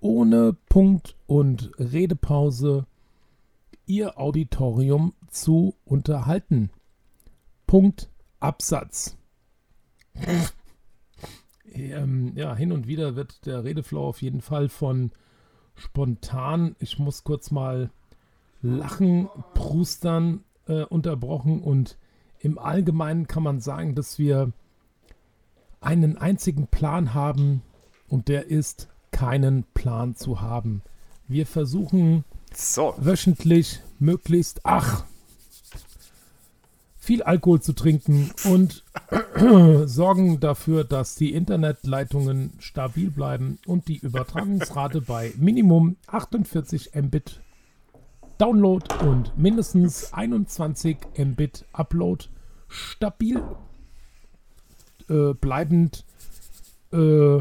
[0.00, 2.86] ohne Punkt und Redepause
[3.86, 6.70] ihr Auditorium zu unterhalten.
[7.66, 9.16] Punkt Absatz.
[11.72, 15.10] ähm, ja, hin und wieder wird der Redeflow auf jeden Fall von
[15.74, 17.90] spontan, ich muss kurz mal
[18.60, 21.98] lachen, prustern äh, unterbrochen und
[22.40, 24.52] im Allgemeinen kann man sagen, dass wir
[25.80, 27.62] einen einzigen Plan haben
[28.08, 28.88] und der ist,
[29.18, 30.80] keinen Plan zu haben.
[31.26, 35.04] Wir versuchen So, wöchentlich möglichst, ach,
[36.96, 38.84] viel Alkohol zu trinken und
[39.88, 47.40] sorgen dafür, dass die Internetleitungen stabil bleiben und die Übertragungsrate bei Minimum 48 Mbit
[48.38, 52.26] Download und mindestens 21 Mbit Upload
[52.68, 53.42] stabil
[55.08, 56.04] äh, bleibend
[56.92, 57.40] äh,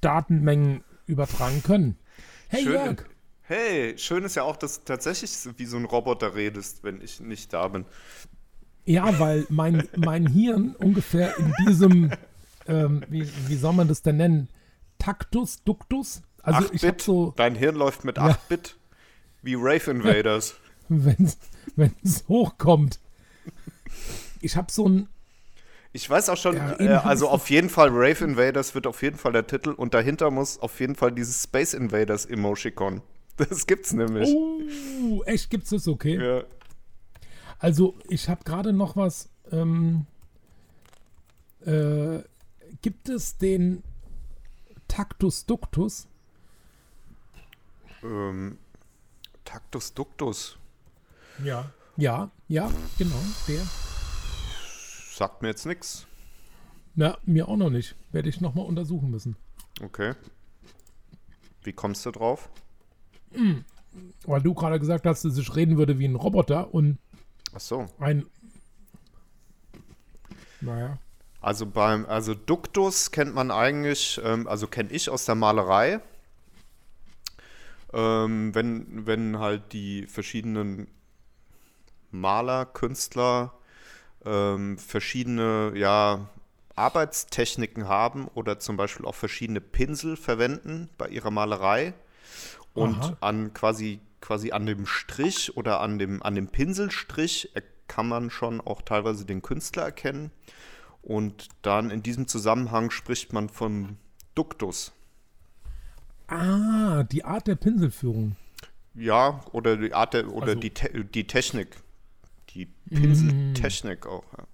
[0.00, 1.98] Datenmengen übertragen können.
[2.48, 2.72] Hey schön.
[2.72, 3.04] Jörg,
[3.44, 7.20] Hey, schön ist ja auch, dass du tatsächlich wie so ein Roboter redest, wenn ich
[7.20, 7.84] nicht da bin.
[8.84, 12.12] Ja, weil mein, mein Hirn ungefähr in diesem,
[12.66, 14.48] ähm, wie, wie soll man das denn nennen?
[14.98, 16.22] Taktus, Duktus?
[16.42, 17.02] Also ich 8-Bit.
[17.02, 18.28] so, Dein Hirn läuft mit Ja.
[18.30, 18.76] 8-Bit
[19.42, 20.54] wie Rave Invaders.
[20.88, 23.00] wenn es hochkommt,
[24.40, 25.08] ich habe so ein,
[25.94, 29.18] Ich weiß auch schon, Ja, äh, also auf jeden Fall Rave Invaders wird auf jeden
[29.18, 33.02] Fall der Titel und dahinter muss auf jeden Fall dieses Space Invaders Emoticon.
[33.38, 34.28] Das gibt's nämlich.
[34.28, 36.22] Oh, echt gibt's das okay?
[36.22, 36.44] Ja.
[37.58, 39.30] Also, ich habe gerade noch was.
[39.50, 40.04] Ähm,
[41.64, 42.18] äh,
[42.82, 43.82] gibt es den
[44.86, 46.06] Tactus Ductus?
[48.02, 48.58] Ähm,
[49.46, 50.58] Tactus Ductus.
[51.42, 51.70] Ja.
[51.96, 53.62] Ja, ja, genau, der.
[55.12, 56.06] Sagt mir jetzt nichts.
[56.94, 57.94] Na, mir auch noch nicht.
[58.12, 59.36] Werde ich nochmal untersuchen müssen.
[59.82, 60.14] Okay.
[61.62, 62.48] Wie kommst du drauf?
[64.24, 66.98] Weil du gerade gesagt hast, dass ich reden würde wie ein Roboter und
[67.54, 67.86] Ach so.
[67.98, 68.24] ein.
[70.62, 70.98] Naja.
[71.42, 76.00] Also beim, also Duktus kennt man eigentlich, ähm, also kenne ich aus der Malerei.
[77.92, 80.88] Ähm, wenn, wenn halt die verschiedenen
[82.10, 83.52] Maler, Künstler
[84.24, 86.28] ähm, verschiedene ja,
[86.76, 91.94] Arbeitstechniken haben oder zum Beispiel auch verschiedene Pinsel verwenden bei ihrer Malerei
[92.74, 93.16] und Aha.
[93.20, 97.50] an quasi, quasi an dem Strich oder an dem, an dem Pinselstrich
[97.88, 100.30] kann man schon auch teilweise den Künstler erkennen.
[101.02, 103.98] Und dann in diesem Zusammenhang spricht man von
[104.34, 104.92] Duktus.
[106.28, 108.36] Ah, die Art der Pinselführung.
[108.94, 111.76] Ja, oder die Art der, oder Also- die, Te die Technik.
[112.94, 114.24] Pinseltechnik auch.
[114.36, 114.44] Ja.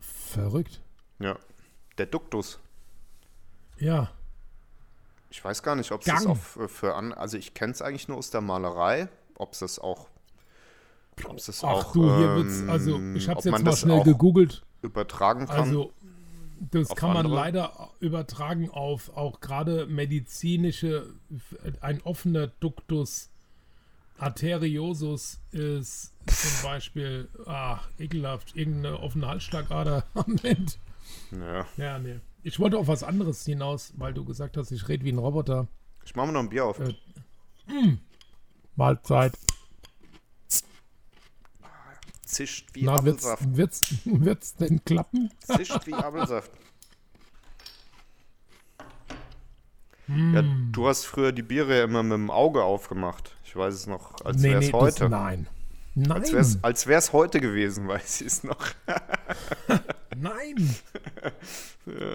[0.00, 0.80] Verrückt.
[1.18, 1.36] ja.
[1.98, 2.58] Der Duktus.
[3.78, 4.10] Ja.
[5.30, 7.12] Ich weiß gar nicht, ob es das auch für, an.
[7.12, 9.08] Also ich kenne es eigentlich nur aus der Malerei.
[9.36, 10.08] Ob es das auch.
[11.24, 11.92] Ob es das Ach auch.
[11.92, 12.68] du, hier wird's.
[12.68, 14.64] Also, ähm, ich habe es jetzt mal schnell gegoogelt.
[14.82, 15.60] übertragen kann.
[15.60, 15.92] Also,
[16.70, 17.34] das kann man andere?
[17.34, 21.14] leider übertragen auf auch gerade medizinische,
[21.80, 23.30] ein offener Ductus
[24.18, 30.72] arteriosus ist zum Beispiel, ach, ekelhaft, irgendeine offene Halsschlagader am Ende.
[31.32, 31.66] ja.
[31.76, 32.20] Ja, nee.
[32.42, 35.66] Ich wollte auf was anderes hinaus, weil du gesagt hast, ich rede wie ein Roboter.
[36.04, 36.78] Ich mache mir noch ein Bier auf.
[36.78, 36.94] Äh,
[38.76, 39.32] Mahlzeit.
[42.26, 43.56] Zischt wie Na, wird's, Apfelsaft.
[43.56, 45.30] wird's, wird's denn klappen?
[45.40, 46.50] Zischt wie Apfelsaft.
[50.06, 50.34] Hm.
[50.34, 50.42] Ja,
[50.72, 53.34] du hast früher die Biere ja immer mit dem Auge aufgemacht.
[53.54, 55.00] Ich weiß es noch, als nee, wäre es nee, heute.
[55.02, 55.46] Das, nein.
[55.94, 56.10] Nein.
[56.10, 58.66] Als wär's, als wär's heute gewesen, weiß ich es noch.
[60.16, 60.74] Nein.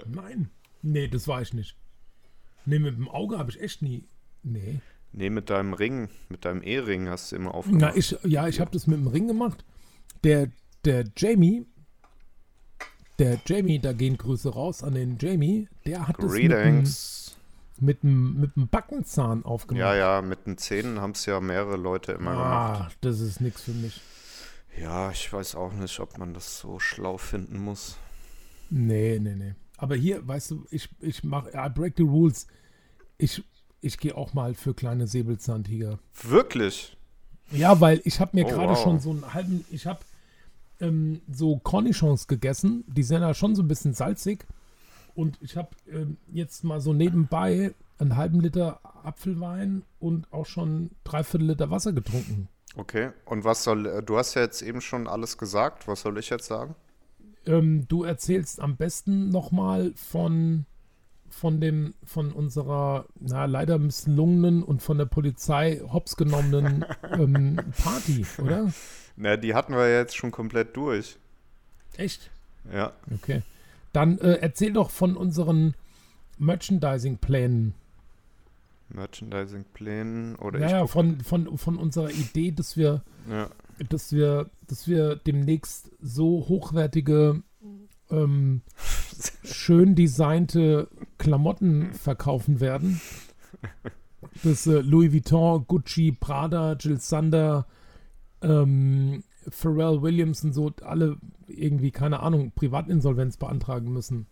[0.06, 0.50] Nein.
[0.82, 1.76] Nee, das war ich nicht.
[2.66, 4.04] Nee, mit dem Auge habe ich echt nie.
[4.42, 4.80] Nee.
[5.12, 7.80] Nee, mit deinem Ring, mit deinem E-Ring hast du immer aufgemacht.
[7.80, 9.64] Na, ich, ja, ich habe das mit dem Ring gemacht.
[10.24, 10.50] Der,
[10.84, 11.64] der Jamie,
[13.18, 17.19] der Jamie, da gehen Grüße raus an den Jamie, der hat das mit dem, Greetings.
[17.80, 19.80] Mit, dem, mit dem Backenzahn aufgemacht.
[19.80, 22.80] Ja, ja, mit den Zähnen haben es ja mehrere Leute immer gemacht.
[22.82, 24.00] Ah, das ist nichts für mich.
[24.80, 27.96] Ja, ich weiß auch nicht, ob man das so schlau finden muss.
[28.70, 29.54] Nee, nee, nee.
[29.76, 32.46] Aber hier, weißt du, ich, ich mache, I break the rules.
[33.18, 33.42] Ich,
[33.80, 35.98] ich gehe auch mal für kleine Säbelzahntiger.
[36.22, 36.96] Wirklich?
[37.50, 38.82] Ja, weil ich habe mir Oh, gerade wow.
[38.82, 40.00] schon so einen halben, ich habe
[40.80, 42.84] ähm, so Cornichons gegessen.
[42.86, 44.46] Die sind ja schon so ein bisschen salzig.
[45.20, 50.92] Und ich habe ähm, jetzt mal so nebenbei einen halben Liter Apfelwein und auch schon
[51.04, 52.48] dreiviertel Liter Wasser getrunken.
[52.74, 53.10] Okay.
[53.26, 55.86] Und was soll, äh, du hast ja jetzt eben schon alles gesagt.
[55.86, 56.74] Was soll ich jetzt sagen?
[57.44, 60.64] Ähm, du erzählst am besten nochmal von,
[61.28, 68.24] von dem, von unserer, na, leider misslungenen und von der Polizei hops genommenen ähm, Party,
[68.38, 68.72] oder?
[69.16, 71.18] Na, die hatten wir ja jetzt schon komplett durch.
[71.98, 72.30] Echt?
[72.72, 72.92] Ja.
[73.14, 73.42] Okay.
[73.92, 75.74] Dann äh, erzähl doch von unseren
[76.38, 77.74] Merchandising-Plänen.
[78.88, 83.50] Merchandising-Plänen oder Naja, ich von, von, von unserer Idee, dass wir, ja.
[83.88, 87.42] dass wir, dass wir demnächst so hochwertige,
[88.10, 88.62] ähm,
[89.44, 90.88] schön designte
[91.18, 93.00] Klamotten verkaufen werden.
[94.44, 97.66] Dass äh, Louis Vuitton, Gucci, Prada, Jill Sander,
[98.42, 99.24] ähm,
[99.54, 104.26] Pharrell Williams und so alle irgendwie, keine Ahnung, Privatinsolvenz beantragen müssen.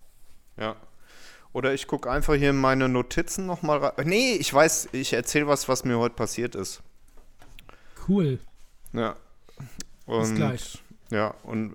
[0.56, 0.76] Ja.
[1.52, 4.06] Oder ich gucke einfach hier in meine Notizen nochmal rein.
[4.08, 6.82] Nee, ich weiß, ich erzähle was, was mir heute passiert ist.
[8.08, 8.38] Cool.
[8.92, 9.16] Ja.
[10.06, 10.82] Und, gleich.
[11.10, 11.74] Ja, und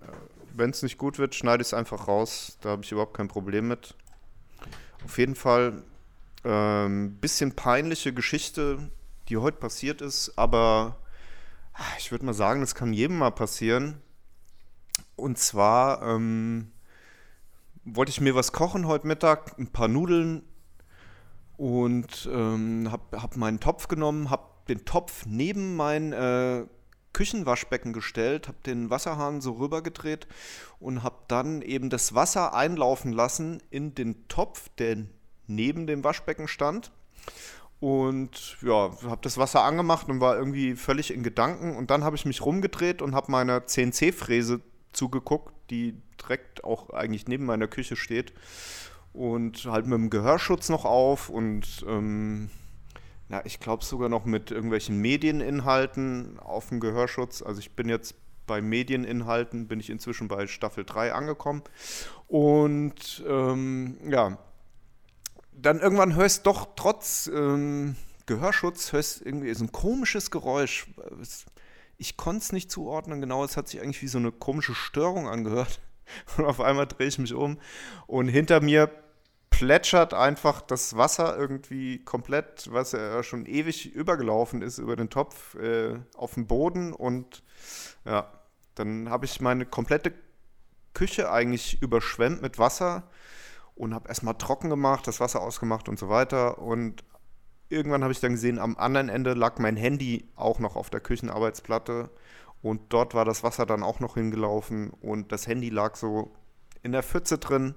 [0.56, 2.58] wenn es nicht gut wird, schneide ich es einfach raus.
[2.62, 3.96] Da habe ich überhaupt kein Problem mit.
[5.04, 5.84] Auf jeden Fall
[6.44, 8.90] ähm, bisschen peinliche Geschichte,
[9.30, 10.98] die heute passiert ist, aber
[11.98, 14.02] ich würde mal sagen, das kann jedem mal passieren.
[15.16, 16.72] Und zwar ähm,
[17.84, 20.44] wollte ich mir was kochen heute Mittag, ein paar Nudeln
[21.58, 26.66] und ähm, habe hab meinen Topf genommen, habe den Topf neben mein äh,
[27.14, 30.28] Küchenwaschbecken gestellt, habe den Wasserhahn so rübergedreht
[30.80, 34.98] und habe dann eben das Wasser einlaufen lassen in den Topf, der
[35.48, 36.92] neben dem Waschbecken stand.
[37.84, 41.76] Und ja, habe das Wasser angemacht und war irgendwie völlig in Gedanken.
[41.76, 44.62] Und dann habe ich mich rumgedreht und habe meiner CNC-Fräse
[44.94, 48.32] zugeguckt, die direkt auch eigentlich neben meiner Küche steht.
[49.12, 52.50] Und halt mit dem Gehörschutz noch auf und ähm,
[53.28, 57.42] ja, ich glaube sogar noch mit irgendwelchen Medieninhalten auf dem Gehörschutz.
[57.42, 58.16] Also ich bin jetzt
[58.48, 61.64] bei Medieninhalten, bin ich inzwischen bei Staffel 3 angekommen.
[62.28, 64.38] Und ähm, ja,
[65.56, 67.96] dann irgendwann hörst doch trotz ähm,
[68.26, 70.88] Gehörschutz, hörst irgendwie so ein komisches Geräusch.
[71.98, 75.28] Ich konnte es nicht zuordnen, genau, es hat sich eigentlich wie so eine komische Störung
[75.28, 75.80] angehört.
[76.38, 77.60] Und auf einmal drehe ich mich um
[78.08, 78.92] und hinter mir
[79.50, 85.56] plätschert einfach das Wasser irgendwie komplett, was ja schon ewig übergelaufen ist, über den Topf
[85.56, 86.92] äh, auf den Boden.
[86.92, 87.44] Und
[88.04, 88.32] ja,
[88.76, 90.14] dann habe ich meine komplette
[90.94, 93.04] Küche eigentlich überschwemmt mit Wasser
[93.76, 96.60] und habe erstmal trocken gemacht, das Wasser ausgemacht und so weiter.
[96.60, 97.04] Und
[97.70, 101.00] irgendwann habe ich dann gesehen, am anderen Ende lag mein Handy auch noch auf der
[101.00, 102.10] Küchenarbeitsplatte.
[102.62, 106.32] Und dort war das Wasser dann auch noch hingelaufen und das Handy lag so
[106.82, 107.76] in der Pfütze drin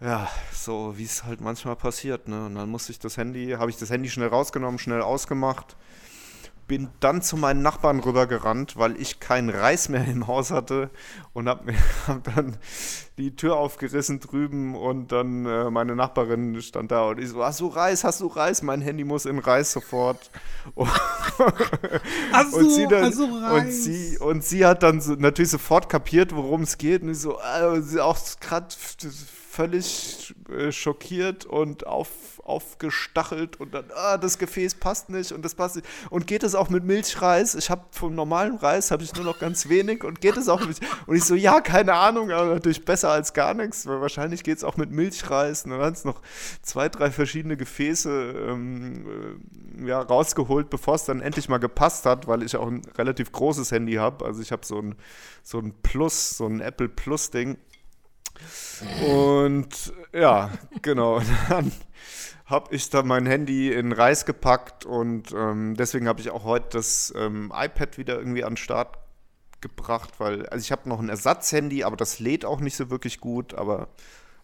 [0.00, 2.28] ja, so wie es halt manchmal passiert.
[2.28, 2.46] Ne?
[2.46, 5.76] Und dann musste ich das Handy, habe ich das Handy schnell rausgenommen, schnell ausgemacht
[6.66, 10.90] bin dann zu meinen Nachbarn rübergerannt, weil ich keinen Reis mehr im Haus hatte
[11.32, 11.72] und habe
[12.06, 12.56] hab dann
[13.18, 17.60] die Tür aufgerissen drüben und dann äh, meine Nachbarin stand da und ich so, hast
[17.60, 18.62] du Reis, hast du Reis?
[18.62, 20.30] Mein Handy muss in Reis sofort.
[20.74, 20.90] Und,
[22.32, 23.16] hast und, sie dann, Reis?
[23.18, 27.20] und sie und sie hat dann so, natürlich sofort kapiert, worum es geht und ich
[27.20, 28.66] so, äh, sie auch gerade
[29.56, 32.08] völlig äh, schockiert und auf,
[32.44, 35.88] aufgestachelt und dann, ah, das Gefäß passt nicht und das passt nicht.
[36.10, 37.54] Und geht es auch mit Milchreis?
[37.54, 40.64] Ich habe vom normalen Reis habe ich nur noch ganz wenig und geht es auch
[40.66, 40.78] mit.
[41.06, 44.58] Und ich so, ja, keine Ahnung, aber natürlich besser als gar nichts, weil wahrscheinlich geht
[44.58, 45.64] es auch mit Milchreis.
[45.64, 46.20] Und dann hat es noch
[46.60, 48.10] zwei, drei verschiedene Gefäße
[48.48, 49.06] ähm,
[49.80, 53.32] äh, ja, rausgeholt, bevor es dann endlich mal gepasst hat, weil ich auch ein relativ
[53.32, 54.24] großes Handy habe.
[54.26, 54.96] Also ich habe so ein,
[55.42, 57.56] so ein Plus, so ein Apple Plus-Ding.
[59.06, 60.50] Und ja,
[60.82, 61.20] genau.
[61.48, 61.72] Dann
[62.46, 66.68] habe ich da mein Handy in Reis gepackt und ähm, deswegen habe ich auch heute
[66.78, 68.98] das ähm, iPad wieder irgendwie an den Start
[69.60, 73.20] gebracht, weil, also ich habe noch ein Ersatzhandy, aber das lädt auch nicht so wirklich
[73.20, 73.88] gut, aber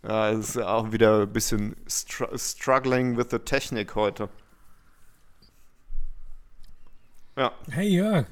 [0.02, 4.28] ja, es ist auch wieder ein bisschen str struggling with the Technik heute.
[7.36, 7.52] Ja.
[7.70, 8.26] Hey Jörg.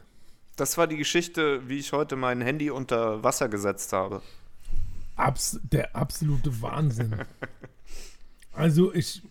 [0.57, 4.21] Das war die Geschichte, wie ich heute mein Handy unter Wasser gesetzt habe.
[5.21, 7.17] Abs der absolute Wahnsinn.
[8.53, 9.23] Also ich,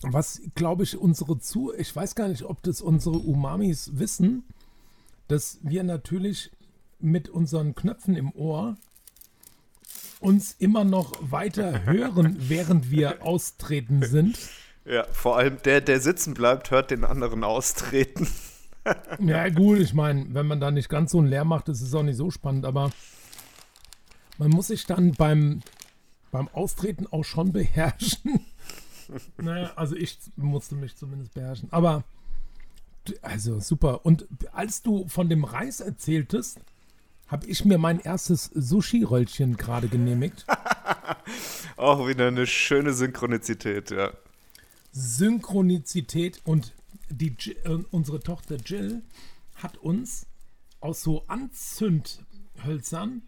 [0.00, 4.44] was glaube ich unsere zu, ich weiß gar nicht, ob das unsere Umamis wissen,
[5.28, 6.50] dass wir natürlich
[6.98, 8.76] mit unseren Knöpfen im Ohr
[10.20, 14.38] uns immer noch weiter hören, während wir austreten sind.
[14.84, 18.28] Ja, vor allem der, der sitzen bleibt, hört den anderen austreten.
[19.18, 21.92] ja, gut, ich meine, wenn man da nicht ganz so ein Leer macht, ist es
[21.94, 22.92] auch nicht so spannend, aber
[24.38, 25.62] man muss sich dann beim,
[26.30, 28.40] beim Austreten auch schon beherrschen.
[29.38, 31.68] naja, also ich musste mich zumindest beherrschen.
[31.70, 32.04] Aber,
[33.22, 34.04] also super.
[34.04, 36.60] Und als du von dem Reis erzähltest,
[37.28, 40.46] habe ich mir mein erstes Sushi-Röllchen gerade genehmigt.
[41.76, 44.12] auch wieder eine schöne Synchronizität, ja.
[44.92, 46.72] Synchronizität und
[47.10, 49.02] die, äh, unsere Tochter Jill
[49.56, 50.26] hat uns
[50.80, 53.22] aus so Anzündhölzern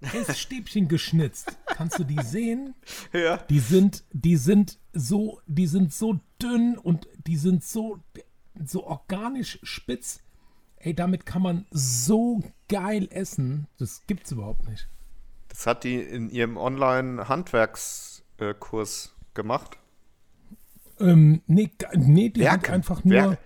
[0.00, 1.56] Essstäbchen geschnitzt.
[1.66, 2.74] Kannst du die sehen?
[3.12, 3.36] Ja.
[3.38, 7.98] Die sind, die sind so, die sind so dünn und die sind so,
[8.64, 10.20] so organisch spitz.
[10.76, 13.66] Ey, damit kann man so geil essen.
[13.78, 14.88] Das gibt's überhaupt nicht.
[15.48, 19.78] Das hat die in ihrem Online-Handwerkskurs gemacht.
[21.00, 23.14] Ähm, nee, nee, die Werken, hat einfach nur.
[23.14, 23.38] Werk,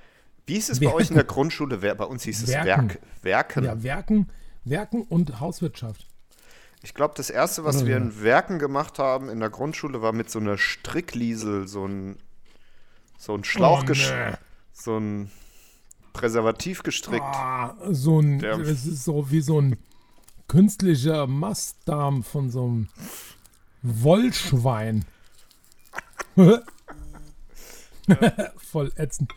[0.46, 0.92] wie hieß es Werken.
[0.92, 1.76] bei euch in der Grundschule?
[1.78, 2.88] Bei uns hieß es Werken.
[2.88, 3.64] Werk, Werken.
[3.64, 4.28] Ja, Werken,
[4.64, 6.06] Werken und Hauswirtschaft.
[6.82, 10.12] Ich glaube, das erste, was oh, wir in Werken gemacht haben in der Grundschule, war
[10.12, 12.18] mit so einer Strickliesel, so ein,
[13.18, 14.32] so ein Schlauch, oh, nee.
[14.72, 15.30] so ein
[16.14, 17.22] Präservativ gestrickt.
[17.22, 19.76] Ah, so ein, es ist so wie so ein
[20.48, 22.88] künstlicher Mastdarm von so einem
[23.82, 25.04] Wollschwein.
[28.56, 29.32] Voll ätzend.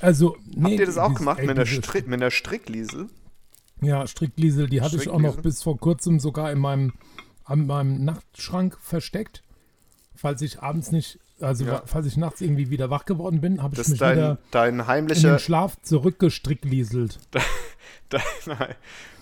[0.00, 1.66] Also, nee, Habt ihr das auch gemacht mit einer,
[2.14, 3.08] einer Strickliesel?
[3.80, 6.92] Ja, Strickliesel, die hatte ich auch noch bis vor kurzem sogar in meinem,
[7.44, 9.42] an meinem Nachtschrank versteckt.
[10.14, 11.82] Falls ich abends nicht, also ja.
[11.86, 15.28] falls ich nachts irgendwie wieder wach geworden bin, habe ich mich dein, wieder dein heimlicher,
[15.28, 17.18] in den Schlaf zurückgestricklieselt.
[18.08, 18.22] Dein,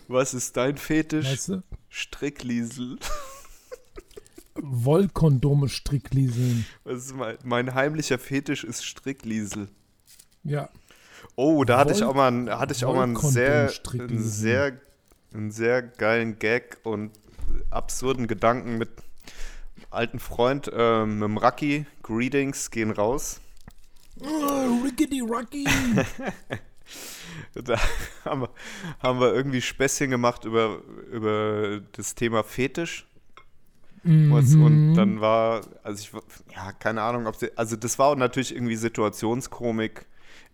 [0.06, 1.26] was ist dein Fetisch?
[1.26, 1.62] Weißt du?
[1.88, 2.98] Strickliesel.
[4.54, 6.66] Wollkondome Stricklieseln.
[6.84, 9.68] Was ist mein, mein heimlicher Fetisch ist Strickliesel.
[10.44, 10.68] Ja.
[11.36, 14.22] Oh, da hatte Woll- ich auch mal, einen- hatte ich auch mal einen sehr, einen
[14.22, 14.80] sehr,
[15.34, 17.12] einen sehr geilen Gag und
[17.70, 18.88] absurden Gedanken mit
[19.90, 21.86] alten Freund, ähm, mit dem Raki.
[22.02, 23.40] Greetings gehen raus.
[24.20, 25.66] Oh, Rickety Rocky.
[27.54, 27.78] Da
[28.24, 28.50] haben wir,
[29.00, 30.80] haben wir irgendwie Späßchen gemacht über,
[31.10, 33.06] über das Thema Fetisch.
[34.04, 34.62] Mhm.
[34.62, 36.12] und dann war, also ich,
[36.54, 40.06] ja, keine Ahnung, ob sie, also das war natürlich irgendwie Situationskomik.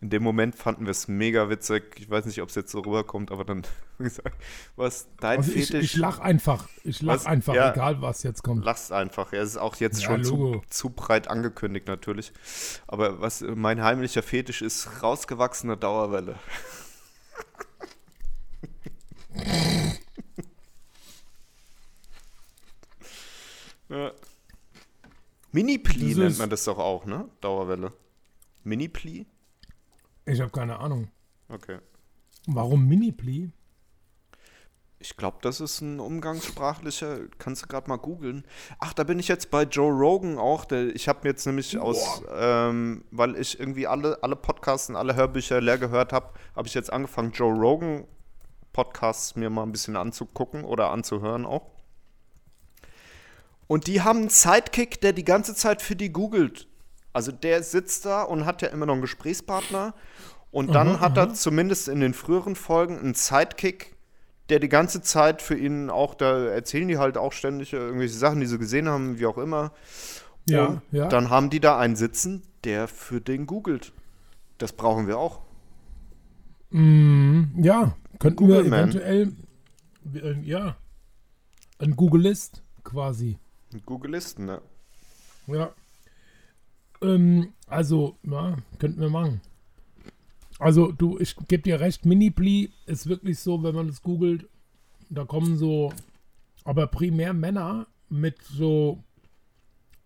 [0.02, 1.94] In dem Moment fanden wir es mega witzig.
[1.96, 3.62] Ich weiß nicht, ob es jetzt so rüberkommt, aber dann
[3.98, 4.36] gesagt,
[4.74, 5.94] was dein Also ich, Fetisch?
[5.94, 6.68] ich lach einfach.
[6.82, 7.26] Ich lach Was?
[7.26, 7.70] einfach, Ja.
[7.72, 8.64] egal was jetzt kommt.
[8.64, 9.32] Lachst einfach.
[9.32, 12.32] Er ist auch jetzt Ja, schon zu, zu breit angekündigt natürlich.
[12.88, 16.34] Aber was mein heimlicher Fetisch ist, rausgewachsene Dauerwelle.
[23.88, 24.12] ja.
[25.52, 27.28] Mini-Pli nennt man das doch auch, ne?
[27.40, 27.92] Dauerwelle.
[28.64, 29.26] Mini-Pli?
[30.24, 31.08] Ich habe keine Ahnung.
[31.48, 31.78] Okay.
[32.46, 33.50] Warum Mini-Pli?
[34.98, 38.44] Ich glaube, das ist ein umgangssprachlicher, kannst du gerade mal googeln.
[38.78, 40.64] Ach, da bin ich jetzt bei Joe Rogan auch.
[40.64, 44.94] Der, ich habe mir jetzt nämlich aus, ähm, weil ich irgendwie alle, alle Podcasts und
[44.94, 48.06] alle Hörbücher leer gehört habe, habe ich jetzt angefangen, Joe Rogan
[48.72, 51.72] Podcasts mir mal ein bisschen anzugucken oder anzuhören auch.
[53.66, 56.68] Und die haben einen Sidekick, der die ganze Zeit für die googelt.
[57.12, 59.94] Also der sitzt da und hat ja immer noch einen Gesprächspartner.
[60.50, 63.96] Und dann hat er zumindest in den früheren Folgen einen Sidekick,
[64.50, 68.40] der die ganze Zeit für ihn auch, da erzählen die halt auch ständig irgendwelche Sachen,
[68.40, 69.72] die sie gesehen haben, wie auch immer.
[70.48, 71.08] Ja, und ja.
[71.08, 73.92] dann haben die da einen sitzen, der für den googelt.
[74.58, 75.40] Das brauchen wir auch.
[76.70, 78.90] Mm, ja, könnten Google wir Man.
[78.90, 79.32] eventuell,
[80.14, 80.76] äh, ja,
[81.78, 83.38] ein Googlist quasi.
[83.86, 84.60] Googlisten, ne?
[85.46, 85.72] Ja.
[87.02, 89.40] Ähm, also, ja, könnten wir machen.
[90.58, 94.48] Also, du, ich gebe dir recht, Mini-Pli ist wirklich so, wenn man es googelt,
[95.10, 95.92] da kommen so,
[96.64, 99.02] aber primär Männer mit so,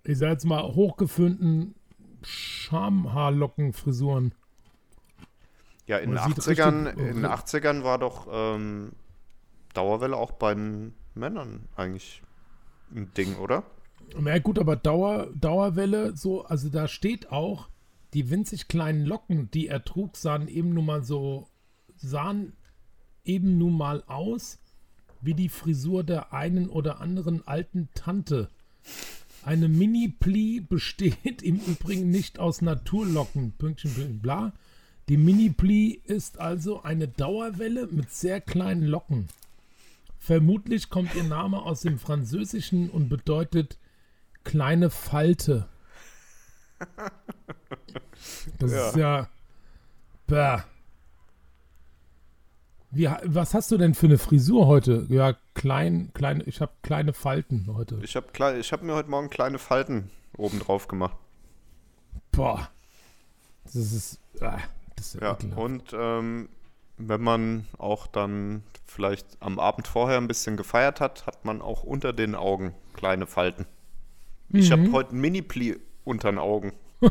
[0.05, 1.75] ich sag jetzt mal, hochgeföhnten
[2.23, 4.33] Schamhaarlockenfrisuren.
[5.87, 8.93] Ja, in den Und sieht 80ern, richtig- in den 80ern war doch ähm,
[9.75, 12.23] Dauerwelle auch bei den Männern eigentlich
[12.95, 13.63] ein Ding, oder?
[14.19, 17.69] Na gut, aber Dauer, Dauerwelle, so, also da steht auch,
[18.15, 21.49] die winzig kleinen Locken, die er trug, sahen eben nun mal so,
[21.97, 22.53] sahen
[23.25, 24.59] eben nun mal aus
[25.21, 28.49] wie die Frisur der einen oder anderen alten Tante.
[29.43, 34.53] Eine Mini-Pli besteht im Übrigen nicht aus Naturlocken, Pünktchen, Pünktchen, bla.
[35.09, 39.29] Die Mini-Pli ist also eine Dauerwelle mit sehr kleinen Locken.
[40.19, 43.79] Vermutlich kommt ihr Name aus dem Französischen und bedeutet
[44.47, 45.67] kleine Falte.
[48.59, 48.89] Das Ja.
[48.89, 49.29] ist ja.
[50.27, 50.59] Bäh.
[52.91, 55.07] Wie, was hast du denn für eine Frisur heute?
[55.11, 57.99] Ja, klein, klein, ich habe kleine Falten heute.
[58.03, 61.17] Ich habe klei- ich hab mir heute Morgen kleine Falten oben drauf gemacht.
[62.33, 62.71] Boah.
[63.65, 64.19] Das ist.
[64.41, 64.59] Ah,
[64.95, 65.61] das ist ja, Ja, ekelhaft.
[65.61, 66.49] und ähm,
[66.99, 71.83] wenn man auch dann vielleicht am Abend vorher ein bisschen gefeiert hat, hat man auch
[71.83, 73.67] unter den Augen kleine Falten.
[74.51, 74.73] Ich Mhm.
[74.73, 76.73] habe heute ein Mini-Pli unter den Augen.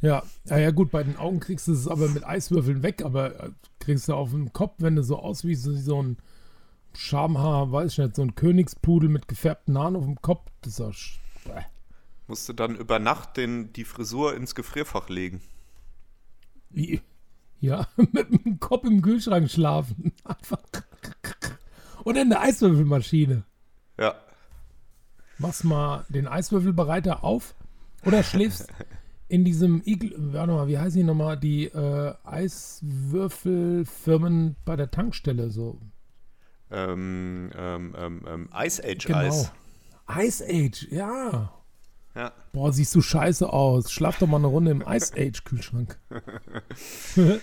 [0.00, 3.38] Ja, ja, ja, gut, bei den Augen kriegst du es aber mit Eiswürfeln weg, aber
[3.40, 6.16] äh, kriegst du auf den Kopf, wenn du so aus wie so, ein
[6.92, 11.20] Schamhaar, weiß ich nicht, so ein Königspudel mit gefärbten Haaren auf dem Kopf, das ist
[11.46, 11.54] ja.
[11.54, 11.62] bäh.
[12.26, 15.40] Musst du dann über Nacht den, die Frisur ins Gefrierfach legen.
[16.70, 17.00] Wie?
[17.60, 20.12] Ja, mit dem Kopf im Kühlschrank schlafen.
[20.24, 20.62] Einfach.
[22.04, 23.44] Oder in der Eiswürfelmaschine.
[24.00, 24.16] Ja.
[25.38, 27.54] Machst mal den Eiswürfelbereiter auf
[28.04, 28.68] oder schläfst
[29.28, 30.14] in diesem Igel.
[30.16, 31.36] Warte mal, wie heißen die nochmal?
[31.38, 35.78] Die äh, Eiswürfelfirmen bei der Tankstelle so.
[36.70, 39.18] Ähm, ähm, ähm, ähm, Ice Age Genau.
[39.18, 39.52] Eis.
[40.18, 41.52] Ice Age, ja.
[42.14, 42.32] Ja.
[42.52, 43.90] Boah, siehst du scheiße aus.
[43.90, 45.98] Schlaf doch mal eine Runde im Ice Age Kühlschrank.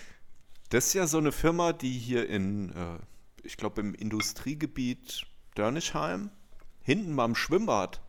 [0.70, 3.00] Das ist ja so eine Firma, die hier in, äh,
[3.42, 5.26] ich glaube, im Industriegebiet
[5.56, 6.30] Dörnischheim,
[6.90, 8.02] hinten am Schwimmbad,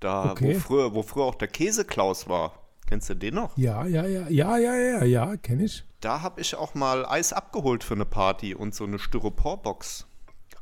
[0.00, 0.54] da, Okay.
[0.54, 2.52] wo, früher, wo früher auch der Käseklaus war.
[2.86, 3.56] Kennst du den noch?
[3.56, 5.84] Ja, ja, ja, ja, ja, ja, ja, kenne ich.
[6.00, 10.06] Da habe ich auch mal Eis abgeholt für eine Party und so eine Styroporbox.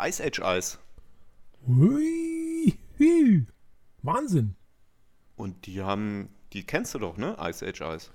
[0.00, 0.78] Ice Age Eis.
[1.66, 3.46] Hui, hui.
[4.02, 4.54] Wahnsinn.
[5.36, 7.36] Und die haben, die kennst du doch, ne?
[7.40, 8.10] Ice Age Eis.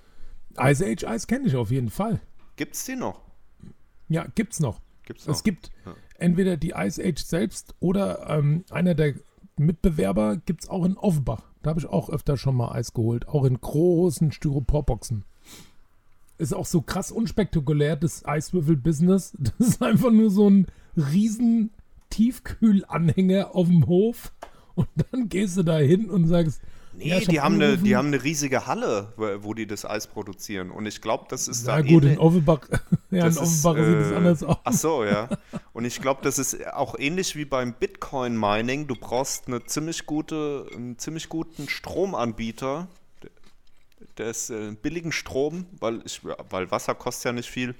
[0.59, 2.21] Ice Age Eis kenne ich auf jeden Fall.
[2.55, 3.21] Gibt's die noch?
[4.07, 4.79] Ja, gibt's noch.
[5.05, 5.35] Gibt's noch?
[5.35, 5.95] Es gibt Ja.
[6.17, 9.15] entweder die Ice Age selbst oder ähm, einer der
[9.57, 11.43] Mitbewerber gibt es auch in Offenbach.
[11.61, 13.27] Da habe ich auch öfter schon mal Eis geholt.
[13.27, 15.23] Auch in großen Styroporboxen.
[16.39, 19.37] Ist auch so krass unspektakulär, das Eiswürfel-Business.
[19.57, 20.67] Das ist einfach nur so ein
[20.97, 21.69] riesen
[22.09, 24.33] Tiefkühlanhänger auf dem Hof.
[24.75, 26.61] Und dann gehst du da hin und sagst,
[26.95, 30.07] Nee, ja, die, hab haben eine, die haben eine riesige Halle, wo, die das Eis
[30.07, 30.69] produzieren.
[30.69, 32.79] Und ich glaube, das ist Na da gut, in Offenbach, ja,
[33.09, 34.57] in das ist, Offenbach sieht es äh, anders aus.
[34.63, 35.29] Ach so, ja.
[35.73, 38.87] Und ich glaube, das ist auch ähnlich wie beim Bitcoin-Mining.
[38.87, 42.87] Du brauchst eine ziemlich gute, einen ziemlich guten Stromanbieter.
[44.17, 47.73] Der ist äh, billigen Strom, weil, ich, weil Wasser kostet ja nicht viel.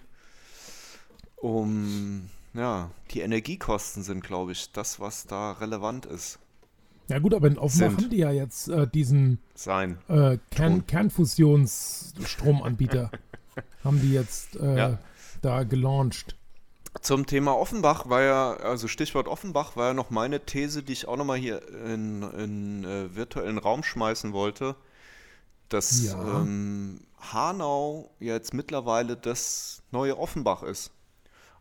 [1.35, 6.39] Um, ja, die Energiekosten sind, glaube ich, das, was da relevant ist.
[7.09, 8.01] Ja gut, aber in Offenbach Sind.
[8.03, 9.97] haben die ja jetzt äh, diesen Sein.
[10.07, 13.11] äh, Kern Kernfusionsstromanbieter
[13.83, 14.97] haben die jetzt äh, Ja.
[15.41, 16.35] da gelauncht.
[17.01, 21.07] Zum Thema Offenbach war ja, also Stichwort Offenbach war ja noch meine These, die ich
[21.07, 24.75] auch nochmal hier in, in äh, virtuellen Raum schmeißen wollte,
[25.69, 26.41] dass Ja.
[26.41, 30.91] ähm, Hanau jetzt mittlerweile das neue Offenbach ist.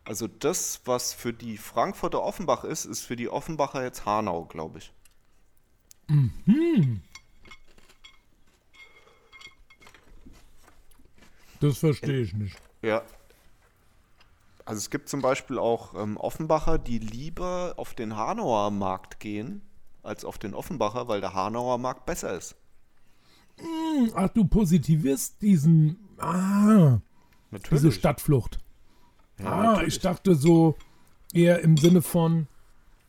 [0.05, 4.77] Also das, was für die Frankfurter Offenbach ist, ist für die Offenbacher jetzt Hanau, glaube
[4.79, 4.93] ich.
[11.59, 12.57] Das verstehe ich nicht.
[12.81, 13.03] Ja.
[14.65, 19.61] Also es gibt zum Beispiel auch ähm, Offenbacher, die lieber auf den Hanauer Markt gehen,
[20.03, 22.55] als auf den Offenbacher, weil der Hanauer Markt besser ist.
[24.15, 26.99] Ach, du positivierst diesen, ah,
[27.71, 28.59] diese Stadtflucht.
[29.39, 29.95] Ja, ah, natürlich.
[29.95, 30.75] ich dachte so
[31.33, 32.47] eher im Sinne von,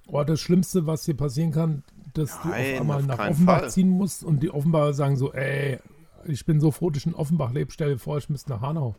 [0.06, 1.82] oh, das Schlimmste, was hier passieren kann,
[2.14, 3.70] dass du Nein, auf einmal auf nach Offenbach Fall.
[3.70, 5.78] ziehen musst und die Offenbacher sagen so, ey,
[6.26, 8.60] ich bin so froh, dass ich in Offenbach lebe, stell dir vor, ich müsste nach
[8.60, 8.94] Hanau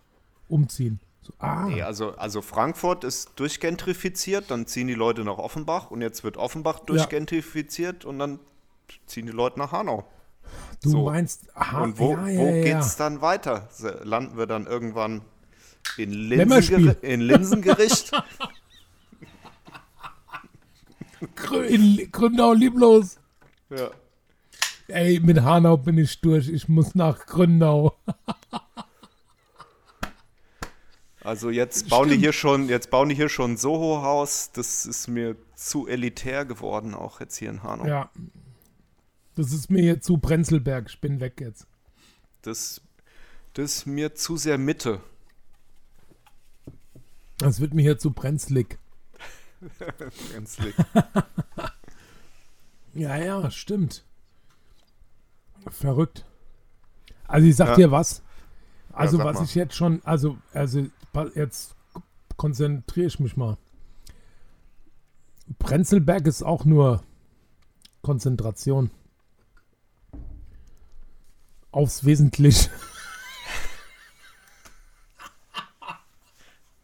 [0.48, 1.00] umziehen.
[1.22, 6.02] So, ah, Nee, also, also Frankfurt ist durchgentrifiziert, dann ziehen die Leute nach Offenbach und
[6.02, 8.40] jetzt wird Offenbach durchgentrifiziert und dann
[9.08, 10.06] ziehen die Leute nach Hanau.
[10.84, 11.06] du so.
[11.06, 13.70] meinst, aha, und wo, ja, ja, wo ja, geht's dann weiter?
[14.04, 15.22] Landen wir dann irgendwann
[15.98, 16.12] in.
[16.12, 18.12] Linsengeri in Linsengericht?
[21.68, 23.18] In Gründau lieblos.
[23.70, 23.92] ja.
[24.88, 26.48] Ey, mit Hanau bin ich durch.
[26.48, 27.96] Ich muss nach Gründau.
[31.26, 34.52] Also jetzt bauen die hier schon, jetzt bauen die hier schon ein Soho-Haus.
[34.52, 37.88] Das ist mir zu elitär geworden, auch jetzt hier in Hanau.
[37.88, 38.12] Ja.
[39.34, 40.88] Das ist mir hier zu Prenzlberg.
[40.88, 41.66] Ich bin weg jetzt.
[42.44, 42.80] Das,
[43.54, 45.02] das ist mir zu sehr Mitte.
[47.40, 48.78] Das wird mir hier zu brenzlig.
[50.32, 50.76] Gänzlich.
[52.98, 54.06] Ja, ja, stimmt.
[55.68, 56.24] Verrückt.
[57.28, 57.76] Also ich sag Ja.
[57.76, 58.22] dir was.
[58.94, 59.44] Also sag was mal.
[59.44, 60.88] ich jetzt schon, also, also
[61.36, 61.76] jetzt
[62.38, 63.58] konzentriere ich mich mal.
[65.60, 67.04] Prenzlberg ist auch nur
[68.02, 68.92] Konzentration.
[71.72, 72.70] Aufs Wesentliche.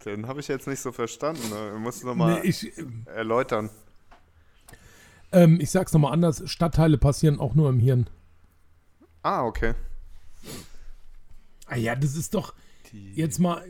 [0.05, 1.49] Den habe ich jetzt nicht so verstanden.
[1.49, 1.77] Ne?
[1.79, 2.71] Muss noch mal Nee, ich,
[3.05, 3.69] erläutern.
[5.31, 6.41] ähm, ich sag's nochmal anders.
[6.49, 8.09] Stadtteile passieren auch nur im Hirn.
[9.23, 9.73] Ah, okay.
[11.67, 12.53] Ah ja, das ist doch,
[12.91, 13.63] jetzt mal,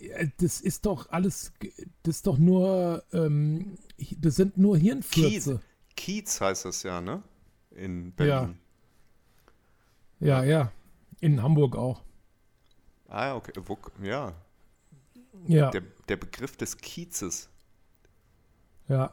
[0.00, 1.52] äh, das ist doch alles,
[2.02, 3.76] das ist doch nur, ähm,
[4.18, 5.60] das sind nur Kiez, Hirnfürze.
[5.96, 7.22] Kiez heißt es ja, ne?
[7.70, 8.58] In Berlin.
[10.20, 10.72] Ja, ja.
[11.20, 12.02] In Hamburg auch.
[13.08, 13.52] Ah, ja, okay.
[14.02, 14.32] Ja,
[15.46, 17.48] Ja, der, der Begriff des Kiezes.
[18.88, 19.12] ja.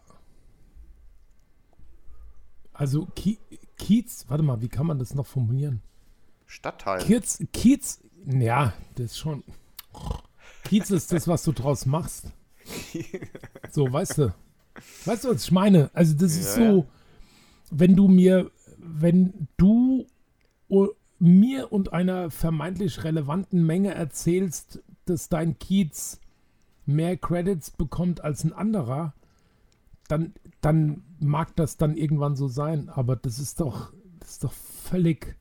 [2.74, 3.38] Also Ki
[3.78, 5.82] Kiez, warte mal, wie kann man das noch formulieren?
[6.48, 7.04] Stadtteil.
[7.04, 9.44] Kiez, Kiez, ja, das ist schon.
[10.64, 12.28] Kiez ist das, was du draus machst.
[13.72, 14.34] So, weißt du.
[15.06, 15.90] Weißt du, was ich meine?
[15.94, 16.86] Also, das ist Ja, so, ja.
[17.72, 20.08] wenn du mir, wenn du
[21.20, 26.20] mir und einer vermeintlich relevanten Menge erzählst, dass dein Kiez
[26.86, 29.14] mehr Credits bekommt als ein anderer,
[30.08, 32.90] dann, dann mag das dann irgendwann so sein.
[32.90, 35.36] Aber das ist doch, das ist doch völlig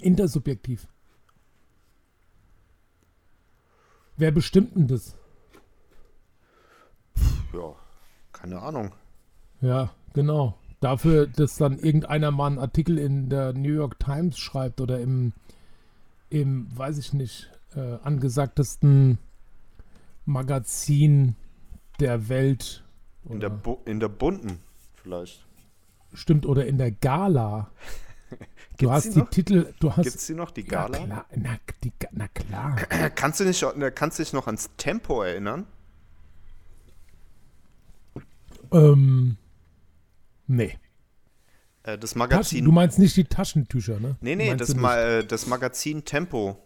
[0.00, 0.86] intersubjektiv.
[4.16, 5.16] Wer bestimmt denn das?
[7.52, 7.74] Ja,
[8.32, 8.92] keine Ahnung.
[9.60, 10.58] Ja, genau.
[10.80, 15.32] Dafür, dass dann irgendeiner mal einen Artikel in der New York Times schreibt oder im,
[16.30, 19.18] im weiß ich nicht, äh, angesagtesten
[20.24, 21.36] Magazin
[22.00, 22.84] der Welt.
[23.28, 24.60] In der, Oder, Bu in der bunten
[24.94, 25.46] vielleicht.
[26.12, 27.70] stimmt, oder in der Gala.
[28.76, 29.30] Du hast die noch?
[29.30, 30.04] Titel, du hast.
[30.04, 30.98] Gibt's die noch, die ja, Gala?
[30.98, 32.76] klar, na, die, na klar.
[33.16, 33.60] Kannst du, nicht,
[33.96, 35.66] kannst du dich noch ans Tempo erinnern?
[38.72, 39.36] ähm,
[40.46, 40.78] nee.
[41.88, 42.64] Äh, das Taschen, Magazin.
[42.64, 44.16] du meinst nicht die Taschentücher, ne?
[44.20, 46.58] nee, nee, das, Ma äh, das Magazin Tempo.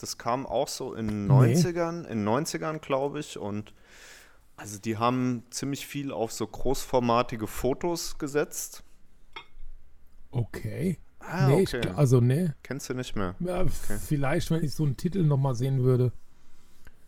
[0.00, 3.36] Das kam auch so in den 90ern, in 90ern, glaube ich.
[3.36, 3.74] Und
[4.56, 8.84] also die haben ziemlich viel auf so großformatige Fotos gesetzt.
[10.30, 10.98] Okay.
[11.18, 11.80] Ah, nee, okay.
[11.82, 12.50] ich, also, nee.
[12.62, 13.34] Kennst du nicht mehr?
[13.40, 16.12] Ja, Vielleicht, wenn ich so einen Titel nochmal sehen würde.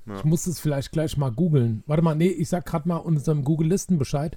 [0.06, 0.16] Ja.
[0.16, 1.84] Ich muss es vielleicht gleich mal googeln.
[1.86, 4.36] Warte mal, nee, ich sag gerade mal unserem Google-Listen Bescheid.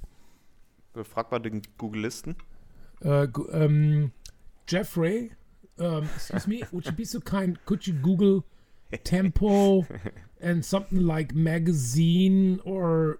[1.02, 2.36] Frag mal den Googlisten.
[3.04, 4.12] Ähm,
[4.66, 5.32] Jeffrey,
[5.78, 7.58] um, excuse me, would you be so kind?
[7.66, 8.44] Could you Google
[9.02, 9.86] tempo
[10.40, 13.18] and something like magazine or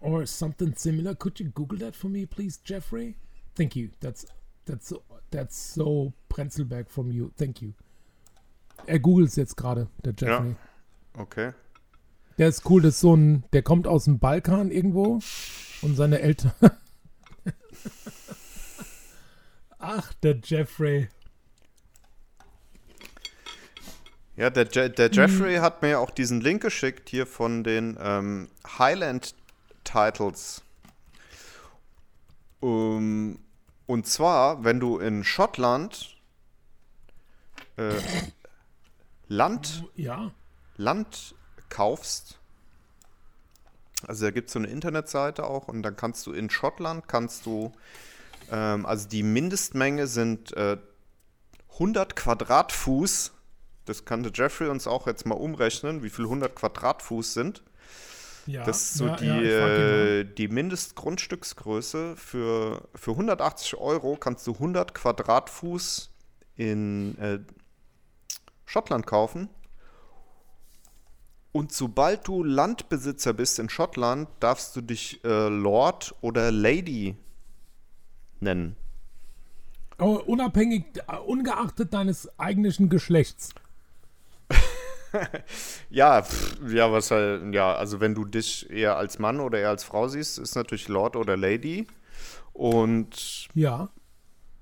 [0.00, 1.14] or something similar?
[1.14, 3.16] Could you Google that for me, please, Jeffrey?
[3.54, 3.90] Thank you.
[4.00, 4.26] That's
[4.64, 7.32] that's so, that's so Prenzlberg from you.
[7.36, 7.74] Thank you.
[8.86, 10.56] Er googelt jetzt gerade, der Jeffrey.
[11.16, 11.52] Okay.
[12.38, 15.20] Der ist cool, das ist so ein, der kommt aus dem Balkan irgendwo
[15.82, 16.52] und seine Eltern.
[19.88, 21.08] Ach, der Jeffrey.
[24.34, 28.50] Ja, der, Je der Jeffrey hat mir auch diesen Link geschickt hier von den ähm,
[28.78, 29.36] Highland
[29.84, 30.62] Titles.
[32.58, 33.38] Um,
[33.86, 36.16] und zwar, wenn du in Schottland
[37.76, 37.94] äh,
[39.28, 40.32] Land, Ja.
[40.76, 41.36] Land
[41.68, 42.40] kaufst,
[44.04, 47.46] also da gibt es so eine Internetseite auch und dann kannst du in Schottland, kannst
[47.46, 47.72] du,
[48.50, 50.78] ähm, also die Mindestmenge sind äh,
[51.74, 53.32] 100 Quadratfuß.
[53.84, 57.62] Das kann der Jeffrey uns auch jetzt mal umrechnen, wie viel 100 Quadratfuß sind.
[58.46, 62.16] Ja, Das ist so ja, die, ja, äh, die Mindestgrundstücksgröße.
[62.16, 66.10] Für, für 180 Euro kannst du 100 Quadratfuß
[66.56, 67.40] in äh,
[68.64, 69.48] Schottland kaufen.
[71.52, 77.16] Und sobald du Landbesitzer bist in Schottland, darfst du dich äh, Lord oder Lady
[78.40, 78.76] nennen.
[79.98, 83.50] Aber unabhängig, äh, ungeachtet deines eigentlichen Geschlechts.
[85.88, 89.70] Ja, pff, ja, was halt, ja, also wenn du dich eher als Mann oder eher
[89.70, 91.86] als Frau siehst, ist natürlich Lord oder Lady.
[92.52, 93.88] Und Ja.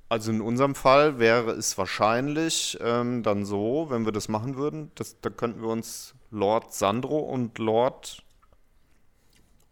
[0.08, 4.92] Also in unserem Fall wäre es wahrscheinlich ähm, dann so, wenn wir das machen würden,
[4.94, 8.22] dass, da könnten wir uns Lord Sandro und Lord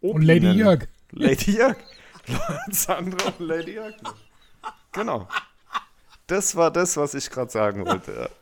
[0.01, 0.59] Obi Und Lady nennen.
[0.59, 0.87] Jörg.
[1.11, 1.77] Lady Jörg.
[2.27, 3.95] Lord Sandro und Lady Jörg.
[4.91, 5.27] Genau.
[6.27, 8.29] Das war das, was ich gerade sagen wollte.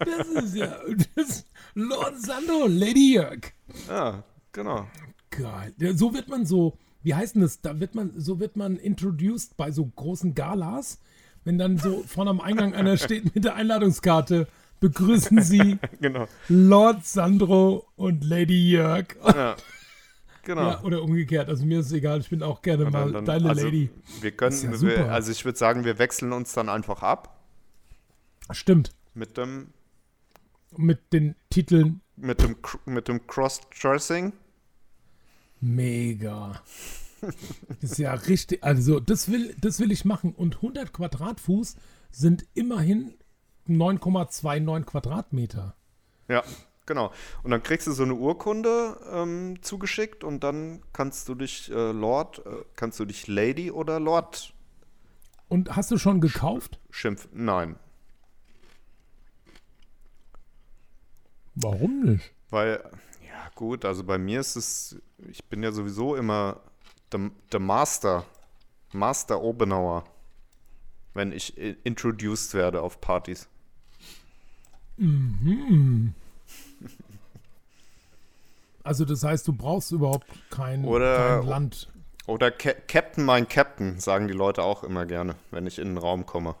[0.00, 0.76] Das ist ja.
[1.16, 1.44] Das,
[1.74, 3.52] Lord Sandro, Lady Jörg.
[3.88, 4.86] Ja, genau.
[5.30, 5.74] Geil.
[5.96, 7.60] So wird man so, wie heißt denn das?
[7.60, 10.98] Da wird man, so wird man introduced bei so großen Galas.
[11.44, 14.46] Wenn dann so vorne am Eingang einer steht mit der Einladungskarte,
[14.80, 16.26] begrüßen Sie Genau.
[16.48, 19.06] Lord Sandro und Lady Jörg.
[19.24, 19.56] Ja.
[20.44, 20.62] Genau.
[20.70, 21.48] Ja, oder umgekehrt.
[21.48, 23.90] Also mir ist es egal, ich bin auch gerne mal dann- dann- deine also, Lady.
[24.20, 27.38] Wir können, ja wir, also ich würde sagen, wir wechseln uns dann einfach ab
[28.50, 28.94] Stimmt.
[29.14, 29.68] mit dem
[30.76, 32.56] Mit den Titeln mit dem
[32.86, 34.32] mit dem Cross-Dressing.
[35.60, 36.60] mega.
[37.20, 37.34] Das
[37.92, 38.62] ist ja richtig.
[38.62, 40.32] Also, das will, das will ich machen.
[40.34, 41.76] Und 100 Quadratfuß
[42.10, 43.14] sind immerhin
[43.68, 45.74] 9,29 Quadratmeter.
[46.28, 46.42] Ja,
[46.88, 47.12] genau.
[47.44, 51.92] Und dann kriegst du so eine Urkunde ähm, zugeschickt und dann kannst du dich äh,
[51.92, 54.52] Lord, äh, kannst du dich Lady oder Lord
[55.48, 56.80] Und hast du schon gekauft?
[56.90, 57.30] schimpfen.
[57.32, 57.76] Nein,
[61.54, 62.32] Warum nicht?
[62.50, 62.82] weil,
[63.26, 64.96] ja gut, also bei mir ist es,
[65.28, 66.60] ich bin ja sowieso immer
[67.12, 68.24] der, Master,
[68.92, 70.04] Master Obenauer,
[71.14, 73.48] wenn ich introduced werde auf Partys.
[78.88, 81.92] Also, das heißt, du brauchst überhaupt kein, Oder- kein Land.
[82.26, 85.98] Oder Ca Captain, mein Captain, sagen die Leute auch immer gerne, wenn ich in den
[85.98, 86.54] Raum komme.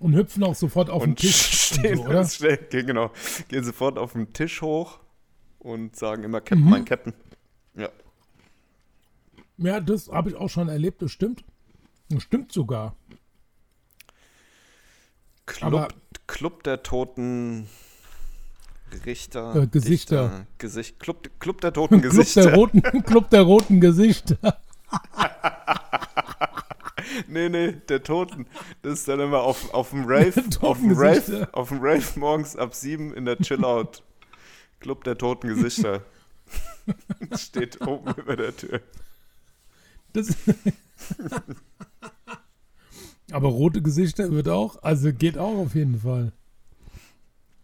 [0.00, 1.34] Und hüpfen auch sofort auf den Und Tisch.
[1.74, 2.24] stehen, und so, oder?
[2.26, 3.10] stehen, gehen, genau,
[3.48, 4.98] gehen sofort auf den Tisch hoch
[5.58, 6.70] und sagen immer Captain, Mhm.
[6.70, 7.14] mein Captain.
[7.74, 7.88] Ja.
[9.58, 11.42] Ja, das habe ich auch schon erlebt, das stimmt.
[12.10, 12.94] Das stimmt sogar.
[15.46, 15.88] Club, Aber-
[16.26, 17.68] Club der toten
[19.04, 19.54] Richter.
[19.54, 20.22] Äh, Gesichter.
[20.28, 22.42] Dichter, Gesicht, Club, Club der toten Club Gesichter.
[22.42, 24.38] der, roten, Club der roten Gesichter.
[27.28, 28.46] Nee, nee, der Toten.
[28.82, 32.56] Das ist dann immer auf, auf dem Rave, auf dem Rave, auf dem Rave morgens
[32.56, 34.02] ab sieben in der Chillout.
[34.80, 36.02] Club der toten Gesichter.
[37.36, 38.80] Steht oben über der Tür.
[40.12, 40.28] Das,
[43.32, 46.32] Aber rote Gesichter wird auch, also geht auch auf jeden Fall.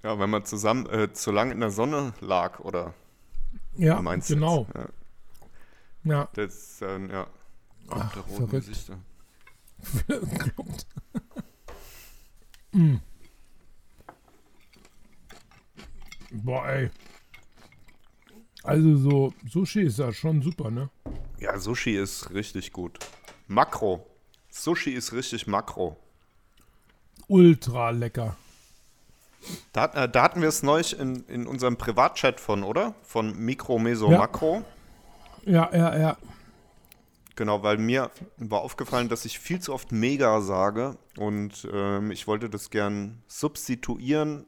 [0.02, 2.94] Ja, wenn man zusammen äh, zu lang in der Sonne lag, oder
[3.76, 4.66] Ja, meinst genau.
[4.74, 4.74] jetzt?
[4.74, 4.88] Ja,
[6.04, 7.26] Ja, das ist, ähm, ja.
[7.88, 8.66] Ach, der roten verrückt.
[8.66, 8.98] Gesichter.
[10.38, 10.86] Kloppt.
[12.72, 12.96] mm.
[16.32, 16.90] Boah, ey.
[18.64, 20.88] Also so, Sushi ist ja schon super, ne?
[21.38, 22.98] Ja, Sushi ist richtig gut.
[23.48, 24.06] Makro.
[24.50, 25.96] Sushi ist richtig Makro.
[27.28, 28.36] Ultra lecker.
[29.72, 32.94] Da, äh, da hatten wir es neulich in, in unserem Privatchat von, oder?
[33.02, 34.18] Von Mikro, Meso, Ja.
[34.18, 34.62] Makro.
[35.44, 36.16] Ja, ja, ja.
[37.34, 42.26] Genau, weil mir war aufgefallen, dass ich viel zu oft Mega sage und ähm, ich
[42.26, 44.44] wollte das gern substituieren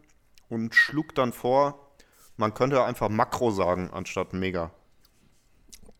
[0.50, 1.90] und schlug dann vor,
[2.36, 4.70] man könnte einfach Makro sagen anstatt Mega,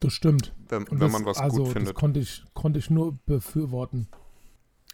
[0.00, 0.52] Das stimmt.
[0.68, 1.94] wenn, Und wenn das, man was also, gut das findet.
[1.96, 4.08] konnte ich, konnte ich nur befürworten.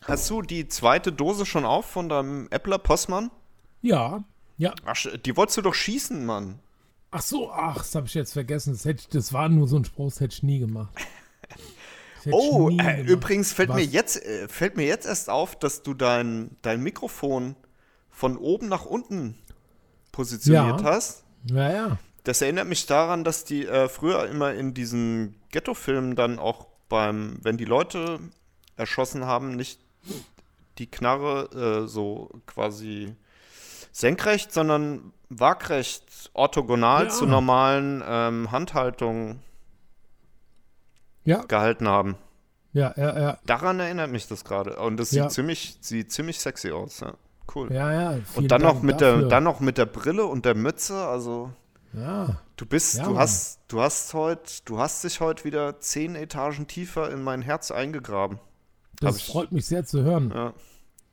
[0.02, 3.30] Hast du die zweite Dose schon auf von deinem Äppler Postmann?
[3.82, 4.24] Ja,
[4.58, 4.74] ja.
[4.84, 6.58] Ach, die wolltest du doch schießen, Mann.
[7.10, 8.72] Ach so, ach, das habe ich jetzt vergessen.
[8.74, 10.92] Das, hätte das war nur so ein Spruch, das hätte ich nie gemacht.
[12.30, 13.08] Oh, nie äh, gemacht.
[13.08, 17.56] übrigens fällt mir, jetzt, äh, fällt mir jetzt erst auf, dass du dein, dein Mikrofon
[18.10, 19.34] von oben nach unten
[20.12, 20.86] positioniert Ja.
[20.86, 21.24] hast.
[21.50, 21.98] Ja, ja.
[22.24, 27.38] Das erinnert mich daran, dass die äh, früher immer in diesen Ghetto-Filmen dann auch beim,
[27.42, 28.20] wenn die Leute
[28.76, 29.80] erschossen haben, nicht
[30.76, 33.14] die Knarre äh, so quasi
[33.92, 37.08] senkrecht, sondern waagrecht, orthogonal Ja.
[37.10, 39.40] zu normalen ähm, Handhaltungen
[41.24, 42.16] Ja, gehalten haben.
[42.72, 43.38] ja, ja, ja.
[43.46, 44.76] Daran erinnert mich das gerade.
[44.76, 45.24] Und das Ja.
[45.24, 47.00] sieht ziemlich, sieht ziemlich sexy aus.
[47.00, 47.14] Ja.
[47.54, 47.72] Cool.
[47.72, 48.18] Ja, ja.
[48.36, 51.06] und dann noch mit der, dann noch mit der Brille und der Mütze.
[51.06, 51.50] Also
[51.92, 53.18] Ja, du bist, Ja, du Mann.
[53.18, 57.72] hast, du hast heute, du hast dich heute wieder zehn Etagen tiefer in mein Herz
[57.72, 58.38] eingegraben.
[59.00, 60.30] das ich- freut mich sehr zu hören.
[60.32, 60.52] Ja.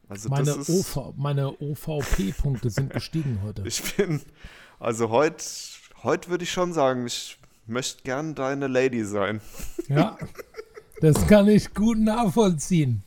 [0.10, 3.62] Also meine, ist, OV, meine OVP-Punkte sind gestiegen heute.
[3.66, 4.22] ich bin,
[4.80, 5.44] also heute,
[6.04, 9.42] heute würde ich schon sagen, ich möchte gern deine Lady sein.
[9.90, 10.18] Ja,
[11.00, 13.04] das kann ich gut nachvollziehen.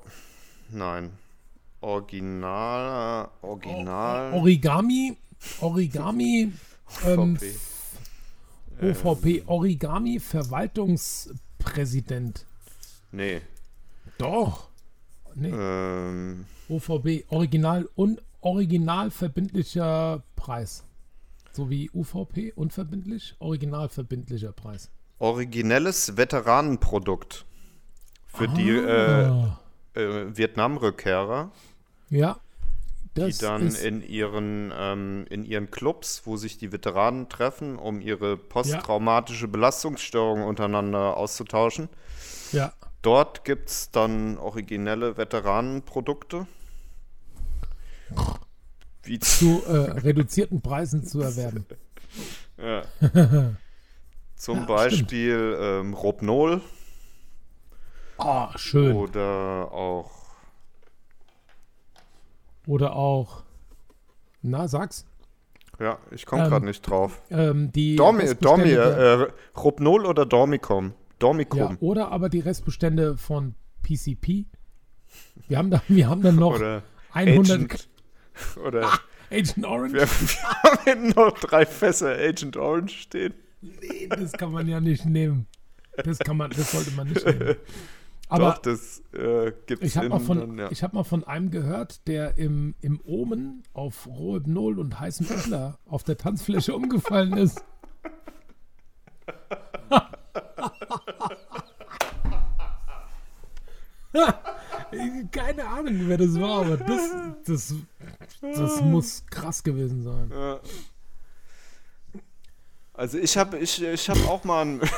[0.71, 1.11] nein.
[1.83, 4.35] Original, Original.
[4.35, 5.17] Origami,
[5.61, 6.53] Origami,
[7.07, 7.55] ähm, VP.
[8.83, 12.45] OVP, Origami Verwaltungspräsident.
[13.13, 13.41] Nee.
[14.19, 14.69] Doch.
[15.35, 20.85] Nee, Ähm, OVP, Original und original verbindlicher Preis.
[21.53, 24.91] So wie UVP, unverbindlich, original verbindlicher Preis.
[25.21, 27.45] Originelles Veteranenprodukt.
[28.27, 29.61] Für die äh, Ah,
[29.95, 31.51] äh, Vietnam-Rückkehrer,
[32.11, 32.39] ja,
[33.17, 38.37] die dann in ihren, ähm, in ihren Clubs, wo sich die Veteranen treffen, um ihre
[38.37, 41.89] posttraumatische Belastungsstörung untereinander auszutauschen.
[42.53, 42.73] ja,
[43.03, 46.47] Dort gibt es dann originelle Veteranenprodukte.
[49.03, 51.65] Wie zu äh, reduzierten Preisen zu erwerben.
[52.59, 52.83] Ja.
[54.41, 56.62] Zum Ja, Beispiel ähm, Robnol
[58.17, 58.97] Ah, schön.
[58.97, 60.11] oder auch
[62.67, 63.43] Oder auch,
[64.41, 65.05] na, sag's,
[65.79, 67.21] Ja, ich komme Ähm, gerade nicht drauf.
[67.31, 69.27] ähm, die Dormi, Dormi, äh,
[69.59, 70.87] Robnol oder Dormicom?
[70.87, 71.77] Ja, Dormicum.
[71.81, 74.47] oder aber die Restbestände von PCP.
[75.49, 77.89] Wir haben da, wir haben dann noch Oder 100 Agent.
[78.65, 78.89] Oder
[79.31, 79.93] Agent Orange.
[79.95, 80.09] wir,
[80.87, 83.35] wir haben noch drei Fässer Agent Orange stehen.
[83.61, 85.47] Nee, das kann man ja nicht nehmen.
[85.97, 87.57] Das kann man, das sollte man nicht nehmen.
[88.31, 90.70] Aber Doch, das äh, gibt's ich habe mal, von, ja.
[90.70, 95.81] ich hab mal von einem gehört, der im, im Omen auf Rohypnol und heißen Öffler
[95.85, 97.65] auf der Tanzfläche umgefallen ist.
[105.32, 107.11] Keine Ahnung, wer das war, aber das,
[107.45, 107.74] das,
[108.41, 110.31] das muss krass gewesen sein.
[110.31, 110.61] Ja.
[113.01, 114.81] Also ich habe ich, ich hab auch mal ein,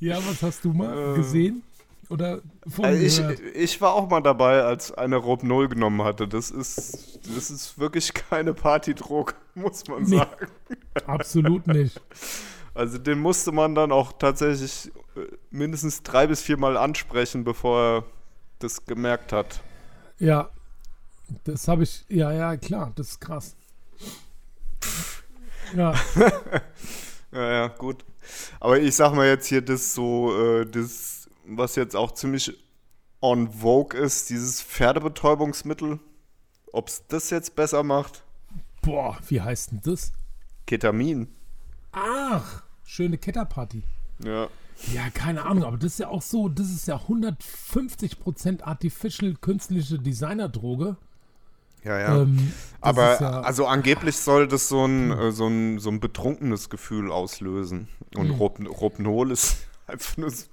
[0.00, 1.62] Ja, was hast du mal Äh, gesehen?
[2.08, 2.40] Oder
[2.82, 3.20] also ich,
[3.54, 6.26] ich war auch mal dabei, als einer Robnol genommen hatte.
[6.26, 10.16] Das ist, das ist wirklich keine Partydruck, muss man Nee.
[10.16, 10.46] sagen.
[11.06, 12.00] Absolut nicht.
[12.72, 15.20] Also den musste man dann auch tatsächlich äh,
[15.50, 18.04] mindestens drei bis viermal ansprechen, bevor er
[18.60, 19.60] das gemerkt hat.
[20.20, 20.50] Ja,
[21.44, 23.56] das habe ich, ja, ja, klar, das ist krass.
[25.76, 25.94] Ja,
[27.32, 28.04] Ja, ja, gut.
[28.58, 32.52] Aber ich sag mal jetzt hier, das so, äh, das, was jetzt auch ziemlich
[33.20, 36.00] on vogue ist, dieses Pferdebetäubungsmittel.
[36.72, 38.22] Ob es das jetzt besser macht?
[38.82, 40.12] Boah, wie heißt denn das?
[40.66, 41.28] Ketamin.
[41.92, 43.82] Ach, schöne Ketterparty.
[44.24, 44.48] Ja.
[44.94, 49.98] Ja, keine Ahnung, aber das ist ja auch so, das ist ja 150% artificial künstliche
[49.98, 50.96] Designerdroge.
[51.84, 52.22] Ja, ja.
[52.22, 56.68] Ähm, Aber ja- also angeblich soll das so ein, äh, so ein, so ein betrunkenes
[56.70, 57.88] Gefühl auslösen.
[58.14, 58.34] Und Mhm.
[58.34, 60.46] Rob, Robnol ist einfach nur so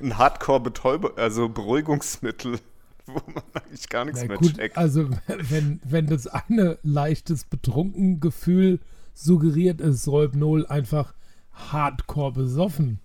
[0.00, 2.58] ein Hardcore-Betäuber, also Beruhigungsmittel,
[3.06, 4.76] wo man eigentlich gar nichts Na mehr gut, checkt.
[4.76, 8.80] also wenn, wenn das eine leichtes Betrunkengefühl
[9.12, 11.14] suggeriert, ist Rohypnol einfach
[11.52, 12.98] hardcore besoffen.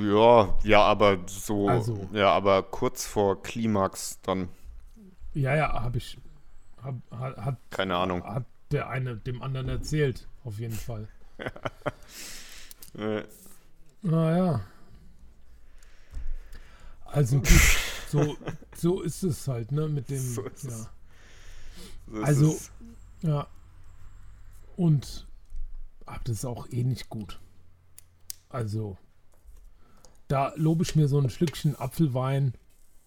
[0.00, 4.48] Ja, ja, aber so, Also- ja, aber kurz vor Klimax dann,
[5.34, 6.18] Ja, ja, habe ich,
[6.82, 8.24] hab, hat, keine Ahnung.
[8.24, 11.08] hat der eine dem anderen erzählt, auf jeden Fall.
[14.02, 14.60] Naja.
[17.04, 17.48] Also gut,
[18.08, 18.36] so,
[18.76, 20.50] so ist es halt, ne, mit dem, So ja.
[20.54, 20.88] es.
[22.06, 22.72] das Also- ist-
[23.22, 23.46] Ja.
[24.76, 25.26] Und
[26.06, 27.38] ach, das ist auch eh nicht gut.
[28.48, 28.96] Also,
[30.28, 32.54] da lobe ich mir so ein Schlückchen Apfelwein.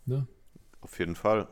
[0.06, 0.28] Ne?
[0.82, 1.48] auf jeden Fall.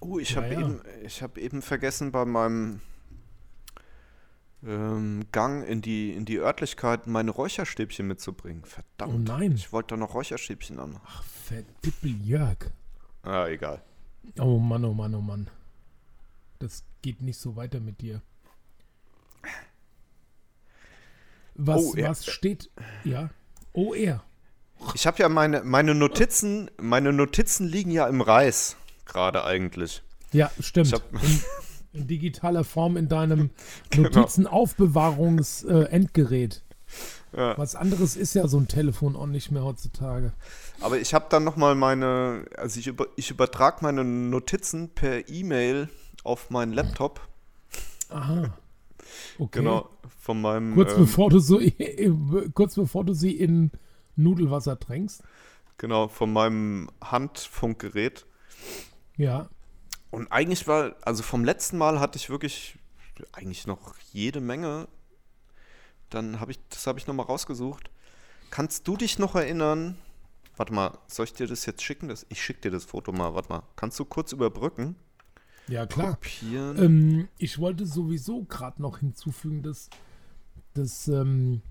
[0.00, 0.60] Oh, ich habe ja.
[0.60, 2.80] eben, ich habe eben vergessen bei meinem
[4.62, 8.64] ähm, Gang in die, in die Örtlichkeit meine Räucherstäbchen mitzubringen.
[8.64, 9.14] Verdammt.
[9.14, 9.52] Oh nein.
[9.52, 11.02] Ich wollte da noch Räucherstäbchen anmachen.
[11.06, 12.70] Ach, verdippel Jörg.
[13.22, 13.82] Ah, egal.
[14.38, 15.48] Oh Mann, oh Mann, oh Mann.
[16.58, 18.22] Das geht nicht so weiter mit dir.
[21.54, 22.70] Was, Oh, was steht?
[23.04, 23.30] Ja.
[23.72, 24.24] Oh, er.
[24.94, 30.02] Ich habe ja meine, meine Notizen, meine Notizen liegen ja im Reis gerade eigentlich.
[30.32, 30.92] Ja, stimmt.
[31.12, 33.50] In, in digitaler Form in deinem
[33.90, 34.08] Genau.
[34.08, 36.62] Notizenaufbewahrungs-Endgerät.
[37.36, 37.58] Ja.
[37.58, 40.32] Was anderes ist ja so ein Telefon auch nicht mehr heutzutage.
[40.80, 45.88] Aber ich habe dann nochmal meine, also ich, über, ich übertrage meine Notizen per E-Mail
[46.22, 47.20] auf meinen Laptop.
[48.10, 48.54] Aha.
[49.38, 49.60] Okay.
[49.60, 49.90] Genau,
[50.20, 50.74] von meinem.
[50.74, 51.60] Kurz, ähm, bevor du so,
[52.54, 53.70] kurz bevor du sie in
[54.16, 55.22] Nudelwasser tränkst.
[55.78, 58.26] Genau, von meinem Handfunkgerät.
[59.16, 59.48] Ja.
[60.10, 62.78] Und eigentlich war, also vom letzten Mal hatte ich wirklich
[63.32, 64.88] eigentlich noch jede Menge.
[66.10, 67.90] Dann habe ich, das habe ich nochmal rausgesucht.
[68.50, 69.98] Kannst du dich noch erinnern?
[70.56, 72.08] Warte mal, soll ich dir das jetzt schicken?
[72.08, 73.62] Das, ich schicke dir das Foto mal, warte mal.
[73.74, 74.94] Kannst du kurz überbrücken?
[75.66, 76.18] Ja, klar.
[76.52, 79.90] Ähm, ich wollte sowieso gerade noch hinzufügen, dass,
[80.74, 81.62] dass, all- ähm,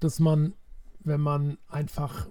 [0.00, 0.54] dass man,
[1.00, 2.28] wenn man einfach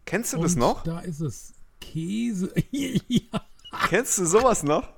[0.05, 0.85] Kennst du das noch?
[0.85, 1.53] Da ist es.
[1.81, 2.53] Käse.
[2.71, 3.47] ja,
[3.89, 4.89] Kennst du sowas noch?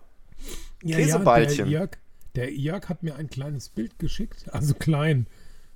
[0.82, 1.64] ja, Käseballchen.
[1.64, 1.90] der, Jörg,
[2.34, 4.52] der Jörg hat mir ein kleines Bild geschickt.
[4.52, 5.26] Also klein.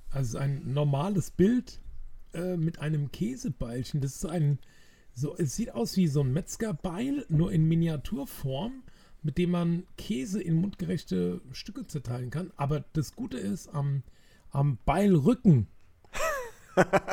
[0.09, 1.79] Also ein normales Bild
[2.33, 4.01] äh, mit einem Käseballchen.
[4.01, 4.59] Das ist ein.
[5.15, 8.83] So, es sieht aus wie so ein Metzgerbeil, nur in Miniaturform,
[9.21, 12.51] mit dem man Käse in mundgerechte Stücke zerteilen kann.
[12.55, 14.01] Aber das Gute ist, am,
[14.49, 15.67] am Beilrücken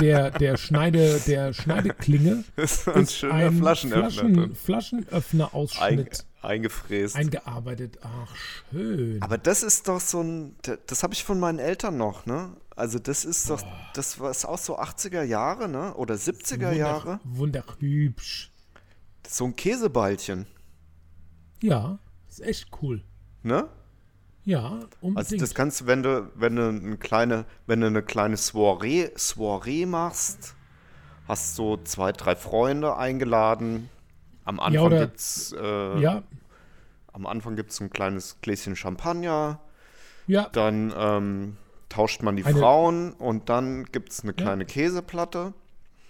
[0.01, 4.51] der, der, Schneide, der Schneideklinge Das ist ein ist schöner ein Flaschenöffner Flaschen, drin.
[4.51, 7.17] Ein, Flaschenöffner-Ausschnitt eingefräst.
[7.17, 7.99] eingearbeitet.
[8.03, 8.35] Ach,
[8.71, 9.21] schön.
[9.23, 10.57] Aber das ist doch so ein,
[10.87, 12.57] das habe ich von meinen Eltern noch, ne?
[12.77, 13.63] Also das ist doch,
[13.95, 15.93] das war ist auch so 80er Jahre, ne?
[15.95, 17.21] Oder 70er Jahre.
[17.25, 18.51] Wunderhübsch.
[19.29, 20.47] So ein Käseballchen,
[21.63, 23.03] Ja, ist echt cool.
[23.43, 23.69] ne?
[24.51, 25.17] Ja, unbedingt.
[25.17, 29.11] Also das kannst du, wenn du, wenn du eine kleine, wenn du eine kleine Soiree,
[29.17, 30.57] Soiree machst,
[31.29, 33.89] hast so zwei, drei Freunde eingeladen.
[34.45, 36.23] Am Anfang oder- gibt's, äh, ja,
[37.13, 39.61] am Anfang gibt's so ein kleines Gläschen Champagner.
[40.27, 41.57] ja, Dann ähm,
[41.89, 45.55] tauscht man die Eine- Frauen und dann gibt's eine kleine Käseplatte.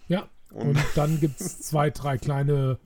[0.09, 0.29] ja.
[0.53, 2.79] Und- Und, dann gibt es zwei, drei kleine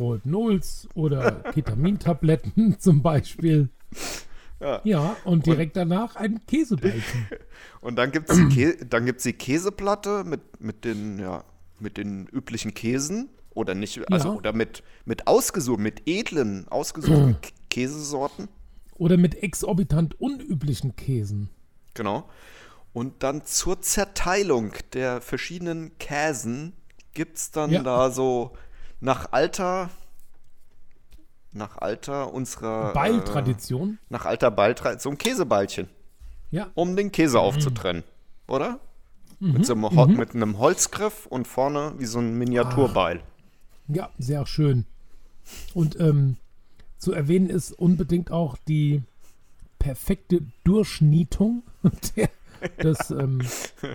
[0.00, 3.68] Rohypnols oder Ketamintabletten zum Beispiel.
[4.60, 4.80] Ja.
[4.84, 7.26] Ja, und direkt danach ein Käsebällchen.
[7.82, 11.44] Und dann gibt's die, Kä dann gibt's die Käseplatte mit, mit, den, ja,
[11.78, 14.34] mit den üblichen Käsen oder nicht, also Ja.
[14.34, 17.36] oder mit, mit ausgesucht, mit edlen, ausgesuchten
[17.70, 18.48] Käsesorten.
[18.94, 21.50] Oder mit exorbitant unüblichen Käsen.
[21.94, 22.28] Genau.
[22.94, 26.72] Und dann zur Zerteilung der verschiedenen Käsen
[27.12, 27.82] gibt es dann Ja.
[27.82, 28.52] da so
[29.00, 29.90] nach Alter,
[31.56, 32.92] nach Alter unserer.
[32.92, 33.94] Beiltradition.
[33.94, 35.88] Äh, nach alter Beiltradition, so ein Käsebeilchen,
[36.50, 36.70] Ja.
[36.74, 38.02] um den Käse aufzutrennen.
[38.48, 38.78] Oder?
[39.40, 39.52] Mhm.
[39.52, 43.20] Mit, so einem Hol- mit einem Holzgriff und vorne wie so ein Miniaturbeil.
[43.88, 44.84] Ja, sehr schön.
[45.74, 46.36] Und ähm,
[46.98, 49.02] zu erwähnen ist unbedingt auch die
[49.78, 51.62] perfekte Durchnietung
[52.16, 52.30] der,
[52.82, 53.40] des, ähm,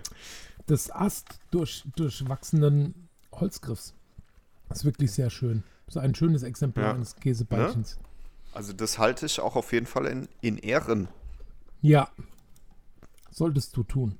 [0.69, 3.93] des Ast durch, durchwachsenen Holzgriffs.
[4.69, 5.63] Das ist wirklich sehr schön.
[5.91, 6.93] Das ist ein schönes Exemplar Ja.
[6.93, 7.99] eines Käsebeilchens.
[8.53, 11.09] Also das halte ich auch auf jeden Fall in, in Ehren.
[11.81, 12.07] Ja.
[13.29, 14.17] Solltest du tun.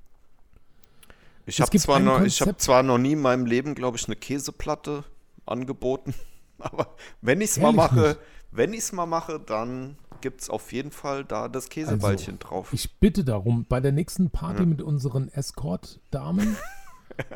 [1.46, 4.18] Ich habe zwar, noch, ich hab zwar noch nie in meinem Leben, glaube ich, eine
[4.18, 5.06] Käseplatte
[5.46, 6.14] angeboten.
[6.60, 8.20] Aber wenn ich es mal mache, nicht?
[8.52, 12.68] wenn ich es mal mache, dann gibt es auf jeden Fall da das Käsebeilchen drauf.
[12.68, 16.58] Also, Ich bitte darum, bei der nächsten Party mit unseren Escort-Damen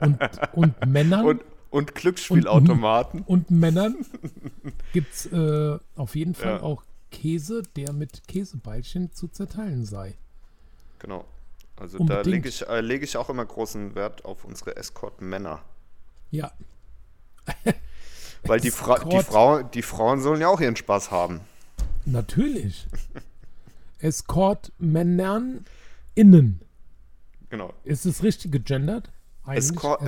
[0.01, 0.19] und,
[0.53, 3.21] und Männern Und, und Glücksspielautomaten.
[3.23, 4.05] und Männern
[4.93, 6.61] gibt es äh, auf jeden Fall Ja.
[6.63, 10.15] auch Käse, der mit Käsebeilchen zu zerteilen sei.
[10.99, 11.25] Genau.
[11.77, 12.25] Also Unbedingt.
[12.25, 15.61] da lege ich, äh, lege ich auch immer großen Wert auf unsere Escort-Männer.
[16.31, 16.51] Ja,
[18.43, 19.25] Weil die, Fra die, Escort.
[19.25, 21.41] Frau die Frauen sollen ja auch ihren Spaß haben.
[22.05, 22.87] natürlich.
[23.99, 25.65] Escort-Männern
[26.15, 26.61] innen.
[27.49, 27.73] Genau.
[27.83, 29.09] Ist es richtig gegendert?
[29.47, 30.05] Escort- äh,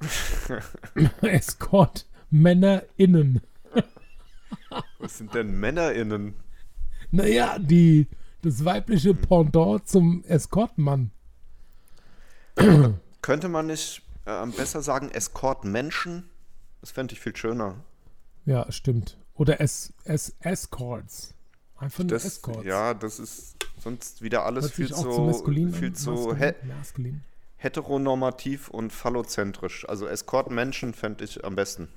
[1.22, 2.06] Escort.
[2.30, 3.40] Escort-Männer innen.
[4.98, 6.34] Was sind denn MännerInnen?
[7.10, 8.08] Naja, die,
[8.42, 11.10] das weibliche Pendant zum Escortmann.
[13.22, 16.28] Könnte man nicht äh, besser sagen Escort-Menschen?
[16.80, 17.76] Das fände ich viel schöner.
[18.44, 19.18] Ja, stimmt.
[19.34, 21.34] Oder es, es Escorts.
[21.76, 22.64] Einfach nur Das, Escorts.
[22.64, 27.22] ja, das ist sonst wieder alles viel zu, zu maskulin viel zu he maskulin.
[27.56, 29.88] Heteronormativ und phallozentrisch.
[29.88, 31.88] Also Escort-Menschen fände ich am besten.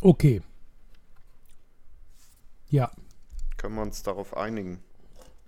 [0.00, 0.42] Okay.
[2.68, 2.90] Ja.
[3.56, 4.80] Können wir uns darauf einigen?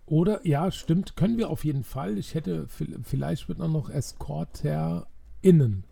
[0.07, 2.17] Oder, ja, stimmt, können wir auf jeden Fall.
[2.17, 5.85] Ich hätte, vi- vielleicht wird noch EscorterInnen.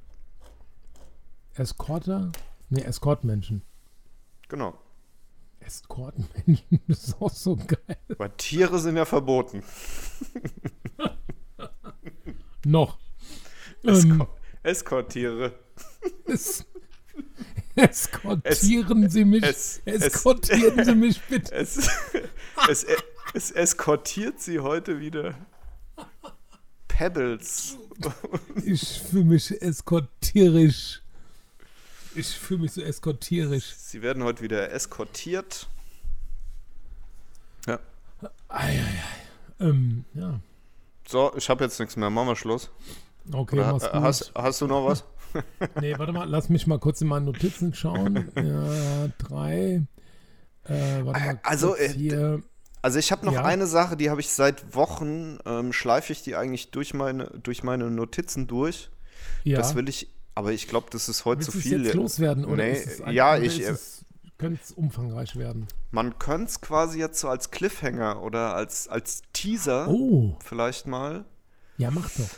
[1.54, 2.32] Escorter?
[2.70, 3.62] Ne, Escortmenschen.
[4.48, 4.74] Genau.
[5.60, 7.96] Escortmenschen ist auch so geil.
[8.16, 9.62] Weil Tiere sind ja verboten.
[12.64, 12.98] Noch.
[13.86, 14.28] Ähm, Escort-
[14.62, 15.54] Escort-Tiere.
[16.26, 16.64] es,
[17.76, 19.42] eskortieren Sie mich.
[19.42, 21.54] es- es- eskortieren Sie mich bitte.
[21.56, 21.88] Es,
[22.68, 22.86] es,
[23.34, 25.34] es eskortiert sie heute wieder.
[26.88, 27.76] Pebbles.
[28.64, 31.02] Ich fühle mich eskortierisch.
[32.14, 33.74] Ich fühle mich so eskortierisch.
[33.76, 35.68] Sie werden heute wieder eskortiert.
[37.66, 37.78] Ja.
[38.48, 39.02] Eieiei.
[39.60, 40.40] Ähm, ja.
[41.06, 42.08] So, ich habe jetzt nichts mehr.
[42.08, 42.70] Machen wir Schluss.
[43.32, 44.02] Okay, Oder, mach's äh, gut.
[44.02, 45.04] hast, hast du noch was?
[45.80, 48.30] Nee, warte mal, lass mich mal kurz in meine Notizen schauen.
[48.36, 49.82] Ja, drei.
[50.64, 51.40] Äh, warte mal.
[51.42, 52.42] Also, kurz äh, hier.
[52.82, 53.44] Also ich habe noch Ja.
[53.44, 57.62] eine Sache, die habe ich seit Wochen, ähm, schleife ich die eigentlich durch meine, durch
[57.64, 58.90] meine Notizen durch.
[59.44, 59.58] Ja.
[59.58, 61.84] Das will ich, aber ich glaube, das ist heute Willst zu viel.
[61.84, 62.44] jetzt loswerden?
[62.44, 64.04] Oder Nee, ist es ein, ja, oder ich, äh, es,
[64.38, 65.66] könnte es umfangreich werden.
[65.90, 71.24] Man könnte es quasi jetzt so als Cliffhanger oder als, als Teaser Oh, vielleicht mal.
[71.78, 72.28] ja, mach doch.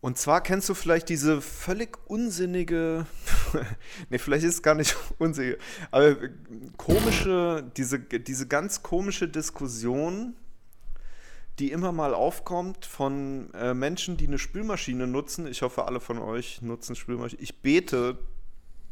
[0.00, 3.06] Und zwar kennst du vielleicht diese völlig unsinnige,
[4.10, 5.58] nee, vielleicht ist es gar nicht unsinnig,
[5.90, 6.16] aber
[6.76, 10.36] komische, diese, diese ganz komische Diskussion,
[11.58, 15.48] die immer mal aufkommt von äh, Menschen, die eine Spülmaschine nutzen.
[15.48, 17.42] Ich hoffe, alle von euch nutzen Spülmaschinen.
[17.42, 18.16] Ich bete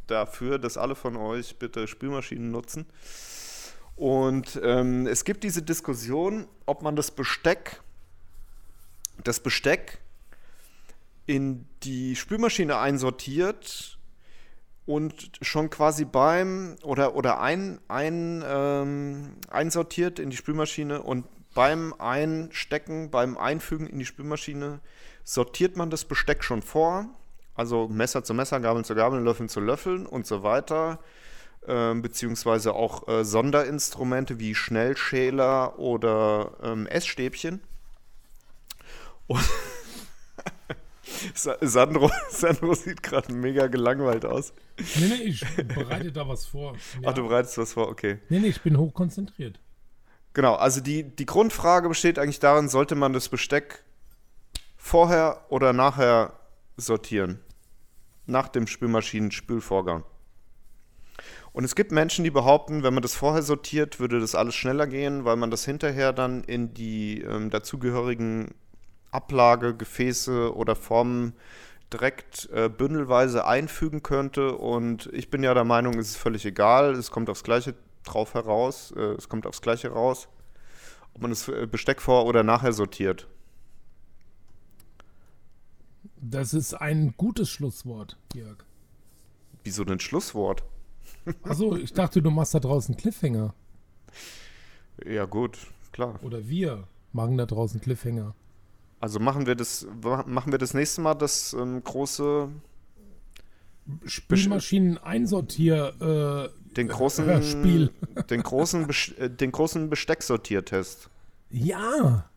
[0.08, 2.86] dafür, dass alle von euch bitte Spülmaschinen nutzen.
[3.94, 7.80] Und ähm, es gibt diese Diskussion, ob man das Besteck,
[9.22, 10.00] das Besteck
[11.26, 13.98] in die Spülmaschine einsortiert
[14.86, 21.94] und schon quasi beim oder oder ein, ein ähm, einsortiert in die Spülmaschine und beim
[21.98, 24.80] Einstecken, beim Einfügen in die Spülmaschine
[25.24, 27.06] sortiert man das Besteck schon vor.
[27.54, 31.00] Also Messer zu Messer, Gabel zu Gabel, Löffel zu Löffeln und so weiter.
[31.66, 37.60] Ähm, beziehungsweise auch äh, Sonderinstrumente wie Schnellschäler oder ähm, Essstäbchen.
[39.26, 39.42] Und
[41.34, 44.52] Sandro, Sandro sieht gerade mega gelangweilt aus.
[44.96, 46.74] Nee, nee, ich bereite da was vor.
[47.00, 47.10] Ja.
[47.10, 48.18] Ach, du bereitest was vor, okay.
[48.28, 49.60] nee, nee, ich bin hochkonzentriert.
[50.32, 53.84] Genau, also die, die Grundfrage besteht eigentlich darin, sollte man das Besteck
[54.76, 56.34] vorher oder nachher
[56.76, 57.40] sortieren?
[58.26, 60.04] Nach dem Spülmaschinen-Spülvorgang.
[61.56, 64.86] Und es gibt Menschen, die behaupten, wenn man das vorher sortiert, würde das alles schneller
[64.86, 68.54] gehen, weil man das hinterher dann in die ähm, dazugehörigen
[69.10, 71.34] Ablage, Gefäße oder Formen
[71.92, 74.56] direkt äh, bündelweise einfügen könnte.
[74.56, 76.94] Und ich bin ja der Meinung, es ist völlig egal.
[76.94, 77.74] Es kommt aufs Gleiche
[78.04, 78.92] drauf heraus.
[78.96, 80.28] Äh, es kommt aufs Gleiche raus,
[81.14, 83.28] ob man das äh, Besteck vor oder nachher sortiert.
[86.20, 88.64] Das ist ein gutes Schlusswort, Jörg.
[89.64, 90.64] Wieso denn Schlusswort?
[91.42, 93.54] Achso, ich dachte, du machst da draußen Cliffhanger.
[95.04, 95.58] Ja, gut,
[95.92, 96.18] klar.
[96.22, 98.34] Oder wir machen da draußen Cliffhanger.
[99.00, 102.48] Also machen wir das, machen wir das nächste Mal das ähm, große
[104.04, 107.90] Spülmaschinen einsortier äh, den großen äh, Spiel.
[108.30, 111.10] Den großen, äh, den großen Bestecksortiertest.
[111.50, 112.28] Ja.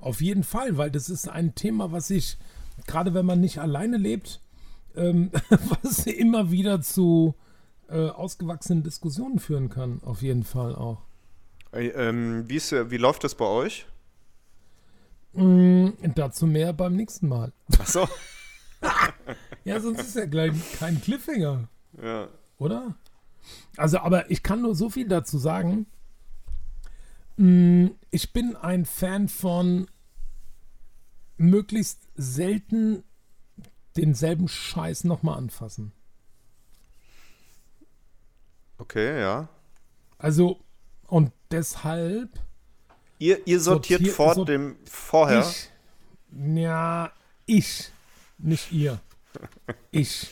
[0.00, 2.38] Auf jeden Fall, weil das ist ein Thema, was ich,
[2.86, 4.40] gerade wenn man nicht alleine lebt,
[4.96, 5.30] ähm,
[5.82, 7.34] was immer wieder zu
[7.88, 10.00] äh, ausgewachsenen Diskussionen führen kann.
[10.04, 11.02] Auf jeden Fall auch.
[11.72, 13.86] Äh, ähm, wie, ist, wie läuft das bei euch?
[15.38, 17.52] Mm, dazu mehr beim nächsten Mal.
[17.78, 18.08] Ach so.
[19.64, 21.68] ja, sonst ist ja gleich kein Cliffhanger.
[22.02, 22.28] Ja.
[22.58, 22.96] Oder?
[23.76, 25.86] Also, aber ich kann nur so viel dazu sagen.
[27.36, 29.88] Mm, ich bin ein Fan von
[31.36, 33.04] möglichst selten
[33.96, 35.92] denselben Scheiß nochmal anfassen.
[38.78, 39.48] Okay, ja.
[40.18, 40.58] Also,
[41.06, 42.40] und deshalb
[43.18, 45.40] Ihr, ihr sortiert Sortier, vor sort dem vorher?
[45.40, 45.70] Ich,
[46.54, 47.12] ja,
[47.46, 47.90] ich.
[48.38, 49.00] Nicht ihr.
[49.90, 50.28] ich.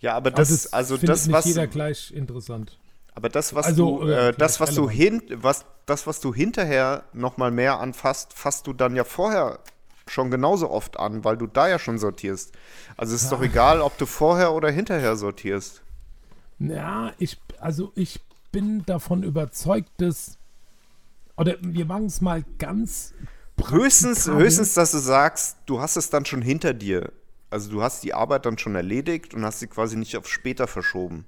[0.00, 1.44] Ja, aber das, das also das, nicht was.
[1.46, 2.78] jeder gleich interessant.
[3.14, 6.32] Aber das, was also, du, äh, äh das, was du hin, was, das, was du
[6.32, 9.60] hinterher noch mal mehr anfasst, fasst du dann ja vorher
[10.06, 12.52] schon genauso oft an, weil du da ja schon sortierst.
[12.96, 13.36] Also es ist ja.
[13.36, 15.82] doch egal, ob du vorher oder hinterher sortierst.
[16.58, 18.20] Ja, ich, also ich
[18.52, 20.38] bin davon überzeugt, dass.
[21.36, 23.14] Oder wir machen es mal ganz.
[23.62, 27.12] Höchstens, höchstens, dass du sagst, du hast es dann schon hinter dir.
[27.50, 30.66] Also du hast die Arbeit dann schon erledigt und hast sie quasi nicht auf später
[30.66, 31.24] verschoben.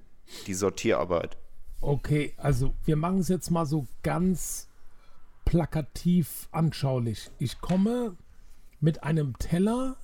[0.46, 1.36] Die Sortierarbeit.
[1.80, 4.68] Okay, also wir machen es jetzt mal so ganz
[5.44, 7.30] plakativ anschaulich.
[7.38, 8.16] Ich komme
[8.80, 9.96] mit einem Teller,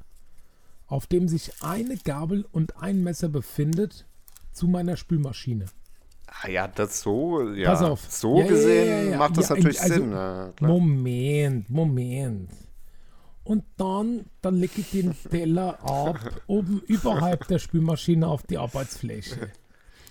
[0.86, 4.06] auf dem sich eine Gabel und ein Messer befindet,
[4.52, 5.66] zu meiner Spülmaschine.
[6.42, 7.70] Ah ja, das so, ja.
[7.70, 8.06] Pass auf.
[8.08, 10.14] So ja, gesehen ja, macht das natürlich also, Sinn.
[10.60, 12.50] Moment, Moment.
[13.44, 19.50] Und dann, dann lege ich den Teller ab, oben überhalb der Spülmaschine auf die Arbeitsfläche.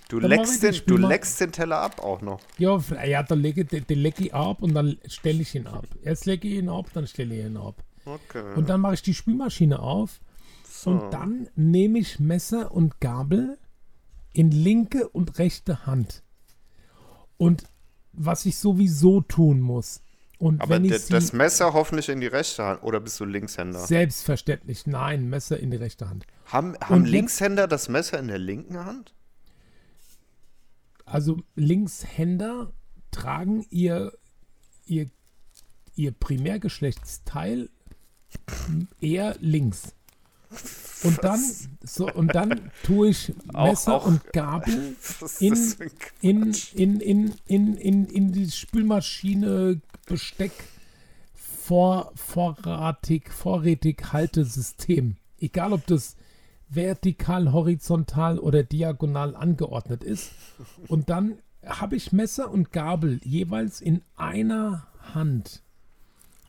[0.10, 2.40] Du leckst, den, du leckst den Teller ab auch noch.
[2.58, 5.86] Ja, ja dann lege ich, den leg ich ab und dann stelle ich ihn ab.
[6.02, 7.84] Erst lege ich ihn ab, dann stelle ich ihn ab.
[8.06, 8.54] Okay.
[8.56, 10.22] Und dann mache ich die Spülmaschine auf
[10.64, 10.92] so.
[10.92, 13.58] und dann nehme ich Messer und Gabel
[14.38, 16.22] in linke und rechte Hand.
[17.38, 17.64] Und
[18.14, 20.04] was ich sowieso tun muss.
[20.38, 23.80] Und Aber wenn ich das Messer hoffentlich in die rechte Hand oder bist du Linkshänder?
[23.80, 26.28] Selbstverständlich, nein, Messer in die rechte Hand.
[26.46, 29.16] Haben, haben Linkshänder das Messer in der linken Hand?
[31.06, 32.72] Also Linkshänder
[33.10, 34.14] tragen ihr,
[34.86, 35.10] ihr,
[35.96, 37.72] ihr Primärgeschlechtsteil
[39.02, 39.96] eher links.
[41.04, 41.40] Und dann,
[41.84, 44.96] so, und dann tue ich Messer auch, auch, und Gabel
[45.40, 45.76] in,
[46.22, 50.52] in, in, in, in, in, in die Spülmaschine Besteck
[51.36, 55.18] vor, vorratig, vorrätig Haltesystem.
[55.40, 56.16] Egal ob das
[56.70, 60.32] vertikal, horizontal oder diagonal angeordnet ist.
[60.88, 65.62] Und dann habe ich Messer und Gabel jeweils in einer Hand.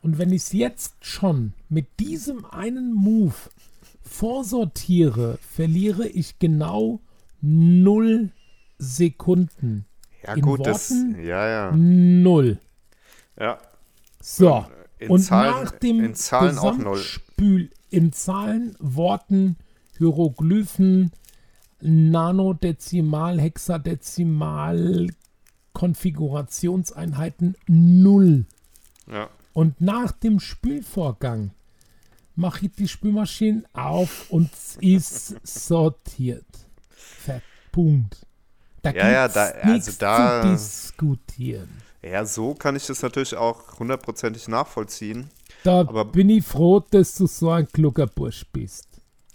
[0.01, 3.35] Und wenn ich es jetzt schon mit diesem einen Move
[4.09, 6.99] vorsortiere, verliere ich genau
[7.41, 8.31] 0
[8.77, 9.85] Sekunden.
[10.23, 10.89] Ja, in gut, Worten, das.
[11.23, 11.71] Ja, ja.
[11.75, 12.59] Null.
[13.39, 13.59] Ja.
[14.19, 14.65] So.
[14.97, 16.97] In und Zahlen, nach dem in Zahlen auch null.
[16.97, 19.55] Spül in Zahlen, Worten,
[19.97, 21.11] Hieroglyphen,
[21.79, 25.07] Nanodezimal, Hexadezimal,
[25.71, 28.45] Konfigurationseinheiten null.
[29.09, 29.29] Ja.
[29.53, 31.51] Und nach dem Spülvorgang
[32.39, 36.45] mache ich die Spülmaschine auf und es ist sortiert.
[37.71, 38.25] Punkt.
[38.81, 41.69] Da ja, ja, da, also da, zu diskutieren.
[42.01, 45.29] Ja, so kann ich das natürlich auch hundertprozentig nachvollziehen.
[45.63, 48.87] Da aber, bin ich froh, dass du so ein kluger Bursch bist.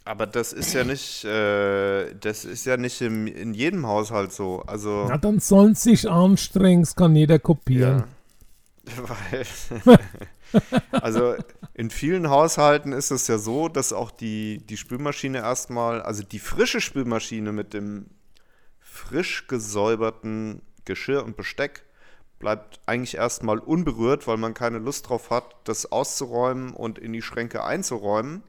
[0.06, 4.62] Aber das ist ja nicht, äh, das ist ja nicht im, in jedem Haushalt so.
[4.66, 8.05] Also, Na, dann sollen sich anstrengen, kann jeder kopieren.
[8.86, 8.94] Ja.
[9.31, 9.98] Weil,
[10.90, 11.35] Also
[11.74, 16.39] in vielen Haushalten ist es ja so, dass auch die, die Spülmaschine erstmal, also die
[16.39, 18.06] frische Spülmaschine mit dem
[18.81, 21.85] frisch gesäuberten Geschirr und Besteck
[22.39, 27.22] bleibt eigentlich erstmal unberührt, weil man keine Lust drauf hat, das auszuräumen und in die
[27.22, 28.43] Schränke einzuräumen.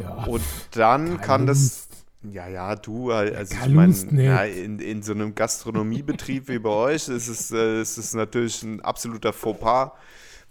[0.00, 0.24] Ja.
[0.24, 0.42] Und
[0.72, 1.88] dann kann das.
[2.22, 7.08] Ja, ja, du, also ich meine, ja, in, in so einem Gastronomiebetrieb wie bei euch
[7.08, 9.90] ist es, äh, ist es natürlich ein absoluter Fauxpas,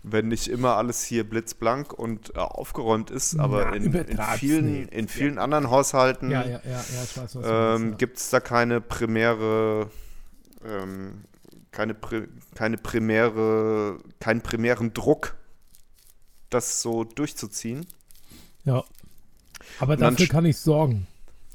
[0.04, 4.88] wenn nicht immer alles hier blitzblank und äh, aufgeräumt ist, aber Na, in, in vielen,
[4.88, 6.84] in vielen anderen Haushalten Ja, ja, ja,
[7.42, 9.90] ja, ähm, gibt es da keine primäre,
[10.66, 11.26] ähm,
[11.72, 11.96] keine,
[12.56, 15.36] keine primäre, keinen primären Druck,
[16.50, 17.86] das so durchzuziehen.
[18.64, 18.78] ja.
[18.78, 18.84] ja.
[19.80, 21.08] Aber dann dafür kann ich sorgen.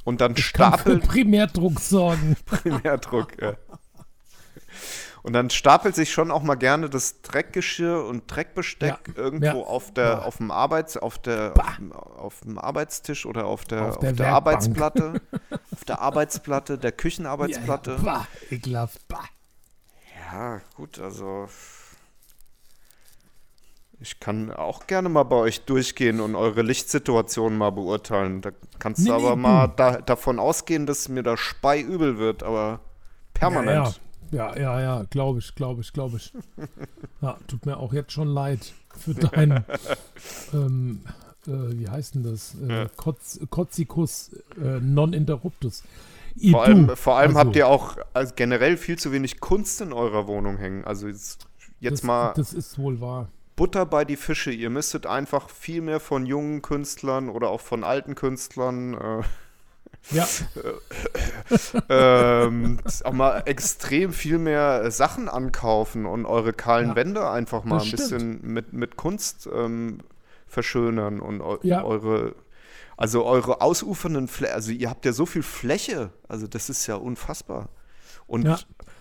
[0.04, 2.36] Und dann Ich kann für stapelt Primärdruck sorgen.
[2.46, 3.56] Primärdruck, ja.
[5.26, 9.64] Und dann stapelt sich schon auch mal gerne das Dreckgeschirr und Dreckbesteck Ja, irgendwo ja.
[9.66, 13.82] auf der, auf dem Arbeits, auf der, auf dem, auf dem Arbeitstisch oder auf der,
[13.82, 14.36] Auf auf der der, Werkbank.
[14.36, 15.20] Arbeitsplatte,
[15.72, 17.90] auf der Arbeitsplatte, der Küchenarbeitsplatte.
[17.90, 18.02] Ja, ja.
[18.04, 19.08] Bah, ekelhaft.
[19.08, 19.24] Bah.
[20.32, 21.48] Ja, gut, also
[23.98, 28.42] ich kann auch gerne mal bei euch durchgehen und eure Lichtsituation mal beurteilen.
[28.42, 32.18] Da kannst Nee, du aber nee, mal da, davon ausgehen, dass mir da Spei übel
[32.18, 32.80] wird, aber
[33.34, 33.86] permanent.
[33.86, 33.94] Ja, ja,
[34.32, 36.32] ja, ja glaube ich, glaube ich, glaube ich.
[37.22, 39.64] Ja, tut mir auch jetzt schon leid für deinen,
[40.52, 41.00] ähm,
[41.46, 42.54] äh, wie heißt denn das?
[42.60, 42.86] Äh, Ja.
[42.96, 44.32] Kotz, Kotzicus
[44.62, 45.82] äh, non interruptus.
[46.38, 49.40] I, Vor allem, du, vor allem also, habt ihr auch also generell viel zu wenig
[49.40, 50.84] Kunst in eurer Wohnung hängen.
[50.84, 51.46] Also jetzt,
[51.80, 53.30] jetzt das, mal Das ist wohl wahr.
[53.56, 54.50] Butter bei die Fische.
[54.50, 59.22] Ihr müsstet einfach viel mehr von jungen Künstlern oder auch von alten Künstlern äh,
[60.10, 60.26] Ja,
[61.88, 67.78] ähm, auch mal extrem viel mehr Sachen ankaufen und eure kahlen Ja, Wände einfach mal
[67.78, 69.98] das ein bisschen mit, mit Kunst ähm,
[70.46, 71.82] verschönern und eu Ja.
[71.82, 72.34] eure,
[72.96, 76.96] also eure ausufernden Flächen, also ihr habt ja so viel Fläche, also das ist ja
[76.96, 77.68] unfassbar.
[78.26, 78.58] Und Ja.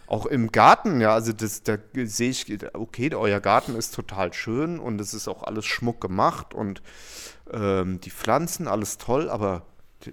[0.07, 2.45] auch im Garten, ja, also das, da sehe ich,
[2.75, 6.81] okay, euer Garten ist total schön und es ist auch alles Schmuck gemacht und
[7.51, 9.63] ähm, die Pflanzen, alles toll, aber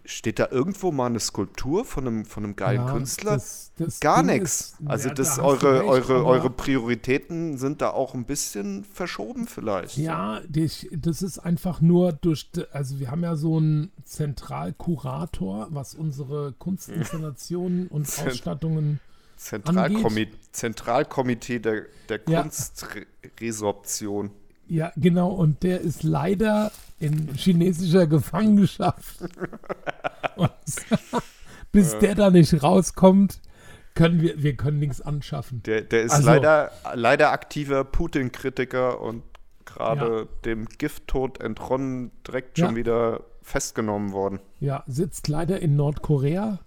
[0.05, 3.33] steht da irgendwo mal eine Skulptur von einem, von einem geilen ja, Künstler?
[3.33, 4.75] das- das Gar nichts.
[4.85, 9.47] Also ja, das da eure, recht, eure, eure Prioritäten sind da auch ein bisschen verschoben
[9.47, 9.97] vielleicht.
[9.97, 16.53] Ja, das ist einfach nur durch, also wir haben ja so einen Zentralkurator, was unsere
[16.59, 19.01] Kunstinstallationen und Ausstattungen
[19.37, 22.43] Zentralkomi Zentralkomitee der, der Ja.
[22.43, 24.31] Kunstresorption.
[24.69, 26.71] Ja, genau, und der ist leider
[27.03, 29.21] in chinesischer Gefangenschaft.
[30.37, 30.51] Und
[31.73, 33.41] bis der da nicht rauskommt,
[33.95, 35.63] können wir, wir können nichts anschaffen.
[35.65, 39.23] Der, der ist Also- leider, leider aktiver Putin-Kritiker und
[39.67, 40.25] gerade Ja.
[40.45, 42.67] dem Gifttod entronnen, direkt Ja.
[42.67, 44.41] schon wieder festgenommen worden.
[44.61, 46.61] Ja, sitzt leider in Nordkorea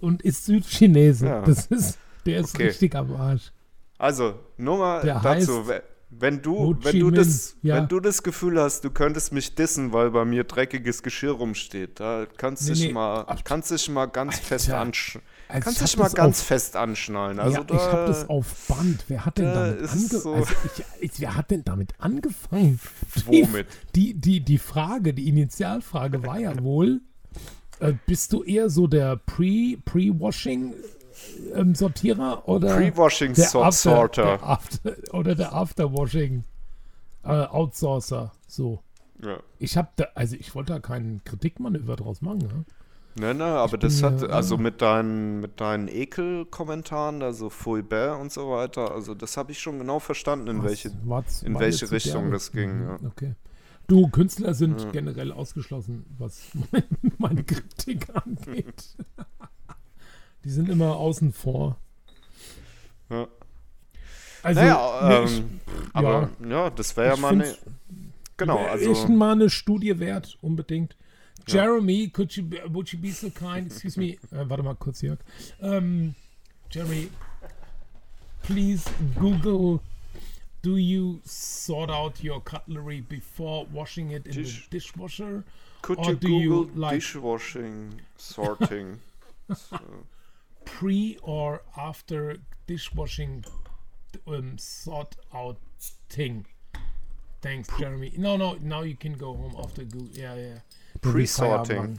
[0.00, 1.26] und ist Südchinese.
[1.26, 1.40] Ja.
[1.42, 2.64] Das ist, der ist Okay.
[2.68, 3.52] richtig am Arsch.
[3.98, 5.82] Also, nur mal Der dazu, heißt we-
[6.18, 7.76] wenn du, Ho wenn du, das, ja.
[7.76, 11.98] wenn du das Gefühl hast, du könntest mich dissen, weil bei mir dreckiges Geschirr rumsteht,
[12.00, 12.92] da kannst du Nee, dich nee.
[12.92, 14.80] mal, kannst dich mal ganz fest Alter.
[14.80, 15.18] ansch
[15.48, 17.38] Also kannst ich dich hab mal das ganz auf- fest anschnallen.
[17.40, 19.04] Also ja, da, ich habe das auf Band.
[19.08, 20.20] Wer hat denn da damit angefangen?
[20.20, 20.54] so- Also
[21.18, 22.80] wer hat denn damit angefangen?
[23.26, 23.66] Womit?
[23.96, 27.00] Die, die, die Frage, die Initialfrage war ja wohl,
[27.80, 30.74] äh, bist du eher so der Pre, Pre-Washing
[31.54, 34.38] ähm, Sortierer oder Pre-Washing Sorter.
[34.38, 36.44] Der After, oder der After-Washing
[37.24, 38.32] äh, Outsourcer?
[38.46, 38.80] So.
[39.22, 39.38] Ja.
[39.58, 42.38] Ich habe da, also ich wollte da keinen Kritikmanöver draus machen.
[42.38, 42.64] Ne?
[43.14, 48.32] Ne, ne, aber bin das hat, also mit deinen, mit deinen Ekel-Kommentaren, also Fouillebert und
[48.32, 51.90] so weiter, also das habe ich schon genau verstanden, in Was- welche, was- in welche
[51.90, 52.96] Richtung das ging, Mhm, ja.
[53.06, 53.34] Okay.
[53.86, 54.90] Du, Künstler sind Ja.
[54.92, 56.40] generell ausgeschlossen, was
[56.70, 56.84] mein,
[57.18, 58.96] meine Kritik angeht.
[60.44, 61.78] Die sind immer außen vor.
[63.10, 63.28] Ja.
[64.42, 65.60] Also, naja, nee, ich- ähm,
[65.92, 67.56] aber ja, das wäre ja mal eine,
[68.36, 70.96] genau, also, echt mal eine Studie wert, unbedingt.
[71.46, 73.66] Jeremy, could you be, would you be so kind?
[73.70, 74.16] Excuse me.
[74.32, 75.18] Äh, warte mal kurz, Jörg.
[75.60, 76.14] Ähm,
[76.70, 77.08] Jeremy,
[78.42, 78.88] please
[79.18, 79.80] Google.
[80.62, 85.42] Do you sort out your cutlery before washing it in Dish- the dishwasher?
[85.82, 89.00] could or you do you Google like- dishwashing sorting?
[89.54, 89.76] so,
[90.64, 92.36] Pre or after
[92.66, 93.44] dishwashing
[94.26, 95.56] um, sort out
[96.08, 96.44] thing?
[97.40, 98.12] Thanks, Jeremy.
[98.16, 100.08] No, no, now you can go home after Google.
[100.14, 100.58] Yeah, yeah.
[101.00, 101.98] Pre-sorting.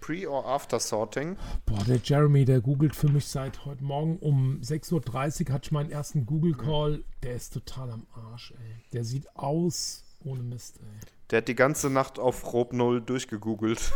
[0.00, 1.36] Pre- or after sorting?
[1.64, 5.70] Boah, der Jeremy, der googelt für mich seit heute Morgen um 6.30 Uhr, hatte ich
[5.72, 7.04] meinen ersten Google-Call.
[7.22, 8.82] Der ist total am Arsch, ey.
[8.92, 11.06] Der sieht aus Ohne Mist, ey.
[11.30, 13.92] Der hat die ganze Nacht auf Rob Null durchgegoogelt.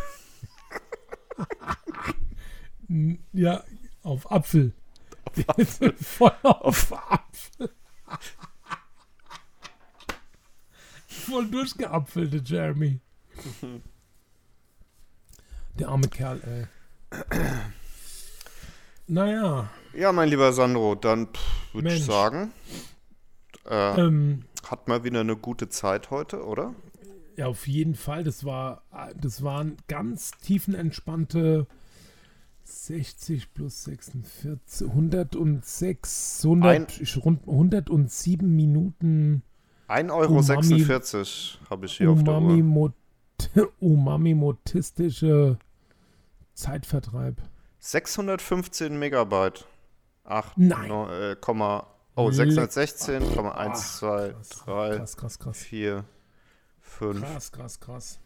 [2.89, 3.65] N- Ja,
[4.07, 4.73] auf Apfel.
[5.25, 5.93] Auf Apfel.
[6.01, 7.71] Voll auf Apfel.
[11.09, 13.01] Voll durchgeapfelte Jeremy.
[15.79, 16.67] Der arme Kerl, ey.
[19.09, 21.29] Naja, Ja, mein lieber Sandro, dann
[21.73, 22.53] würde ich sagen,
[23.69, 26.75] äh, ähm, hat mal wieder eine gute Zeit heute, oder?
[27.37, 28.25] ja, auf jeden Fall.
[28.25, 28.83] Das war,
[29.15, 31.67] das waren ganz tiefenentspannte
[32.67, 39.43] 60 plus 46, 106, 100, ich rund 107 Minuten
[39.89, 42.39] 1,46 Euro habe ich hier auf der Uhr.
[42.41, 42.93] Umami-Mot
[43.81, 45.59] Umami-motistische
[46.55, 47.41] Zeitvertreib.
[47.79, 49.67] 615 Megabyte.
[50.25, 50.89] 8, Nein.
[50.89, 51.87] no, äh, Komma,
[52.17, 52.49] oh, Leck.
[52.49, 55.59] 616,1, 2, Krass, 3, krass, krass, krass.
[55.59, 56.05] 4,
[56.81, 57.21] 5.
[57.21, 58.21] Krass, krass, krass.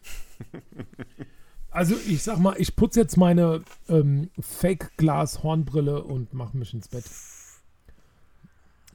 [1.71, 7.05] Also ich sag mal, ich putze jetzt meine ähm, Fake-Glas-Hornbrille und mache mich ins Bett.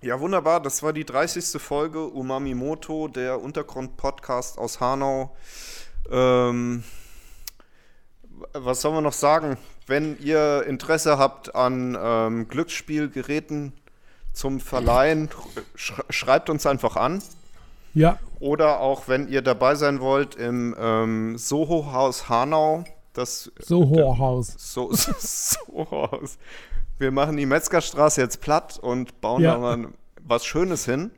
[0.02, 0.60] Ja, wunderbar.
[0.60, 1.60] Das war die 30.
[1.60, 5.34] Folge Umami Moto, der Untergrund-Podcast aus Hanau.
[6.10, 6.84] Ähm,
[8.52, 9.56] was soll man noch sagen?
[9.86, 13.72] Wenn ihr Interesse habt an ähm, Glücksspielgeräten
[14.34, 15.30] zum Verleihen,
[15.76, 17.22] sch schreibt uns einfach an.
[17.96, 22.84] Ja, Oder auch, wenn ihr dabei sein wollt im ähm, Soho-Haus Hanau.
[23.14, 24.54] Das so Horhaus.
[24.58, 26.36] so, so, Soho-Haus.
[26.98, 29.54] Wir machen die Metzgerstraße jetzt platt und bauen Ja.
[29.54, 29.88] da mal
[30.22, 31.10] was Schönes hin.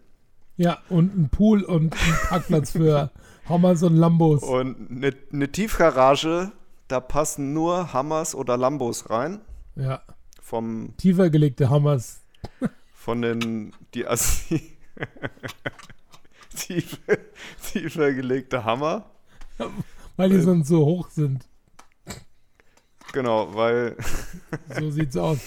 [0.56, 3.10] Ja, und ein Pool und ein Parkplatz für
[3.48, 4.44] Hammers und Lambos.
[4.44, 6.52] Und eine ne Tiefgarage,
[6.86, 9.40] da passen nur Hammers oder Lambos rein.
[9.74, 10.02] Ja,
[10.40, 12.20] Vom, tiefer gelegte Hammers.
[12.94, 14.04] von den, die,
[14.50, 14.62] die
[16.58, 17.18] tiefer,
[17.72, 19.10] tiefer gelegte Hammer.
[20.16, 21.44] Weil die sonst so hoch sind.
[23.12, 23.96] Genau, weil
[24.78, 25.38] So sieht's aus.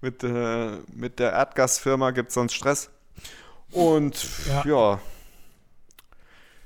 [0.00, 2.90] mit, äh, mit der Erdgasfirma gibt es sonst Stress.
[3.72, 4.64] Und Ja.
[4.66, 5.00] ja,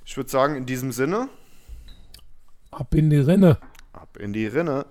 [0.04, 1.28] ich würde sagen, in diesem Sinne,
[2.70, 3.58] Ab in die Rinne.
[3.92, 4.86] ab in die Rinne.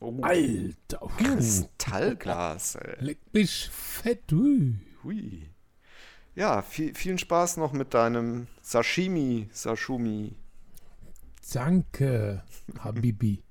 [0.00, 1.00] Oh, Alter.
[1.00, 1.08] Hu.
[1.16, 2.96] Kristallglas, ey.
[3.04, 4.30] Leck mich fett.
[4.30, 4.74] Hui.
[5.02, 5.48] Hui.
[6.34, 10.34] Ja, viel, vielen Spaß noch mit deinem Sashimi, Sashumi.
[11.52, 12.42] Danke,
[12.80, 13.42] Habibi.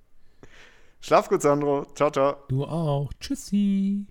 [0.99, 1.85] Schlaf gut, Sandro.
[1.95, 2.35] Ciao, ciao.
[2.47, 3.11] Du auch.
[3.19, 4.05] Tschüssi.